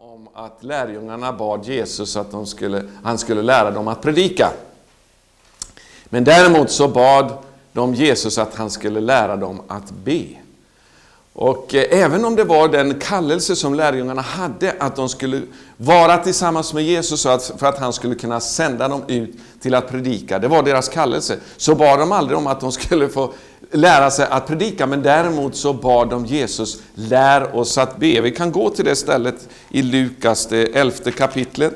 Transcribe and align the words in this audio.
om 0.00 0.28
att 0.34 0.64
lärjungarna 0.64 1.32
bad 1.32 1.64
Jesus 1.64 2.16
att 2.16 2.30
de 2.30 2.46
skulle, 2.46 2.82
han 3.04 3.18
skulle 3.18 3.42
lära 3.42 3.70
dem 3.70 3.88
att 3.88 4.02
predika. 4.02 4.50
Men 6.04 6.24
däremot 6.24 6.70
så 6.70 6.88
bad 6.88 7.38
de 7.72 7.94
Jesus 7.94 8.38
att 8.38 8.54
han 8.54 8.70
skulle 8.70 9.00
lära 9.00 9.36
dem 9.36 9.60
att 9.68 9.90
be. 9.90 10.24
Och 11.40 11.74
eh, 11.74 12.02
även 12.04 12.24
om 12.24 12.36
det 12.36 12.44
var 12.44 12.68
den 12.68 12.94
kallelse 12.94 13.56
som 13.56 13.74
lärjungarna 13.74 14.22
hade, 14.22 14.74
att 14.78 14.96
de 14.96 15.08
skulle 15.08 15.42
vara 15.76 16.18
tillsammans 16.18 16.74
med 16.74 16.84
Jesus 16.84 17.22
för 17.58 17.66
att 17.66 17.78
han 17.78 17.92
skulle 17.92 18.14
kunna 18.14 18.40
sända 18.40 18.88
dem 18.88 19.02
ut 19.08 19.36
till 19.60 19.74
att 19.74 19.88
predika, 19.90 20.38
det 20.38 20.48
var 20.48 20.62
deras 20.62 20.88
kallelse, 20.88 21.36
så 21.56 21.74
bad 21.74 21.98
de 21.98 22.12
aldrig 22.12 22.38
om 22.38 22.46
att 22.46 22.60
de 22.60 22.72
skulle 22.72 23.08
få 23.08 23.32
lära 23.70 24.10
sig 24.10 24.26
att 24.30 24.46
predika, 24.46 24.86
men 24.86 25.02
däremot 25.02 25.56
så 25.56 25.72
bad 25.72 26.10
de 26.10 26.26
Jesus, 26.26 26.80
lär 26.94 27.56
oss 27.56 27.78
att 27.78 27.96
be. 27.96 28.20
Vi 28.20 28.30
kan 28.30 28.52
gå 28.52 28.70
till 28.70 28.84
det 28.84 28.96
stället 28.96 29.48
i 29.70 29.82
Lukas, 29.82 30.46
det 30.46 30.76
elfte 30.76 31.12
kapitlet. 31.12 31.74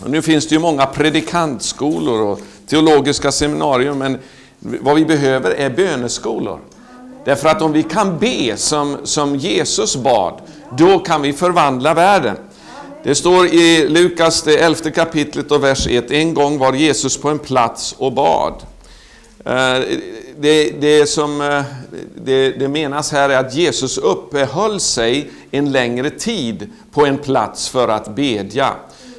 Och 0.00 0.10
nu 0.10 0.22
finns 0.22 0.48
det 0.48 0.54
ju 0.54 0.60
många 0.60 0.86
predikantskolor 0.86 2.20
och 2.20 2.40
teologiska 2.66 3.32
seminarier, 3.32 3.92
men 3.92 4.18
vad 4.58 4.96
vi 4.96 5.04
behöver 5.04 5.50
är 5.50 5.70
böneskolor. 5.70 6.60
Därför 7.26 7.48
att 7.48 7.62
om 7.62 7.72
vi 7.72 7.82
kan 7.82 8.18
be 8.18 8.56
som, 8.56 8.96
som 9.04 9.36
Jesus 9.36 9.96
bad, 9.96 10.40
då 10.78 10.98
kan 10.98 11.22
vi 11.22 11.32
förvandla 11.32 11.94
världen. 11.94 12.36
Det 13.04 13.14
står 13.14 13.46
i 13.46 13.88
Lukas 13.88 14.42
det 14.42 14.58
elfte 14.58 14.90
kapitlet 14.90 15.50
och 15.50 15.64
vers 15.64 15.86
1, 15.86 16.10
en 16.10 16.34
gång 16.34 16.58
var 16.58 16.72
Jesus 16.72 17.16
på 17.16 17.28
en 17.28 17.38
plats 17.38 17.94
och 17.98 18.12
bad. 18.12 18.54
Eh, 19.44 19.78
det, 20.38 20.70
det 20.80 21.06
som 21.06 21.40
eh, 21.40 21.62
det, 22.24 22.50
det 22.50 22.68
menas 22.68 23.12
här 23.12 23.28
är 23.28 23.38
att 23.38 23.54
Jesus 23.54 23.98
uppehöll 23.98 24.80
sig 24.80 25.30
en 25.50 25.72
längre 25.72 26.10
tid 26.10 26.70
på 26.92 27.06
en 27.06 27.18
plats 27.18 27.68
för 27.68 27.88
att 27.88 28.16
bedja. 28.16 28.74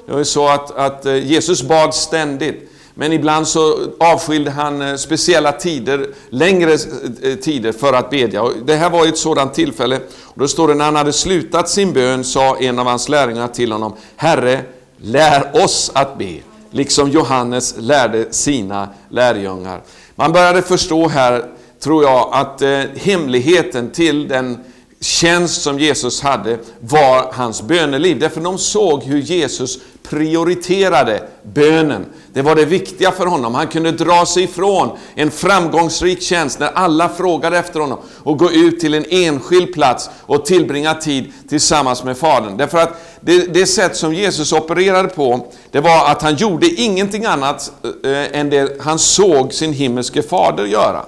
Det 0.05 0.14
var 0.14 0.24
så 0.24 0.48
att, 0.48 0.71
att 0.71 1.05
eh, 1.05 1.27
Jesus 1.27 1.64
bad 1.64 1.96
ständigt. 1.96 2.71
Men 2.99 3.13
ibland 3.13 3.48
så 3.48 3.91
avskilde 3.99 4.51
han 4.51 4.81
eh, 4.81 4.95
speciella 4.95 5.51
tider, 5.51 6.09
längre 6.29 6.73
eh, 6.73 7.31
eh, 7.31 7.35
tider 7.35 7.71
för 7.71 7.93
att 7.93 8.09
bedja. 8.09 8.41
Och 8.41 8.53
det 8.65 8.76
här 8.76 8.90
var 8.90 9.05
ett 9.05 9.17
sådant 9.17 9.53
tillfälle. 9.53 9.99
Och 10.23 10.40
då 10.40 10.48
står 10.48 10.67
det 10.67 10.73
när 10.73 10.85
han 10.85 10.95
hade 10.95 11.13
slutat 11.13 11.70
sin 11.70 11.93
bön 11.93 12.23
sa 12.23 12.57
en 12.57 12.79
av 12.79 12.85
hans 12.85 13.09
lärjungar 13.09 13.48
till 13.48 13.71
honom, 13.71 13.95
Herre, 14.15 14.62
lär 14.98 15.63
oss 15.63 15.91
att 15.93 16.18
be, 16.18 16.37
liksom 16.71 17.09
Johannes 17.09 17.75
lärde 17.77 18.34
sina 18.34 18.90
lärjungar. 19.09 19.81
Man 20.15 20.31
började 20.31 20.62
förstå 20.62 21.07
här, 21.07 21.45
tror 21.79 22.03
jag, 22.03 22.29
att 22.31 22.62
hemligheten 22.95 23.91
till 23.91 24.27
den 24.27 24.57
tjänst 24.99 25.62
som 25.62 25.79
Jesus 25.79 26.21
hade 26.21 26.57
var 26.79 27.34
hans 27.34 27.62
böneliv. 27.62 28.20
Därför 28.20 28.41
de 28.41 28.57
såg 28.57 29.03
hur 29.03 29.18
Jesus 29.18 29.79
prioriterade 30.09 31.23
bönen. 31.43 32.05
Det 32.38 32.43
var 32.43 32.55
det 32.55 32.66
viktiga 32.66 33.12
för 33.12 33.26
honom. 33.26 33.55
Han 33.55 33.68
kunde 33.68 33.91
dra 33.91 34.26
sig 34.26 34.43
ifrån 34.43 34.98
en 35.16 35.32
framgångsrik 35.32 36.21
tjänst 36.21 36.60
när 36.60 36.68
alla 36.68 37.10
frågade 37.10 37.57
efter 37.57 37.80
honom 37.80 37.99
och 38.24 38.38
gå 38.38 38.52
ut 38.52 38.80
till 38.80 38.93
en 38.93 39.05
enskild 39.10 39.74
plats 39.74 40.10
och 40.21 40.46
tillbringa 40.46 40.93
tid 40.93 41.34
tillsammans 41.49 42.04
med 42.04 42.18
Fadern. 42.18 42.58
Därför 42.58 42.77
att 42.77 43.02
det, 43.21 43.54
det 43.54 43.65
sätt 43.65 43.96
som 43.96 44.13
Jesus 44.13 44.54
opererade 44.54 45.08
på, 45.08 45.48
det 45.71 45.80
var 45.80 46.12
att 46.12 46.21
han 46.21 46.35
gjorde 46.35 46.68
ingenting 46.68 47.26
annat 47.26 47.71
eh, 48.04 48.40
än 48.40 48.49
det 48.49 48.82
han 48.82 48.99
såg 48.99 49.54
sin 49.54 49.74
himmelske 49.74 50.21
Fader 50.24 50.65
göra. 50.65 51.05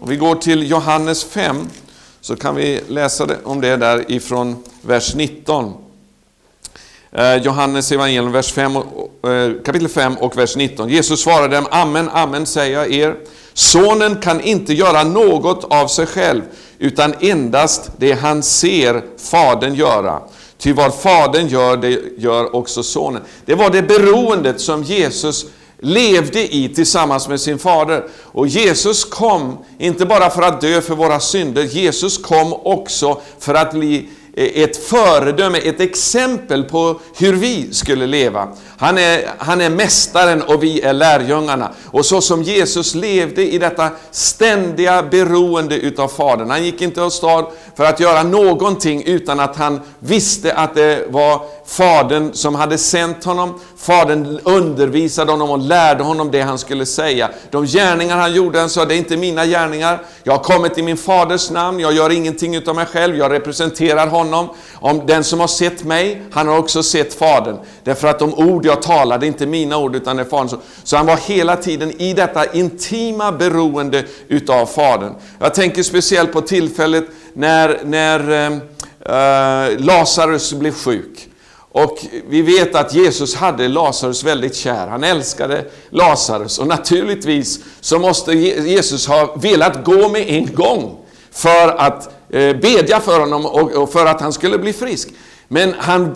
Om 0.00 0.08
vi 0.08 0.16
går 0.16 0.34
till 0.34 0.70
Johannes 0.70 1.24
5 1.24 1.56
så 2.20 2.36
kan 2.36 2.54
vi 2.54 2.80
läsa 2.88 3.28
om 3.44 3.60
det 3.60 3.76
där 3.76 4.12
ifrån 4.12 4.64
vers 4.82 5.14
19. 5.14 5.74
Eh, 7.12 7.36
Johannes 7.36 7.92
evangelium 7.92 8.32
vers 8.32 8.52
5, 8.52 8.76
eh, 8.76 8.82
kapitel 9.64 9.88
5 9.88 10.16
och 10.16 10.38
vers 10.38 10.56
19. 10.56 10.88
Jesus 10.88 11.20
svarade 11.20 11.56
dem, 11.56 11.66
Amen, 11.70 12.08
amen 12.08 12.46
säger 12.46 12.78
jag 12.78 12.92
er. 12.92 13.16
Sonen 13.54 14.16
kan 14.16 14.40
inte 14.40 14.74
göra 14.74 15.04
något 15.04 15.64
av 15.64 15.86
sig 15.86 16.06
själv, 16.06 16.42
utan 16.78 17.14
endast 17.20 17.90
det 17.96 18.12
han 18.12 18.42
ser 18.42 19.02
Fadern 19.18 19.74
göra. 19.74 20.20
Ty 20.58 20.72
vad 20.72 20.94
Fadern 20.94 21.46
gör, 21.48 21.76
det 21.76 22.00
gör 22.18 22.56
också 22.56 22.82
Sonen. 22.82 23.22
Det 23.44 23.54
var 23.54 23.70
det 23.70 23.82
beroendet 23.82 24.60
som 24.60 24.82
Jesus 24.82 25.46
levde 25.78 26.54
i 26.54 26.68
tillsammans 26.74 27.28
med 27.28 27.40
sin 27.40 27.58
fader. 27.58 28.04
Och 28.24 28.46
Jesus 28.48 29.04
kom 29.04 29.58
inte 29.78 30.06
bara 30.06 30.30
för 30.30 30.42
att 30.42 30.60
dö 30.60 30.80
för 30.80 30.94
våra 30.94 31.20
synder, 31.20 31.62
Jesus 31.62 32.18
kom 32.18 32.52
också 32.52 33.20
för 33.38 33.54
att 33.54 33.72
bli 33.72 34.08
ett 34.36 34.76
föredöme, 34.76 35.58
ett 35.58 35.80
exempel 35.80 36.64
på 36.64 37.00
hur 37.18 37.32
vi 37.32 37.74
skulle 37.74 38.06
leva. 38.06 38.48
Han 38.80 38.98
är, 38.98 39.30
han 39.38 39.60
är 39.60 39.70
mästaren 39.70 40.42
och 40.42 40.62
vi 40.62 40.80
är 40.80 40.92
lärjungarna. 40.92 41.70
Och 41.86 42.06
så 42.06 42.20
som 42.20 42.42
Jesus 42.42 42.94
levde 42.94 43.52
i 43.52 43.58
detta 43.58 43.90
ständiga 44.10 45.02
beroende 45.02 45.76
utav 45.76 46.08
Fadern. 46.08 46.50
Han 46.50 46.64
gick 46.64 46.82
inte 46.82 47.02
åstad 47.02 47.46
för 47.76 47.84
att 47.84 48.00
göra 48.00 48.22
någonting 48.22 49.02
utan 49.06 49.40
att 49.40 49.56
han 49.56 49.80
visste 49.98 50.54
att 50.54 50.74
det 50.74 51.06
var 51.08 51.42
Fadern 51.66 52.32
som 52.32 52.54
hade 52.54 52.78
sänt 52.78 53.24
honom. 53.24 53.60
Fadern 53.76 54.40
undervisade 54.44 55.30
honom 55.30 55.50
och 55.50 55.58
lärde 55.58 56.02
honom 56.02 56.30
det 56.30 56.40
han 56.40 56.58
skulle 56.58 56.86
säga. 56.86 57.30
De 57.50 57.66
gärningar 57.66 58.16
han 58.16 58.34
gjorde, 58.34 58.60
han 58.60 58.70
sa, 58.70 58.84
det 58.84 58.94
är 58.94 58.98
inte 58.98 59.16
mina 59.16 59.46
gärningar. 59.46 60.02
Jag 60.22 60.32
har 60.32 60.38
kommit 60.42 60.78
i 60.78 60.82
min 60.82 60.96
faders 60.96 61.50
namn, 61.50 61.80
jag 61.80 61.92
gör 61.92 62.12
ingenting 62.12 62.54
utav 62.54 62.74
mig 62.76 62.86
själv, 62.86 63.16
jag 63.16 63.32
representerar 63.32 64.06
honom. 64.06 64.48
Om 64.74 65.06
den 65.06 65.24
som 65.24 65.40
har 65.40 65.46
sett 65.46 65.84
mig, 65.84 66.22
han 66.32 66.48
har 66.48 66.58
också 66.58 66.82
sett 66.82 67.14
Fadern. 67.14 67.56
Därför 67.84 68.08
att 68.08 68.18
de 68.18 68.34
ord 68.34 68.66
jag 68.70 68.82
talar, 68.82 69.18
det 69.18 69.26
är 69.26 69.28
inte 69.28 69.46
mina 69.46 69.78
ord 69.78 69.96
utan 69.96 70.16
det 70.16 70.22
är 70.22 70.26
Faderns 70.26 70.52
ord. 70.52 70.60
Så 70.84 70.96
han 70.96 71.06
var 71.06 71.16
hela 71.16 71.56
tiden 71.56 72.00
i 72.00 72.12
detta 72.12 72.52
intima 72.52 73.32
beroende 73.32 74.04
utav 74.28 74.66
Fadern. 74.66 75.14
Jag 75.38 75.54
tänker 75.54 75.82
speciellt 75.82 76.32
på 76.32 76.40
tillfället 76.40 77.04
när, 77.32 77.80
när 77.84 78.30
eh, 78.30 78.52
eh 78.52 79.78
Lazarus 79.78 80.52
blev 80.52 80.74
sjuk. 80.74 81.30
Och 81.72 81.98
vi 82.28 82.42
vet 82.42 82.74
att 82.74 82.94
Jesus 82.94 83.34
hade 83.34 83.68
Lazarus 83.68 84.24
väldigt 84.24 84.54
kär. 84.54 84.86
Han 84.86 85.04
älskade 85.04 85.64
Lazarus 85.90 86.58
och 86.58 86.66
naturligtvis 86.66 87.60
så 87.80 87.98
måste 87.98 88.32
Jesus 88.32 89.06
ha 89.06 89.34
velat 89.34 89.84
gå 89.84 90.08
med 90.08 90.28
en 90.28 90.54
gång 90.54 90.96
för 91.30 91.68
att 91.78 92.14
eh, 92.30 92.56
bedja 92.56 93.00
för 93.00 93.20
honom 93.20 93.46
och 93.46 93.92
för 93.92 94.06
att 94.06 94.20
han 94.20 94.32
skulle 94.32 94.58
bli 94.58 94.72
frisk. 94.72 95.08
Men 95.52 95.74
han 95.78 96.14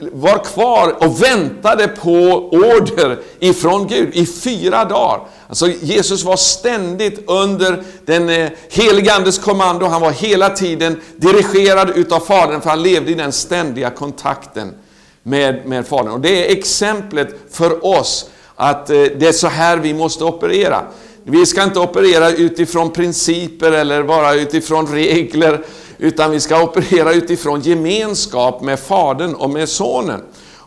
var 0.00 0.44
kvar 0.44 1.04
och 1.04 1.22
väntade 1.22 1.88
på 1.88 2.10
order 2.50 3.18
ifrån 3.38 3.86
Gud 3.86 4.08
i 4.12 4.26
fyra 4.26 4.84
dagar. 4.84 5.20
Alltså 5.48 5.66
Jesus 5.66 6.24
var 6.24 6.36
ständigt 6.36 7.24
under 7.26 7.82
den 8.04 8.28
eh, 8.28 8.50
helige 8.70 9.14
Andes 9.14 9.38
kommando. 9.38 9.86
Han 9.86 10.00
var 10.00 10.10
hela 10.10 10.50
tiden 10.50 11.00
dirigerad 11.16 11.90
utav 11.90 12.20
Fadern 12.20 12.60
för 12.60 12.70
han 12.70 12.82
levde 12.82 13.10
i 13.10 13.14
den 13.14 13.32
ständiga 13.32 13.90
kontakten 13.90 14.74
med, 15.22 15.66
med 15.66 15.86
Fadern. 15.86 16.12
Och 16.12 16.20
det 16.20 16.46
är 16.46 16.58
exemplet 16.58 17.28
för 17.50 17.86
oss 17.86 18.30
att 18.56 18.90
eh, 18.90 18.96
det 18.96 19.26
är 19.26 19.32
så 19.32 19.48
här 19.48 19.76
vi 19.76 19.94
måste 19.94 20.24
operera. 20.24 20.82
Vi 21.24 21.46
ska 21.46 21.62
inte 21.62 21.80
operera 21.80 22.30
utifrån 22.30 22.90
principer 22.90 23.72
eller 23.72 24.02
bara 24.02 24.34
utifrån 24.34 24.86
regler, 24.86 25.64
utan 26.00 26.30
vi 26.30 26.40
ska 26.40 26.62
operera 26.62 27.12
utifrån 27.12 27.60
gemenskap 27.60 28.62
med 28.62 28.80
Fadern 28.80 29.34
och 29.34 29.50
med 29.50 29.68
Sonen 29.68 30.22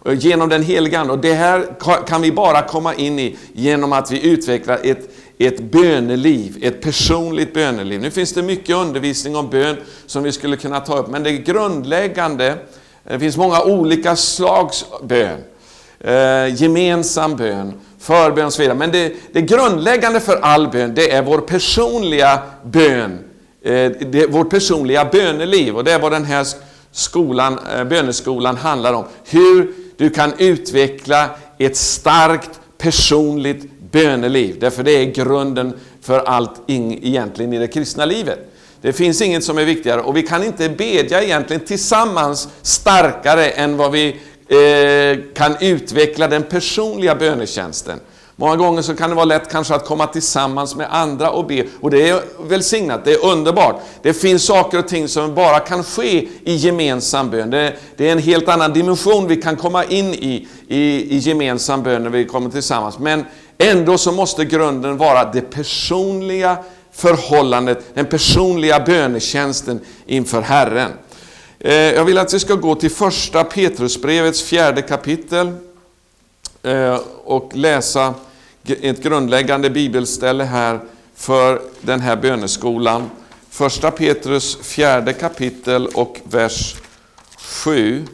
genom 0.06 0.50
den 0.50 0.64
heliga 0.64 1.00
Ande. 1.00 1.14
Och 1.14 1.20
det 1.20 1.34
här 1.34 1.66
kan 2.08 2.22
vi 2.22 2.32
bara 2.32 2.62
komma 2.62 2.94
in 2.94 3.20
i 3.20 3.38
genom 3.54 3.94
att 3.94 4.12
vi 4.12 4.28
utvecklar 4.30 4.80
ett, 4.84 5.10
ett 5.38 5.60
böneliv, 5.60 6.58
ett 6.62 6.82
personligt 6.82 7.54
böneliv. 7.54 8.02
Nu 8.02 8.12
finns 8.12 8.34
det 8.34 8.44
mycket 8.44 8.76
undervisning 8.76 9.36
om 9.36 9.50
bön 9.50 9.78
som 10.06 10.24
vi 10.24 10.32
skulle 10.32 10.58
kunna 10.58 10.80
ta 10.80 10.98
upp, 10.98 11.08
men 11.08 11.24
det 11.24 11.32
grundläggande 11.32 12.58
det 13.04 13.20
finns 13.20 13.38
många 13.38 13.64
olika 13.64 14.16
slags 14.16 14.86
bön. 15.04 15.40
Eh, 16.00 16.62
gemensam 16.62 17.36
bön, 17.36 17.74
förbön 18.00 18.46
och 18.46 18.54
så 18.54 18.62
vidare. 18.62 18.78
Men 18.78 18.92
det, 18.92 19.14
det 19.34 19.42
grundläggande 19.42 20.20
för 20.20 20.36
all 20.42 20.68
bön, 20.68 20.96
det 20.96 21.12
är 21.12 21.22
vår 21.22 21.38
personliga 21.38 22.40
bön. 22.64 23.20
Eh, 23.64 23.92
det, 24.00 24.28
vårt 24.28 24.50
personliga 24.50 25.06
böneliv. 25.06 25.78
Och 25.78 25.84
det 25.84 25.92
är 25.92 26.00
vad 26.00 26.12
den 26.12 26.26
här 26.26 26.48
skolan, 26.92 27.60
eh, 27.76 27.84
böneskolan 27.84 28.58
handlar 28.58 28.94
om. 28.94 29.06
Hur 29.26 29.74
du 29.98 30.10
kan 30.10 30.34
utveckla 30.38 31.30
ett 31.58 31.78
starkt 31.78 32.60
personligt 32.78 33.92
böneliv. 33.92 34.60
Därför 34.60 34.84
det 34.84 34.92
är 34.92 35.06
grunden 35.06 35.80
för 36.02 36.20
allt 36.20 36.62
egentligen 36.68 37.54
i 37.54 37.60
det 37.60 37.68
kristna 37.68 38.06
livet. 38.06 38.40
Det 38.82 38.94
finns 38.94 39.22
inget 39.22 39.44
som 39.44 39.58
är 39.58 39.66
viktigare 39.66 40.02
och 40.02 40.18
vi 40.18 40.24
kan 40.24 40.44
inte 40.44 40.70
bedja 40.70 41.24
egentligen 41.24 41.66
tillsammans 41.66 42.48
starkare 42.62 43.50
än 43.50 43.78
vad 43.78 43.92
vi 43.92 44.08
eh, 44.48 45.34
kan 45.34 45.56
utveckla 45.62 46.28
den 46.28 46.44
personliga 46.44 47.16
bönetjänsten. 47.16 48.00
Många 48.36 48.56
gånger 48.56 48.82
så 48.82 48.96
kan 48.96 49.10
det 49.10 49.16
vara 49.16 49.26
lätt 49.26 49.52
kanske 49.52 49.76
att 49.76 49.86
komma 49.86 50.08
tillsammans 50.08 50.76
med 50.76 50.88
andra 50.92 51.32
och 51.32 51.48
be. 51.48 51.66
Och 51.82 51.92
det 51.92 52.10
är 52.10 52.22
välsignat, 52.48 53.06
det 53.06 53.14
är 53.14 53.26
underbart. 53.26 53.82
Det 54.02 54.14
finns 54.14 54.46
saker 54.46 54.80
och 54.80 54.88
ting 54.88 55.08
som 55.08 55.36
bara 55.36 55.60
kan 55.60 55.84
ske 55.84 56.28
i 56.44 56.56
gemensam 56.56 57.30
bön. 57.30 57.50
Det, 57.50 57.74
det 57.98 58.08
är 58.08 58.12
en 58.12 58.20
helt 58.20 58.50
annan 58.50 58.74
dimension 58.74 59.28
vi 59.28 59.36
kan 59.36 59.56
komma 59.56 59.84
in 59.84 60.14
i, 60.14 60.48
i, 60.68 61.16
i 61.16 61.18
gemensam 61.18 61.84
bön 61.84 62.04
när 62.04 62.10
vi 62.10 62.26
kommer 62.26 62.50
tillsammans. 62.50 63.00
Men 63.00 63.26
ändå 63.58 63.98
så 63.98 64.12
måste 64.12 64.46
grunden 64.46 64.98
vara 64.98 65.32
det 65.32 65.42
personliga 65.42 66.58
förhållandet, 66.92 67.86
den 67.94 68.06
personliga 68.06 68.80
bönetjänsten 68.80 69.80
inför 70.06 70.42
Herren. 70.42 70.92
Eh, 71.60 71.74
jag 71.74 72.06
vill 72.06 72.18
att 72.18 72.34
vi 72.34 72.40
ska 72.40 72.56
gå 72.56 72.76
till 72.76 72.92
första 72.92 73.44
Petrusbrevets 73.44 74.44
fjärde 74.44 74.82
kapitel 74.82 75.52
Eh, 76.64 77.00
och 77.24 77.56
läsa 77.56 78.14
ett 78.66 79.04
grundläggande 79.04 79.70
bibelställe 79.70 80.44
här 80.44 80.80
för 81.16 81.62
den 81.82 82.00
här 82.00 82.16
böneskolan. 82.16 83.10
Första 83.50 83.92
Petrus 83.92 84.58
fjärde 84.62 85.14
kapitel 85.14 85.88
och 85.88 86.18
vers 86.24 86.76
7. 87.38 88.06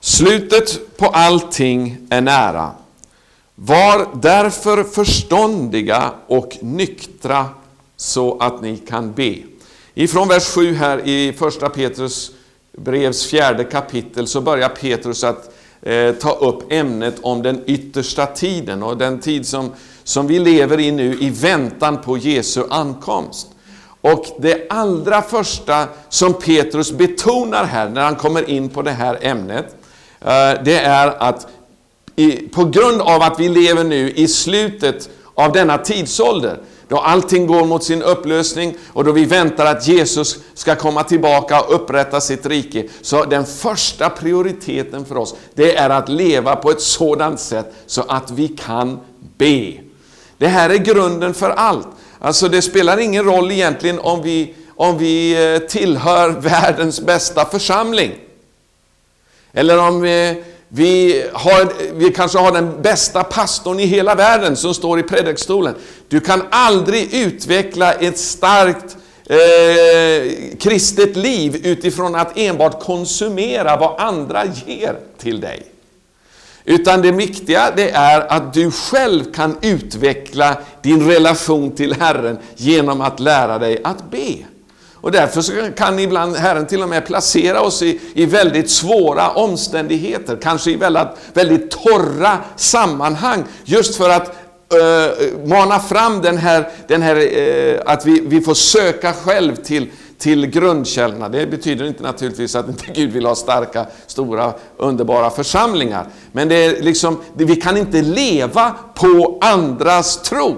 Slutet 0.00 0.96
på 0.96 1.06
allting 1.06 2.06
är 2.10 2.20
nära. 2.20 2.72
Var 3.54 4.08
därför 4.22 4.84
förståndiga 4.84 6.12
och 6.26 6.58
nyktra 6.60 7.48
så 7.96 8.38
att 8.38 8.62
ni 8.62 8.76
kan 8.76 9.12
be. 9.12 9.36
Ifrån 9.94 10.28
vers 10.28 10.46
7 10.46 10.74
här 10.74 11.08
i 11.08 11.32
första 11.32 11.68
Petrus 11.68 12.32
brevs 12.76 13.26
fjärde 13.26 13.64
kapitel 13.64 14.26
så 14.26 14.40
börjar 14.40 14.68
Petrus 14.68 15.24
att 15.24 15.54
eh, 15.82 16.12
ta 16.12 16.30
upp 16.30 16.72
ämnet 16.72 17.14
om 17.22 17.42
den 17.42 17.62
yttersta 17.66 18.26
tiden 18.26 18.82
och 18.82 18.96
den 18.96 19.20
tid 19.20 19.46
som, 19.46 19.72
som 20.04 20.26
vi 20.26 20.38
lever 20.38 20.80
i 20.80 20.90
nu 20.90 21.18
i 21.20 21.30
väntan 21.30 22.00
på 22.00 22.18
Jesu 22.18 22.62
ankomst. 22.70 23.48
Och 24.00 24.26
det 24.38 24.66
allra 24.70 25.22
första 25.22 25.86
som 26.08 26.34
Petrus 26.34 26.92
betonar 26.92 27.64
här 27.64 27.88
när 27.88 28.04
han 28.04 28.16
kommer 28.16 28.50
in 28.50 28.68
på 28.68 28.82
det 28.82 28.90
här 28.90 29.18
ämnet, 29.20 29.76
eh, 30.20 30.62
det 30.64 30.78
är 30.78 31.22
att 31.22 31.46
i, 32.16 32.30
på 32.36 32.64
grund 32.64 33.00
av 33.00 33.22
att 33.22 33.40
vi 33.40 33.48
lever 33.48 33.84
nu 33.84 34.10
i 34.10 34.28
slutet 34.28 35.10
av 35.34 35.52
denna 35.52 35.78
tidsålder, 35.78 36.60
då 36.88 36.98
allting 36.98 37.46
går 37.46 37.64
mot 37.64 37.84
sin 37.84 38.02
upplösning 38.02 38.76
och 38.92 39.04
då 39.04 39.12
vi 39.12 39.24
väntar 39.24 39.66
att 39.66 39.88
Jesus 39.88 40.38
ska 40.54 40.74
komma 40.74 41.04
tillbaka 41.04 41.60
och 41.60 41.74
upprätta 41.74 42.20
sitt 42.20 42.46
rike. 42.46 42.88
Så 43.02 43.24
den 43.24 43.46
första 43.46 44.10
prioriteten 44.10 45.04
för 45.04 45.16
oss, 45.16 45.34
det 45.54 45.76
är 45.76 45.90
att 45.90 46.08
leva 46.08 46.56
på 46.56 46.70
ett 46.70 46.80
sådant 46.80 47.40
sätt 47.40 47.72
så 47.86 48.02
att 48.08 48.30
vi 48.30 48.48
kan 48.48 49.00
be. 49.36 49.72
Det 50.38 50.46
här 50.46 50.70
är 50.70 50.76
grunden 50.76 51.34
för 51.34 51.50
allt. 51.50 51.88
Alltså 52.18 52.48
det 52.48 52.62
spelar 52.62 52.98
ingen 52.98 53.24
roll 53.24 53.50
egentligen 53.50 53.98
om 53.98 54.22
vi, 54.22 54.54
om 54.76 54.98
vi 54.98 55.52
eh, 55.54 55.58
tillhör 55.58 56.30
världens 56.40 57.00
bästa 57.00 57.44
församling. 57.44 58.12
Eller 59.52 59.78
om 59.78 60.00
vi 60.00 60.44
vi, 60.68 61.24
har, 61.32 61.72
vi 61.94 62.10
kanske 62.10 62.38
har 62.38 62.52
den 62.52 62.82
bästa 62.82 63.24
pastorn 63.24 63.80
i 63.80 63.86
hela 63.86 64.14
världen 64.14 64.56
som 64.56 64.74
står 64.74 64.98
i 64.98 65.02
predikstolen. 65.02 65.74
Du 66.08 66.20
kan 66.20 66.42
aldrig 66.50 67.14
utveckla 67.14 67.92
ett 67.92 68.18
starkt 68.18 68.96
eh, 69.26 70.58
kristet 70.58 71.16
liv 71.16 71.66
utifrån 71.66 72.14
att 72.14 72.38
enbart 72.38 72.82
konsumera 72.82 73.76
vad 73.76 74.00
andra 74.00 74.44
ger 74.66 74.96
till 75.18 75.40
dig. 75.40 75.62
Utan 76.64 77.02
det 77.02 77.12
viktiga 77.12 77.72
det 77.76 77.90
är 77.90 78.32
att 78.32 78.54
du 78.54 78.70
själv 78.70 79.32
kan 79.32 79.56
utveckla 79.62 80.56
din 80.82 81.08
relation 81.08 81.70
till 81.70 81.94
Herren 81.94 82.38
genom 82.56 83.00
att 83.00 83.20
lära 83.20 83.58
dig 83.58 83.80
att 83.84 84.10
be. 84.10 84.34
Och 85.00 85.12
därför 85.12 85.70
kan 85.76 85.98
ibland 85.98 86.36
Herren 86.36 86.66
till 86.66 86.82
och 86.82 86.88
med 86.88 87.06
placera 87.06 87.60
oss 87.60 87.82
i, 87.82 88.00
i 88.14 88.26
väldigt 88.26 88.70
svåra 88.70 89.30
omständigheter, 89.30 90.38
kanske 90.42 90.70
i 90.70 90.76
väldigt, 90.76 91.08
väldigt 91.32 91.70
torra 91.70 92.38
sammanhang, 92.56 93.44
just 93.64 93.96
för 93.96 94.10
att 94.10 94.36
uh, 94.74 95.48
mana 95.48 95.78
fram 95.78 96.22
den 96.22 96.38
här, 96.38 96.68
den 96.88 97.02
här 97.02 97.16
uh, 97.16 97.80
att 97.86 98.06
vi, 98.06 98.20
vi 98.26 98.40
får 98.40 98.54
söka 98.54 99.12
själv 99.12 99.56
till, 99.56 99.90
till 100.18 100.46
grundkällorna. 100.46 101.28
Det 101.28 101.46
betyder 101.46 101.84
inte 101.84 102.02
naturligtvis 102.02 102.54
att 102.54 102.68
inte 102.68 102.84
Gud 102.94 103.12
vill 103.12 103.26
ha 103.26 103.34
starka, 103.34 103.86
stora, 104.06 104.52
underbara 104.76 105.30
församlingar. 105.30 106.06
Men 106.32 106.48
det 106.48 106.64
är 106.64 106.82
liksom, 106.82 107.18
vi 107.34 107.56
kan 107.56 107.76
inte 107.76 108.02
leva 108.02 108.74
på 108.94 109.38
andras 109.40 110.22
tro. 110.22 110.56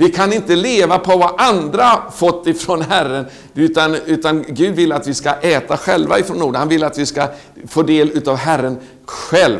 Vi 0.00 0.10
kan 0.10 0.32
inte 0.32 0.56
leva 0.56 0.98
på 0.98 1.16
vad 1.16 1.40
andra 1.40 2.02
fått 2.14 2.46
ifrån 2.46 2.82
Herren, 2.82 3.26
utan, 3.54 3.94
utan 3.94 4.44
Gud 4.48 4.74
vill 4.74 4.92
att 4.92 5.06
vi 5.06 5.14
ska 5.14 5.32
äta 5.32 5.76
själva 5.76 6.18
ifrån 6.18 6.42
orden. 6.42 6.54
Han 6.54 6.68
vill 6.68 6.84
att 6.84 6.98
vi 6.98 7.06
ska 7.06 7.28
få 7.68 7.82
del 7.82 8.10
utav 8.10 8.36
Herren 8.36 8.76
själv. 9.04 9.58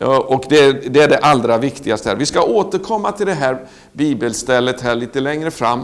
Och 0.00 0.44
det, 0.48 0.72
det 0.72 1.02
är 1.02 1.08
det 1.08 1.18
allra 1.18 1.58
viktigaste. 1.58 2.08
här. 2.08 2.16
Vi 2.16 2.26
ska 2.26 2.42
återkomma 2.42 3.12
till 3.12 3.26
det 3.26 3.34
här 3.34 3.66
bibelstället 3.92 4.80
här 4.80 4.94
lite 4.94 5.20
längre 5.20 5.50
fram 5.50 5.82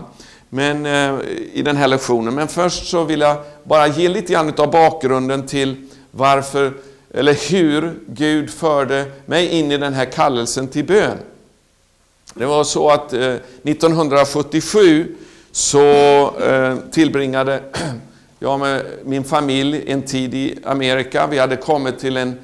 men, 0.48 0.86
eh, 0.86 1.20
i 1.52 1.62
den 1.62 1.76
här 1.76 1.88
lektionen. 1.88 2.34
Men 2.34 2.48
först 2.48 2.86
så 2.86 3.04
vill 3.04 3.20
jag 3.20 3.36
bara 3.64 3.86
ge 3.86 4.08
lite 4.08 4.32
grann 4.32 4.52
av 4.56 4.70
bakgrunden 4.70 5.46
till 5.46 5.76
varför, 6.10 6.72
eller 7.14 7.50
hur 7.50 7.94
Gud 8.06 8.50
förde 8.50 9.04
mig 9.26 9.48
in 9.48 9.72
i 9.72 9.76
den 9.76 9.92
här 9.92 10.04
kallelsen 10.04 10.68
till 10.68 10.84
bön. 10.84 11.18
Det 12.34 12.46
var 12.46 12.64
så 12.64 12.90
att 12.90 13.12
eh, 13.12 13.34
1977 13.62 15.16
så 15.52 15.82
eh, 16.38 16.76
tillbringade 16.90 17.62
jag 18.38 18.60
med 18.60 18.84
min 19.04 19.24
familj 19.24 19.84
en 19.86 20.02
tid 20.02 20.34
i 20.34 20.58
Amerika. 20.64 21.26
Vi 21.26 21.38
hade 21.38 21.56
kommit 21.56 21.98
till 21.98 22.16
en, 22.16 22.38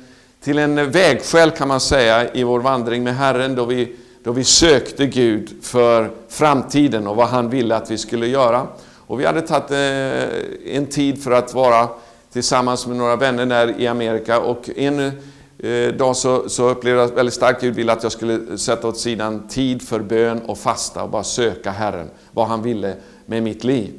till 0.44 0.58
en 0.58 0.90
vägskäl 0.90 1.50
kan 1.50 1.68
man 1.68 1.80
säga 1.80 2.34
i 2.34 2.44
vår 2.44 2.60
vandring 2.60 3.04
med 3.04 3.16
Herren 3.16 3.54
då 3.54 3.64
vi, 3.64 3.96
då 4.24 4.32
vi 4.32 4.44
sökte 4.44 5.06
Gud 5.06 5.50
för 5.62 6.10
framtiden 6.28 7.06
och 7.06 7.16
vad 7.16 7.28
han 7.28 7.50
ville 7.50 7.76
att 7.76 7.90
vi 7.90 7.98
skulle 7.98 8.26
göra. 8.26 8.66
Och 9.06 9.20
vi 9.20 9.24
hade 9.24 9.40
tagit 9.40 9.70
eh, 9.70 10.76
en 10.76 10.86
tid 10.86 11.22
för 11.22 11.30
att 11.30 11.54
vara 11.54 11.88
tillsammans 12.32 12.86
med 12.86 12.96
några 12.96 13.16
vänner 13.16 13.46
där 13.46 13.80
i 13.80 13.86
Amerika 13.86 14.40
och 14.40 14.70
en 14.76 15.12
Eh, 15.58 15.94
dag 15.94 16.16
så, 16.16 16.48
så 16.48 16.68
upplevde 16.68 17.00
jag 17.00 17.08
väldigt 17.08 17.34
starkt 17.34 17.60
Gud 17.60 17.74
ville 17.74 17.92
att 17.92 18.02
jag 18.02 18.12
skulle 18.12 18.58
sätta 18.58 18.88
åt 18.88 18.98
sidan 18.98 19.48
tid 19.48 19.82
för 19.82 20.00
bön 20.00 20.40
och 20.46 20.58
fasta 20.58 21.02
och 21.02 21.10
bara 21.10 21.24
söka 21.24 21.70
Herren, 21.70 22.10
vad 22.32 22.46
han 22.46 22.62
ville 22.62 22.94
med 23.26 23.42
mitt 23.42 23.64
liv. 23.64 23.92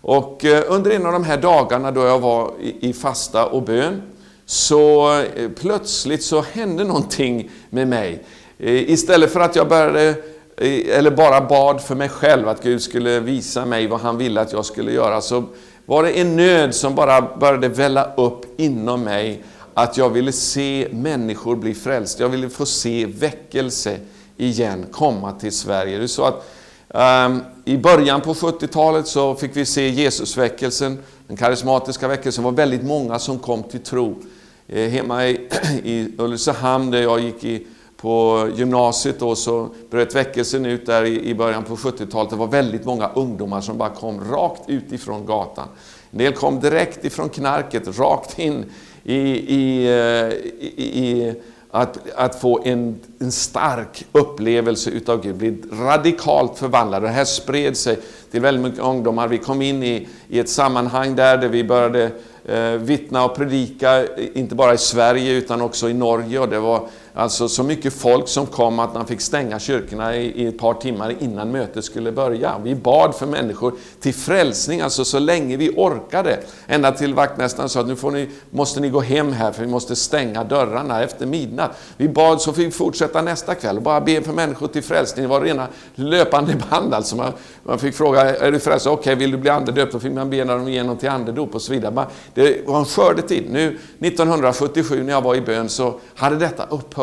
Och 0.00 0.44
eh, 0.44 0.64
under 0.68 0.90
en 0.90 1.06
av 1.06 1.12
de 1.12 1.24
här 1.24 1.36
dagarna 1.36 1.90
då 1.90 2.00
jag 2.00 2.18
var 2.18 2.50
i 2.80 2.92
fasta 2.92 3.46
och 3.46 3.62
bön, 3.62 4.02
så 4.46 5.12
eh, 5.20 5.50
plötsligt 5.60 6.22
så 6.22 6.44
hände 6.52 6.84
någonting 6.84 7.50
med 7.70 7.88
mig. 7.88 8.24
Istället 8.58 9.32
för 9.32 9.40
att 9.40 9.56
jag 9.56 9.68
började, 9.68 10.14
eller 10.56 11.10
bara 11.10 11.40
bad 11.40 11.80
för 11.80 11.94
mig 11.94 12.08
själv, 12.08 12.48
att 12.48 12.62
Gud 12.62 12.82
skulle 12.82 13.20
visa 13.20 13.64
mig 13.66 13.86
vad 13.86 14.00
han 14.00 14.18
ville 14.18 14.40
att 14.40 14.52
jag 14.52 14.64
skulle 14.64 14.92
göra, 14.92 15.20
så 15.20 15.44
var 15.86 16.02
det 16.02 16.10
en 16.10 16.36
nöd 16.36 16.74
som 16.74 16.94
bara 16.94 17.20
började 17.36 17.68
välla 17.68 18.14
upp 18.14 18.60
inom 18.60 19.04
mig 19.04 19.42
att 19.74 19.96
jag 19.96 20.10
ville 20.10 20.32
se 20.32 20.88
människor 20.92 21.56
bli 21.56 21.74
frälsta. 21.74 22.22
Jag 22.22 22.28
ville 22.28 22.48
få 22.48 22.66
se 22.66 23.06
väckelse 23.06 23.98
igen 24.36 24.86
komma 24.92 25.32
till 25.32 25.52
Sverige. 25.52 25.98
Det 25.98 26.04
är 26.04 26.06
så 26.06 26.24
att 26.24 26.48
um, 26.88 27.42
I 27.64 27.76
början 27.76 28.20
på 28.20 28.34
70-talet 28.34 29.06
så 29.06 29.34
fick 29.34 29.56
vi 29.56 29.66
se 29.66 29.88
Jesusväckelsen, 29.88 30.98
den 31.26 31.36
karismatiska 31.36 32.08
väckelsen. 32.08 32.44
Det 32.44 32.50
var 32.50 32.56
väldigt 32.56 32.84
många 32.84 33.18
som 33.18 33.38
kom 33.38 33.62
till 33.62 33.80
tro. 33.80 34.22
Eh, 34.68 34.90
hemma 34.90 35.26
i, 35.26 35.48
i 35.84 36.14
Ulricehamn 36.18 36.90
där 36.90 37.02
jag 37.02 37.20
gick 37.20 37.44
i, 37.44 37.66
på 37.96 38.48
gymnasiet 38.54 39.20
då, 39.20 39.34
så 39.34 39.68
bröt 39.90 40.14
väckelsen 40.14 40.66
ut 40.66 40.86
där 40.86 41.04
i, 41.04 41.28
i 41.28 41.34
början 41.34 41.64
på 41.64 41.76
70-talet. 41.76 42.30
Det 42.30 42.36
var 42.36 42.46
väldigt 42.46 42.84
många 42.84 43.08
ungdomar 43.08 43.60
som 43.60 43.78
bara 43.78 43.90
kom 43.90 44.24
rakt 44.30 44.62
utifrån 44.66 45.26
gatan. 45.26 45.68
En 46.10 46.18
del 46.18 46.32
kom 46.32 46.60
direkt 46.60 47.04
ifrån 47.04 47.28
knarket, 47.28 47.98
rakt 47.98 48.38
in 48.38 48.64
i, 49.04 49.84
eh, 49.86 50.32
i, 50.60 50.72
i 50.76 51.34
att, 51.74 51.98
att 52.16 52.40
få 52.40 52.62
en, 52.64 53.00
en 53.18 53.32
stark 53.32 54.06
upplevelse 54.12 54.90
utav 54.90 55.22
Gud, 55.22 55.36
bli 55.36 55.56
radikalt 55.72 56.58
förvandlad. 56.58 57.02
Det 57.02 57.08
här 57.08 57.24
spred 57.24 57.76
sig 57.76 57.98
till 58.30 58.40
väldigt 58.40 58.64
mycket 58.64 58.80
ungdomar. 58.80 59.28
Vi 59.28 59.38
kom 59.38 59.62
in 59.62 59.82
i, 59.82 60.08
i 60.28 60.38
ett 60.38 60.48
sammanhang 60.48 61.16
där, 61.16 61.36
där 61.36 61.48
vi 61.48 61.64
började 61.64 62.10
eh, 62.44 62.70
vittna 62.70 63.24
och 63.24 63.36
predika, 63.36 64.16
inte 64.34 64.54
bara 64.54 64.74
i 64.74 64.78
Sverige 64.78 65.32
utan 65.32 65.62
också 65.62 65.88
i 65.88 65.94
Norge. 65.94 66.38
Och 66.38 66.48
det 66.48 66.58
var 66.58 66.88
alltså 67.14 67.48
så 67.48 67.62
mycket 67.62 67.92
folk 67.92 68.28
som 68.28 68.46
kom 68.46 68.78
att 68.78 68.94
man 68.94 69.06
fick 69.06 69.20
stänga 69.20 69.58
kyrkorna 69.58 70.16
i, 70.16 70.42
i 70.42 70.46
ett 70.46 70.58
par 70.58 70.74
timmar 70.74 71.14
innan 71.20 71.50
mötet 71.50 71.84
skulle 71.84 72.12
börja. 72.12 72.54
Vi 72.62 72.74
bad 72.74 73.14
för 73.14 73.26
människor 73.26 73.74
till 74.00 74.14
frälsning, 74.14 74.80
alltså 74.80 75.04
så 75.04 75.18
länge 75.18 75.56
vi 75.56 75.70
orkade. 75.76 76.40
Ända 76.66 76.92
till 76.92 77.14
vaktmästaren 77.14 77.68
sa 77.68 77.80
att 77.80 77.86
nu 77.86 77.96
får 77.96 78.10
ni, 78.10 78.28
måste 78.50 78.80
ni 78.80 78.88
gå 78.88 79.00
hem 79.00 79.32
här 79.32 79.52
för 79.52 79.62
vi 79.62 79.70
måste 79.70 79.96
stänga 79.96 80.44
dörrarna 80.44 81.02
efter 81.02 81.26
midnatt. 81.26 81.70
Vi 81.96 82.08
bad 82.08 82.40
så 82.40 82.52
fick 82.52 82.66
vi 82.66 82.70
fortsätta 82.70 83.22
nästa 83.22 83.54
kväll 83.54 83.76
och 83.76 83.82
bara 83.82 84.00
be 84.00 84.22
för 84.22 84.32
människor 84.32 84.66
till 84.66 84.82
frälsning. 84.82 85.22
Det 85.22 85.28
var 85.28 85.40
rena 85.40 85.66
löpande 85.94 86.54
band 86.70 86.94
alltså. 86.94 87.16
Man, 87.16 87.32
man 87.62 87.78
fick 87.78 87.94
fråga, 87.94 88.36
är 88.36 88.52
du 88.52 88.58
frälst? 88.58 88.86
Okej, 88.86 89.00
okay, 89.00 89.14
vill 89.14 89.30
du 89.30 89.36
bli 89.36 89.50
andedöpt? 89.50 89.92
Då 89.92 90.00
fick 90.00 90.12
man 90.12 90.30
be 90.30 90.44
dem 90.44 90.68
igenom 90.68 90.96
till 90.96 91.08
andedop 91.08 91.54
och 91.54 91.62
så 91.62 91.72
vidare. 91.72 92.06
Det 92.34 92.66
var 92.66 92.78
en 92.78 92.84
skördetid. 92.84 93.44
Nu 93.50 93.78
1977 93.98 95.02
när 95.02 95.12
jag 95.12 95.22
var 95.22 95.34
i 95.34 95.40
bön 95.40 95.68
så 95.68 95.94
hade 96.14 96.36
detta 96.36 96.66
upphört. 96.70 97.01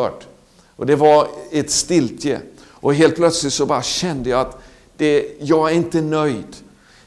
Och 0.76 0.86
det 0.86 0.96
var 0.96 1.28
ett 1.50 1.70
stiltje. 1.70 2.40
Och 2.70 2.94
helt 2.94 3.16
plötsligt 3.16 3.52
så 3.52 3.66
bara 3.66 3.82
kände 3.82 4.30
jag 4.30 4.40
att 4.40 4.62
det, 4.96 5.26
jag 5.40 5.70
är 5.70 5.74
inte 5.74 6.00
nöjd. 6.00 6.56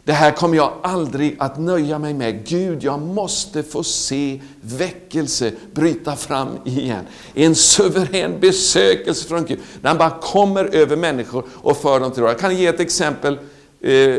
Det 0.05 0.13
här 0.13 0.31
kommer 0.31 0.57
jag 0.57 0.73
aldrig 0.81 1.35
att 1.39 1.59
nöja 1.59 1.99
mig 1.99 2.13
med. 2.13 2.47
Gud, 2.47 2.83
jag 2.83 3.01
måste 3.01 3.63
få 3.63 3.83
se 3.83 4.41
väckelse 4.61 5.51
bryta 5.73 6.15
fram 6.15 6.47
igen. 6.65 7.05
En 7.33 7.55
suverän 7.55 8.39
besökelse 8.39 9.27
från 9.27 9.45
Gud. 9.45 9.59
När 9.81 9.89
han 9.89 9.97
bara 9.97 10.19
kommer 10.21 10.75
över 10.75 10.95
människor 10.95 11.45
och 11.51 11.77
för 11.77 11.99
dem 11.99 12.11
till 12.11 12.23
ro. 12.23 12.27
Jag 12.27 12.39
kan 12.39 12.57
ge 12.57 12.67
ett 12.67 12.79
exempel, 12.79 13.37
eh, 13.81 14.15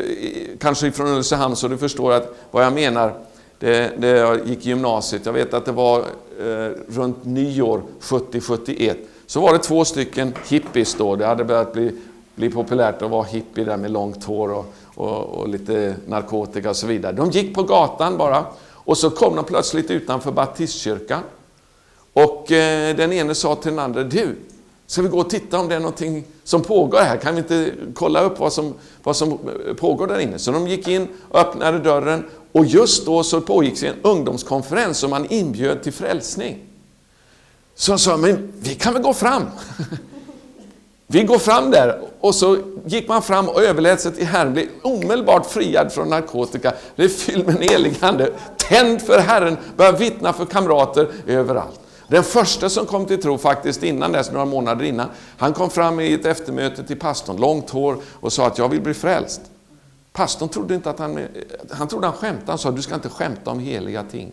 kanske 0.60 0.92
från 0.92 1.08
Ulricehamn, 1.08 1.56
så 1.56 1.68
du 1.68 1.78
förstår 1.78 2.12
att, 2.12 2.36
vad 2.50 2.64
jag 2.64 2.72
menar. 2.72 3.24
Det, 3.58 3.92
det 3.98 4.08
jag 4.08 4.46
gick 4.46 4.66
i 4.66 4.68
gymnasiet, 4.68 5.26
jag 5.26 5.32
vet 5.32 5.54
att 5.54 5.64
det 5.64 5.72
var 5.72 5.98
eh, 5.98 6.70
runt 6.88 7.24
nyår 7.24 7.82
70-71, 8.00 8.94
så 9.26 9.40
var 9.40 9.52
det 9.52 9.58
två 9.58 9.84
stycken 9.84 10.34
hippies 10.48 10.94
då. 10.94 11.16
Det 11.16 11.26
hade 11.26 11.44
börjat 11.44 11.72
bli, 11.72 11.92
bli 12.34 12.50
populärt 12.50 13.02
att 13.02 13.10
vara 13.10 13.22
hippie 13.22 13.64
där 13.64 13.76
med 13.76 13.90
långt 13.90 14.24
hår 14.24 14.52
och, 14.52 14.74
och, 14.94 15.24
och, 15.24 15.48
lite 15.48 15.94
narkotika 16.06 16.70
och 16.70 16.76
så 16.76 16.86
vidare. 16.86 17.12
De 17.12 17.30
gick 17.30 17.54
på 17.54 17.62
gatan 17.62 18.16
bara 18.16 18.44
och 18.84 18.98
så 18.98 19.10
kom 19.10 19.36
de 19.36 19.44
plötsligt 19.44 19.90
utanför 19.90 20.32
baptistkyrkan. 20.32 21.20
Och 22.12 22.52
eh, 22.52 22.96
den 22.96 23.12
ene 23.12 23.34
sa 23.34 23.54
till 23.54 23.70
den 23.70 23.78
andra, 23.78 24.02
du, 24.02 24.36
ska 24.86 25.02
vi 25.02 25.08
gå 25.08 25.18
och 25.18 25.30
titta 25.30 25.58
om 25.58 25.68
det 25.68 25.74
är 25.74 25.80
någonting 25.80 26.24
som 26.44 26.62
pågår 26.62 26.98
här? 26.98 27.16
Kan 27.16 27.34
vi 27.34 27.40
inte 27.40 27.70
kolla 27.94 28.20
upp 28.20 28.38
vad 28.38 28.52
som, 28.52 28.74
vad 29.02 29.16
som 29.16 29.32
eh, 29.32 29.74
pågår 29.74 30.06
där 30.06 30.18
inne? 30.18 30.38
Så 30.38 30.50
de 30.50 30.68
gick 30.68 30.88
in 30.88 31.08
och 31.28 31.40
öppnade 31.40 31.78
dörren 31.78 32.24
och 32.54 32.66
just 32.66 33.06
då 33.06 33.22
så 33.22 33.40
pågick 33.40 33.82
en 33.82 33.94
ungdomskonferens 34.02 34.98
som 34.98 35.10
man 35.10 35.26
inbjöd 35.30 35.82
till 35.82 35.92
frälsning. 35.92 36.58
Så 37.74 37.92
han 37.92 37.98
sa, 37.98 38.16
men 38.16 38.52
vi 38.60 38.74
kan 38.74 38.92
väl 38.92 39.02
gå 39.02 39.14
fram? 39.14 39.42
Vi 41.06 41.22
går 41.22 41.38
fram 41.38 41.70
där 41.70 42.00
och 42.20 42.34
så 42.34 42.58
gick 42.86 43.08
man 43.08 43.22
fram 43.22 43.48
och 43.48 43.62
överlät 43.62 44.00
sig 44.00 44.12
till 44.12 44.26
Herren, 44.26 44.52
blev 44.52 44.66
omedelbart 44.82 45.46
friad 45.46 45.92
från 45.92 46.08
narkotika, 46.08 46.72
blev 46.96 47.08
fylld 47.08 47.46
med 47.46 47.56
en 47.56 47.62
helig 47.62 47.94
ande, 48.00 48.30
tänd 48.56 49.02
för 49.02 49.18
Herren, 49.18 49.56
började 49.76 49.98
vittna 49.98 50.32
för 50.32 50.44
kamrater 50.44 51.08
överallt. 51.26 51.80
Den 52.08 52.24
första 52.24 52.68
som 52.68 52.86
kom 52.86 53.06
till 53.06 53.22
tro 53.22 53.38
faktiskt 53.38 53.82
innan 53.82 54.12
dess, 54.12 54.32
några 54.32 54.44
månader 54.44 54.84
innan, 54.84 55.08
han 55.36 55.52
kom 55.52 55.70
fram 55.70 56.00
i 56.00 56.12
ett 56.12 56.26
eftermöte 56.26 56.84
till 56.84 56.98
pastorn, 56.98 57.36
långt 57.36 57.70
hår, 57.70 57.96
och 58.20 58.32
sa 58.32 58.46
att 58.46 58.58
jag 58.58 58.68
vill 58.68 58.80
bli 58.80 58.94
frälst. 58.94 59.40
Pastorn 60.16 60.48
trodde 60.48 60.74
inte 60.74 60.90
att 60.90 60.98
han, 60.98 61.26
han 61.70 61.88
trodde 61.88 62.06
han 62.06 62.16
skämtade, 62.16 62.52
han 62.52 62.58
sa 62.58 62.70
du 62.70 62.82
ska 62.82 62.94
inte 62.94 63.08
skämta 63.08 63.50
om 63.50 63.58
heliga 63.58 64.02
ting. 64.02 64.32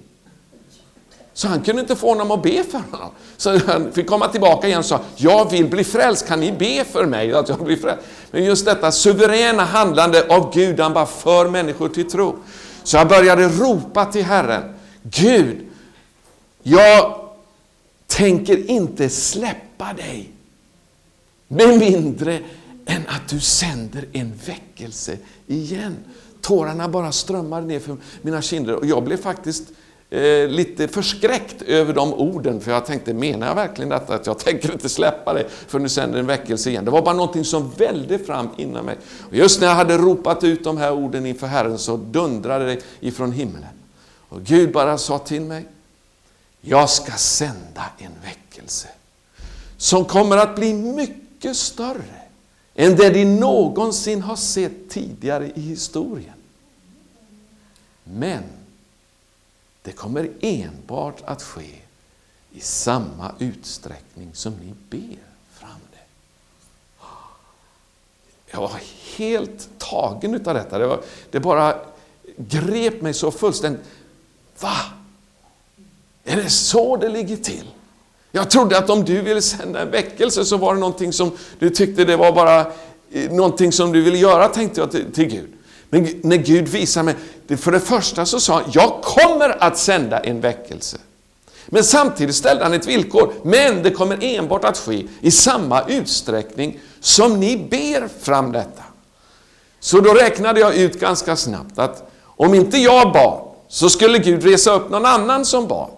Så 1.34 1.48
han 1.48 1.62
kunde 1.62 1.82
inte 1.82 1.96
få 1.96 2.10
honom 2.10 2.32
att 2.32 2.44
be 2.44 2.64
för 2.64 2.82
honom. 2.92 3.10
Så 3.38 3.58
han 3.58 3.92
fick 3.92 4.08
komma 4.08 4.28
tillbaka 4.28 4.68
igen 4.68 4.80
och 4.80 4.86
sa, 4.86 5.00
jag 5.16 5.52
vill 5.52 5.68
bli 5.68 5.84
frälst, 5.84 6.28
kan 6.28 6.40
ni 6.40 6.52
be 6.52 6.86
för 6.86 7.06
mig 7.06 7.34
att 7.34 7.50
jag 7.50 7.64
blir 7.64 7.78
frälst? 7.78 8.04
Men 8.32 8.44
just 8.44 8.66
detta 8.66 8.92
suveräna 8.92 9.64
handlande 9.64 10.28
av 10.30 10.54
Gud, 10.54 10.80
han 10.80 10.94
bara 10.94 11.06
för 11.06 11.50
människor 11.50 11.90
till 11.90 12.10
tro. 12.10 12.36
Så 12.84 12.98
jag 12.98 13.08
började 13.08 13.48
ropa 13.48 14.06
till 14.06 14.24
Herren, 14.24 14.74
Gud, 15.04 15.68
jag 16.64 17.16
tänker 18.08 18.70
inte 18.70 19.10
släppa 19.10 19.94
dig 19.94 20.32
med 21.48 21.80
mindre 21.80 22.40
än 22.92 23.08
att 23.08 23.30
du 23.30 23.40
sänder 23.40 24.06
en 24.12 24.34
väckelse 24.46 25.18
igen. 25.48 25.98
Tårarna 26.42 26.90
bara 26.90 27.12
strömmade 27.12 27.68
ner 27.68 27.80
för 27.80 27.98
mina 28.22 28.42
kinder 28.42 28.76
och 28.76 28.86
jag 28.86 29.04
blev 29.04 29.18
faktiskt 29.18 29.64
eh, 30.10 30.48
lite 30.48 30.88
förskräckt 30.88 31.62
över 31.62 31.94
de 31.94 32.14
orden, 32.14 32.62
för 32.62 32.72
jag 32.72 32.86
tänkte, 32.86 33.14
menar 33.14 33.48
jag 33.48 33.56
verkligen 33.56 33.90
detta? 33.90 34.16
Att 34.16 34.28
jag 34.28 34.40
tänker 34.46 34.72
inte 34.72 34.90
släppa 34.90 35.34
det 35.34 35.50
för 35.68 35.80
nu 35.80 35.90
sänder 35.90 36.20
en 36.20 36.26
väckelse 36.26 36.70
igen. 36.70 36.86
Det 36.86 36.92
var 36.92 37.02
bara 37.02 37.16
någonting 37.16 37.46
som 37.46 37.72
välde 37.78 38.20
fram 38.20 38.50
inom 38.58 38.86
mig. 38.86 38.98
Och 39.30 39.36
just 39.36 39.62
när 39.62 39.68
jag 39.68 39.76
hade 39.76 39.98
ropat 39.98 40.44
ut 40.44 40.64
de 40.64 40.78
här 40.78 40.94
orden 40.94 41.26
inför 41.26 41.48
Herren 41.48 41.78
så 41.78 41.98
dundrade 41.98 42.66
det 42.66 42.82
ifrån 43.00 43.32
himlen. 43.32 43.66
Och 44.30 44.42
Gud 44.42 44.72
bara 44.72 44.98
sa 44.98 45.20
till 45.20 45.42
mig, 45.42 45.66
jag 46.62 46.90
ska 46.90 47.12
sända 47.12 47.84
en 47.98 48.12
väckelse 48.24 48.88
som 49.78 50.06
kommer 50.06 50.38
att 50.38 50.56
bli 50.56 50.74
mycket 50.74 51.56
större 51.56 52.21
än 52.76 52.96
det 52.96 53.10
de 53.10 53.26
någonsin 53.26 54.22
har 54.22 54.36
sett 54.36 54.90
tidigare 54.90 55.52
i 55.56 55.62
historien. 55.62 56.34
Men 58.04 58.44
det 59.82 59.92
kommer 59.92 60.32
enbart 60.42 61.22
att 61.26 61.44
ske 61.44 61.76
i 62.52 62.60
samma 62.60 63.36
utsträckning 63.40 64.30
som 64.34 64.54
ni 64.54 64.74
ber 64.90 65.18
fram 65.54 65.80
det. 65.92 66.06
Jag 68.52 68.62
var 68.62 68.82
helt 69.18 69.70
tagen 69.78 70.36
utav 70.36 70.54
detta. 70.54 70.78
Det, 70.78 70.88
var, 70.88 71.04
det 71.32 71.40
bara 71.40 71.80
grep 72.38 73.02
mig 73.02 73.14
så 73.14 73.32
fullständigt. 73.32 73.86
Va? 74.60 74.76
Är 76.24 76.36
det 76.36 76.50
så 76.50 76.98
det 76.98 77.10
ligger 77.10 77.38
till? 77.38 77.68
Jag 78.32 78.50
trodde 78.50 78.78
att 78.78 78.90
om 78.90 79.06
du 79.06 79.22
ville 79.22 79.42
sända 79.42 79.82
en 79.82 79.92
väckelse 79.92 80.46
så 80.46 80.58
var 80.58 80.74
det 80.74 80.80
någonting 80.80 81.14
som 81.14 81.32
du 81.60 81.70
tyckte 81.70 82.06
det 82.06 82.16
var 82.16 82.32
bara 82.32 82.60
eh, 83.12 83.32
någonting 83.32 83.72
som 83.72 83.92
du 83.92 84.02
ville 84.02 84.18
göra, 84.18 84.48
tänkte 84.48 84.82
jag 84.82 84.92
till, 84.92 85.12
till 85.14 85.26
Gud. 85.26 85.50
Men 85.90 86.20
när 86.24 86.38
Gud 86.38 86.68
visade 86.68 87.04
mig, 87.04 87.16
för 87.58 87.72
det 87.72 87.80
första 87.80 88.26
så 88.26 88.40
sa 88.40 88.54
han, 88.54 88.64
jag 88.74 89.02
kommer 89.02 89.64
att 89.64 89.78
sända 89.78 90.20
en 90.20 90.42
väckelse. 90.42 90.98
Men 91.66 91.84
samtidigt 91.84 92.36
ställde 92.36 92.64
han 92.64 92.74
ett 92.74 92.88
villkor, 92.88 93.34
men 93.44 93.84
det 93.84 93.92
kommer 93.92 94.18
enbart 94.22 94.64
att 94.64 94.78
ske 94.78 95.08
i 95.22 95.32
samma 95.32 95.88
utsträckning 95.88 96.80
som 97.00 97.40
ni 97.40 97.58
ber 97.58 98.08
fram 98.24 98.52
detta. 98.52 98.84
Så 99.80 100.00
då 100.00 100.14
räknade 100.14 100.60
jag 100.60 100.76
ut 100.76 101.00
ganska 101.00 101.36
snabbt 101.36 101.80
att 101.80 102.12
om 102.24 102.54
inte 102.54 102.78
jag 102.78 103.14
bad, 103.14 103.48
så 103.68 103.90
skulle 103.90 104.20
Gud 104.20 104.44
resa 104.44 104.74
upp 104.74 104.90
någon 104.90 105.06
annan 105.06 105.46
som 105.46 105.68
bad. 105.68 105.90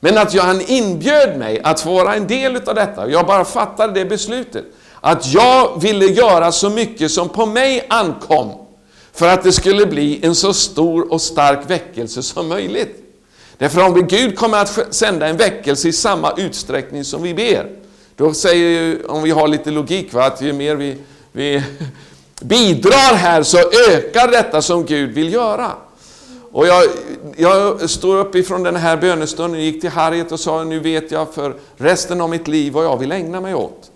Men 0.00 0.18
att 0.18 0.34
han 0.34 0.60
inbjöd 0.60 1.38
mig 1.38 1.60
att 1.64 1.80
få 1.80 1.94
vara 1.94 2.14
en 2.14 2.26
del 2.26 2.56
av 2.56 2.74
detta, 2.74 3.10
jag 3.10 3.26
bara 3.26 3.44
fattade 3.44 3.92
det 3.92 4.04
beslutet, 4.04 4.64
att 5.00 5.26
jag 5.26 5.80
ville 5.80 6.06
göra 6.06 6.52
så 6.52 6.70
mycket 6.70 7.10
som 7.10 7.28
på 7.28 7.46
mig 7.46 7.86
ankom 7.88 8.52
för 9.12 9.28
att 9.28 9.42
det 9.42 9.52
skulle 9.52 9.86
bli 9.86 10.20
en 10.22 10.34
så 10.34 10.52
stor 10.54 11.12
och 11.12 11.20
stark 11.20 11.70
väckelse 11.70 12.22
som 12.22 12.48
möjligt. 12.48 13.04
Därför 13.58 13.86
om 13.86 14.06
Gud 14.06 14.38
kommer 14.38 14.58
att 14.58 14.94
sända 14.94 15.26
en 15.26 15.36
väckelse 15.36 15.88
i 15.88 15.92
samma 15.92 16.34
utsträckning 16.36 17.04
som 17.04 17.22
vi 17.22 17.34
ber, 17.34 17.70
då 18.16 18.34
säger 18.34 19.10
om 19.10 19.22
vi 19.22 19.30
har 19.30 19.48
lite 19.48 19.70
logik, 19.70 20.12
va, 20.12 20.24
att 20.24 20.42
ju 20.42 20.52
mer 20.52 20.74
vi, 20.74 20.96
vi 21.32 21.62
bidrar 22.40 23.14
här 23.14 23.42
så 23.42 23.58
ökar 23.90 24.30
detta 24.30 24.62
som 24.62 24.84
Gud 24.84 25.10
vill 25.10 25.32
göra. 25.32 25.72
Och 26.52 26.66
jag, 26.66 26.84
jag 27.36 27.90
stod 27.90 28.16
upp 28.16 28.34
ifrån 28.34 28.62
den 28.62 28.76
här 28.76 28.96
bönestunden, 28.96 29.60
gick 29.60 29.80
till 29.80 29.90
Harriet 29.90 30.32
och 30.32 30.40
sa, 30.40 30.64
nu 30.64 30.78
vet 30.80 31.10
jag 31.10 31.34
för 31.34 31.54
resten 31.76 32.20
av 32.20 32.30
mitt 32.30 32.48
liv 32.48 32.72
vad 32.72 32.84
jag 32.84 32.96
vill 32.96 33.12
ägna 33.12 33.40
mig 33.40 33.54
åt. 33.54 33.90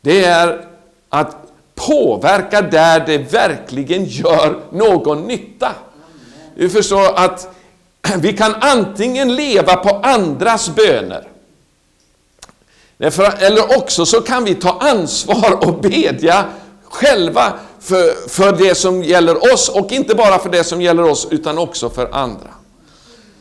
Det 0.00 0.24
är 0.24 0.66
att 1.08 1.36
påverka 1.74 2.62
där 2.62 3.06
det 3.06 3.18
verkligen 3.18 4.04
gör 4.04 4.60
någon 4.70 5.22
nytta. 5.22 5.72
Du 6.56 6.70
förstår 6.70 7.18
att 7.18 7.48
vi 8.18 8.32
kan 8.32 8.54
antingen 8.54 9.34
leva 9.34 9.76
på 9.76 9.88
andras 10.02 10.68
böner, 10.68 11.28
eller 13.38 13.78
också 13.78 14.06
så 14.06 14.20
kan 14.20 14.44
vi 14.44 14.54
ta 14.54 14.78
ansvar 14.80 15.68
och 15.68 15.80
bedja 15.80 16.44
själva 16.84 17.52
för, 17.86 18.28
för 18.28 18.52
det 18.52 18.74
som 18.74 19.02
gäller 19.02 19.52
oss, 19.52 19.68
och 19.68 19.92
inte 19.92 20.14
bara 20.14 20.38
för 20.38 20.50
det 20.50 20.64
som 20.64 20.82
gäller 20.82 21.02
oss, 21.02 21.28
utan 21.30 21.58
också 21.58 21.90
för 21.90 22.08
andra. 22.12 22.48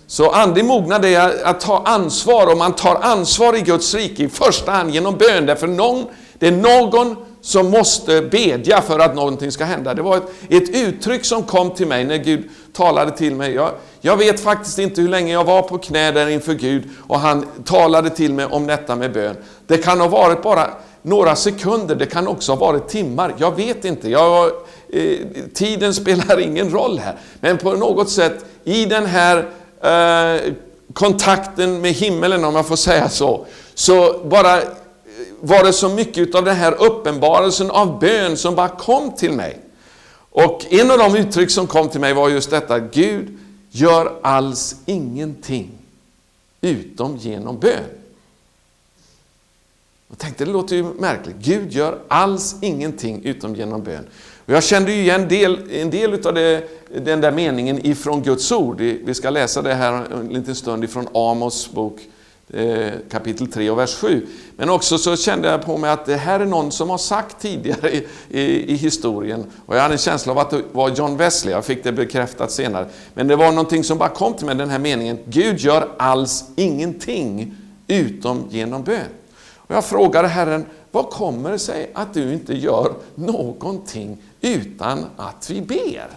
Så 0.08 0.32
andlig 0.32 0.66
mognad 0.66 1.06
är 1.06 1.46
att 1.46 1.60
ta 1.60 1.82
ansvar, 1.86 2.52
och 2.52 2.58
man 2.58 2.74
tar 2.74 2.96
ansvar 2.96 3.56
i 3.56 3.62
Guds 3.62 3.94
rike 3.94 4.24
i 4.24 4.30
första 4.30 4.72
hand 4.72 4.94
genom 4.94 5.18
bön, 5.18 5.46
därför 5.46 5.68
någon, 5.68 6.06
det 6.40 6.48
är 6.48 6.52
någon 6.52 7.16
som 7.42 7.70
måste 7.70 8.22
bedja 8.22 8.82
för 8.82 9.00
att 9.00 9.16
någonting 9.16 9.52
ska 9.52 9.66
hända. 9.66 9.94
Det 9.94 10.02
var 10.02 10.18
ett, 10.18 10.24
ett 10.50 10.70
uttryck 10.70 11.26
som 11.26 11.44
kom 11.44 11.70
till 11.70 11.88
mig 11.88 12.04
när 12.04 12.18
Gud 12.18 12.50
talade 12.74 13.12
till 13.12 13.36
mig. 13.36 13.54
Jag, 13.54 13.72
jag 14.02 14.18
vet 14.18 14.40
faktiskt 14.40 14.80
inte 14.80 15.02
hur 15.02 15.10
länge 15.10 15.34
jag 15.34 15.44
var 15.44 15.62
på 15.62 15.78
knä 15.78 16.12
där 16.12 16.28
inför 16.28 16.54
Gud 16.54 16.84
och 17.08 17.20
han 17.20 17.46
talade 17.66 18.10
till 18.10 18.34
mig 18.34 18.46
om 18.46 18.68
detta 18.68 18.96
med 18.96 19.14
bön. 19.14 19.36
Det 19.68 19.78
kan 19.78 20.00
ha 20.00 20.08
varit 20.08 20.44
bara 20.44 20.70
några 21.06 21.36
sekunder, 21.36 21.96
det 21.96 22.06
kan 22.06 22.28
också 22.28 22.52
ha 22.52 22.60
varit 22.60 22.88
timmar. 22.88 23.36
Jag 23.38 23.56
vet 23.56 23.86
inte. 23.86 24.10
Jag, 24.10 24.52
eh, 24.90 25.18
tiden 25.54 25.94
spelar 25.94 26.40
ingen 26.40 26.70
roll 26.70 27.00
här. 27.00 27.18
Men 27.40 27.58
på 27.58 27.74
något 27.74 28.10
sätt 28.10 28.46
i 28.64 28.86
den 28.86 29.06
här 29.06 29.38
eh, 29.82 30.54
kontakten 30.94 31.82
med 31.82 31.92
himmelen, 31.92 32.46
om 32.46 32.56
jag 32.56 32.68
får 32.68 32.76
säga 32.76 33.10
så, 33.10 33.46
så 33.74 34.20
bara 34.26 34.62
eh, 34.62 34.68
var 35.42 35.64
det 35.64 35.74
så 35.74 35.90
mycket 35.90 36.36
av 36.36 36.46
den 36.46 36.56
här 36.56 36.84
uppenbarelsen 36.84 37.72
av 37.72 38.00
bön 38.00 38.38
som 38.38 38.56
bara 38.56 38.70
kom 38.70 39.12
till 39.12 39.32
mig. 39.32 39.60
Och 40.32 40.66
en 40.70 40.92
av 40.92 40.98
de 40.98 41.16
uttryck 41.16 41.52
som 41.52 41.68
kom 41.68 41.90
till 41.90 42.02
mig 42.02 42.14
var 42.14 42.30
just 42.30 42.50
detta, 42.50 42.80
Gud 42.80 43.38
gör 43.72 44.12
alls 44.22 44.76
ingenting 44.86 45.72
utom 46.62 47.18
genom 47.18 47.60
bön. 47.60 47.84
Jag 50.16 50.20
tänkte, 50.20 50.46
det 50.46 50.52
låter 50.52 50.76
ju 50.76 50.84
märkligt. 50.84 51.36
Gud 51.40 51.72
gör 51.72 52.00
alls 52.08 52.56
ingenting 52.62 53.26
utom 53.26 53.56
genom 53.56 53.84
bön. 53.84 54.08
Och 54.46 54.54
jag 54.54 54.64
kände 54.64 54.92
ju 54.92 55.02
igen 55.02 55.28
del, 55.28 55.72
en 55.72 55.90
del 55.90 56.28
av 56.28 56.34
det, 56.34 56.64
den 56.98 57.22
där 57.22 57.32
meningen 57.32 57.86
ifrån 57.86 58.22
Guds 58.24 58.52
ord. 58.52 58.82
Vi 58.82 59.14
ska 59.14 59.30
läsa 59.30 59.62
det 59.62 59.74
här 59.74 59.94
en 60.14 60.28
liten 60.28 60.56
stund 60.56 60.84
ifrån 60.84 61.08
Amos 61.14 61.72
bok 61.72 62.00
eh, 62.54 62.92
kapitel 63.12 63.48
3 63.48 63.70
och 63.70 63.78
vers 63.78 63.96
7. 63.96 64.28
Men 64.58 64.70
också 64.70 64.98
så 64.98 65.16
kände 65.16 65.48
jag 65.48 65.66
på 65.66 65.78
mig 65.78 65.90
att 65.90 66.06
det 66.06 66.16
här 66.16 66.40
är 66.40 66.46
någon 66.46 66.72
som 66.72 66.90
har 66.90 66.98
sagt 66.98 67.42
tidigare 67.42 67.92
i, 67.92 68.08
i, 68.30 68.74
i, 68.74 68.76
historien. 68.76 69.46
Och 69.66 69.76
jag 69.76 69.82
hade 69.82 69.94
en 69.94 69.98
känsla 69.98 70.32
av 70.32 70.40
att 70.40 70.50
det 70.50 70.62
var 70.72 70.90
John 70.90 71.18
Wesley, 71.18 71.54
jag 71.54 71.66
fick 71.66 71.84
det 71.84 71.92
bekräftat 71.92 72.52
senare. 72.52 72.88
Men 73.14 73.28
det 73.28 73.36
var 73.36 73.52
någonting 73.52 73.84
som 73.84 73.98
bara 73.98 74.10
kom 74.10 74.34
till 74.34 74.46
mig, 74.46 74.56
den 74.56 74.70
här 74.70 74.80
meningen. 74.80 75.18
Gud 75.26 75.60
gör 75.60 75.90
alls 75.98 76.44
ingenting 76.56 77.56
utom 77.88 78.48
genom 78.50 78.84
bön. 78.84 79.08
Och 79.68 79.76
jag 79.76 79.86
frågade 79.86 80.28
Herren, 80.28 80.66
vad 80.92 81.10
kommer 81.10 81.52
det 81.52 81.60
sig 81.60 81.92
att 81.94 82.14
du 82.14 82.34
inte 82.34 82.54
gör 82.54 82.94
någonting 83.16 84.18
utan 84.42 85.06
att 85.18 85.50
vi 85.50 85.62
ber? 85.62 86.08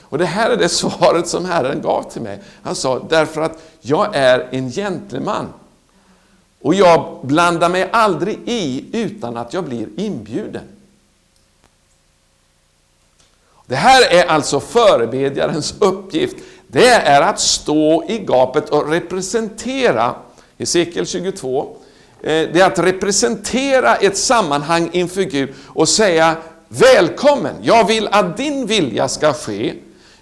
Och 0.00 0.18
det 0.18 0.26
här 0.26 0.50
är 0.50 0.56
det 0.56 0.68
svaret 0.68 1.28
som 1.28 1.44
Herren 1.44 1.82
gav 1.82 2.02
till 2.02 2.22
mig. 2.22 2.42
Han 2.62 2.74
sa, 2.74 3.06
därför 3.08 3.40
att 3.40 3.62
jag 3.80 4.16
är 4.16 4.48
en 4.50 4.70
gentleman. 4.70 5.48
Och 6.60 6.74
jag 6.74 7.18
blandar 7.22 7.68
mig 7.68 7.88
aldrig 7.92 8.38
i 8.44 8.84
utan 8.92 9.36
att 9.36 9.52
jag 9.54 9.64
blir 9.64 9.88
inbjuden. 9.96 10.64
Det 13.66 13.76
här 13.76 14.12
är 14.12 14.26
alltså 14.26 14.60
förebedjarens 14.60 15.74
uppgift. 15.78 16.36
Det 16.66 16.88
är 16.88 17.22
att 17.22 17.40
stå 17.40 18.04
i 18.08 18.18
gapet 18.18 18.68
och 18.68 18.88
representera, 18.88 20.14
Hesekiel 20.58 21.06
22, 21.06 21.76
Eh, 22.24 22.48
det 22.52 22.60
är 22.60 22.66
att 22.66 22.78
representera 22.78 23.96
ett 23.96 24.16
sammanhang 24.16 24.90
inför 24.92 25.22
Gud 25.22 25.48
och 25.66 25.88
säga 25.88 26.36
Välkommen, 26.68 27.54
jag 27.62 27.86
vill 27.86 28.08
att 28.12 28.36
din 28.36 28.66
vilja 28.66 29.08
ska 29.08 29.32
ske. 29.32 29.74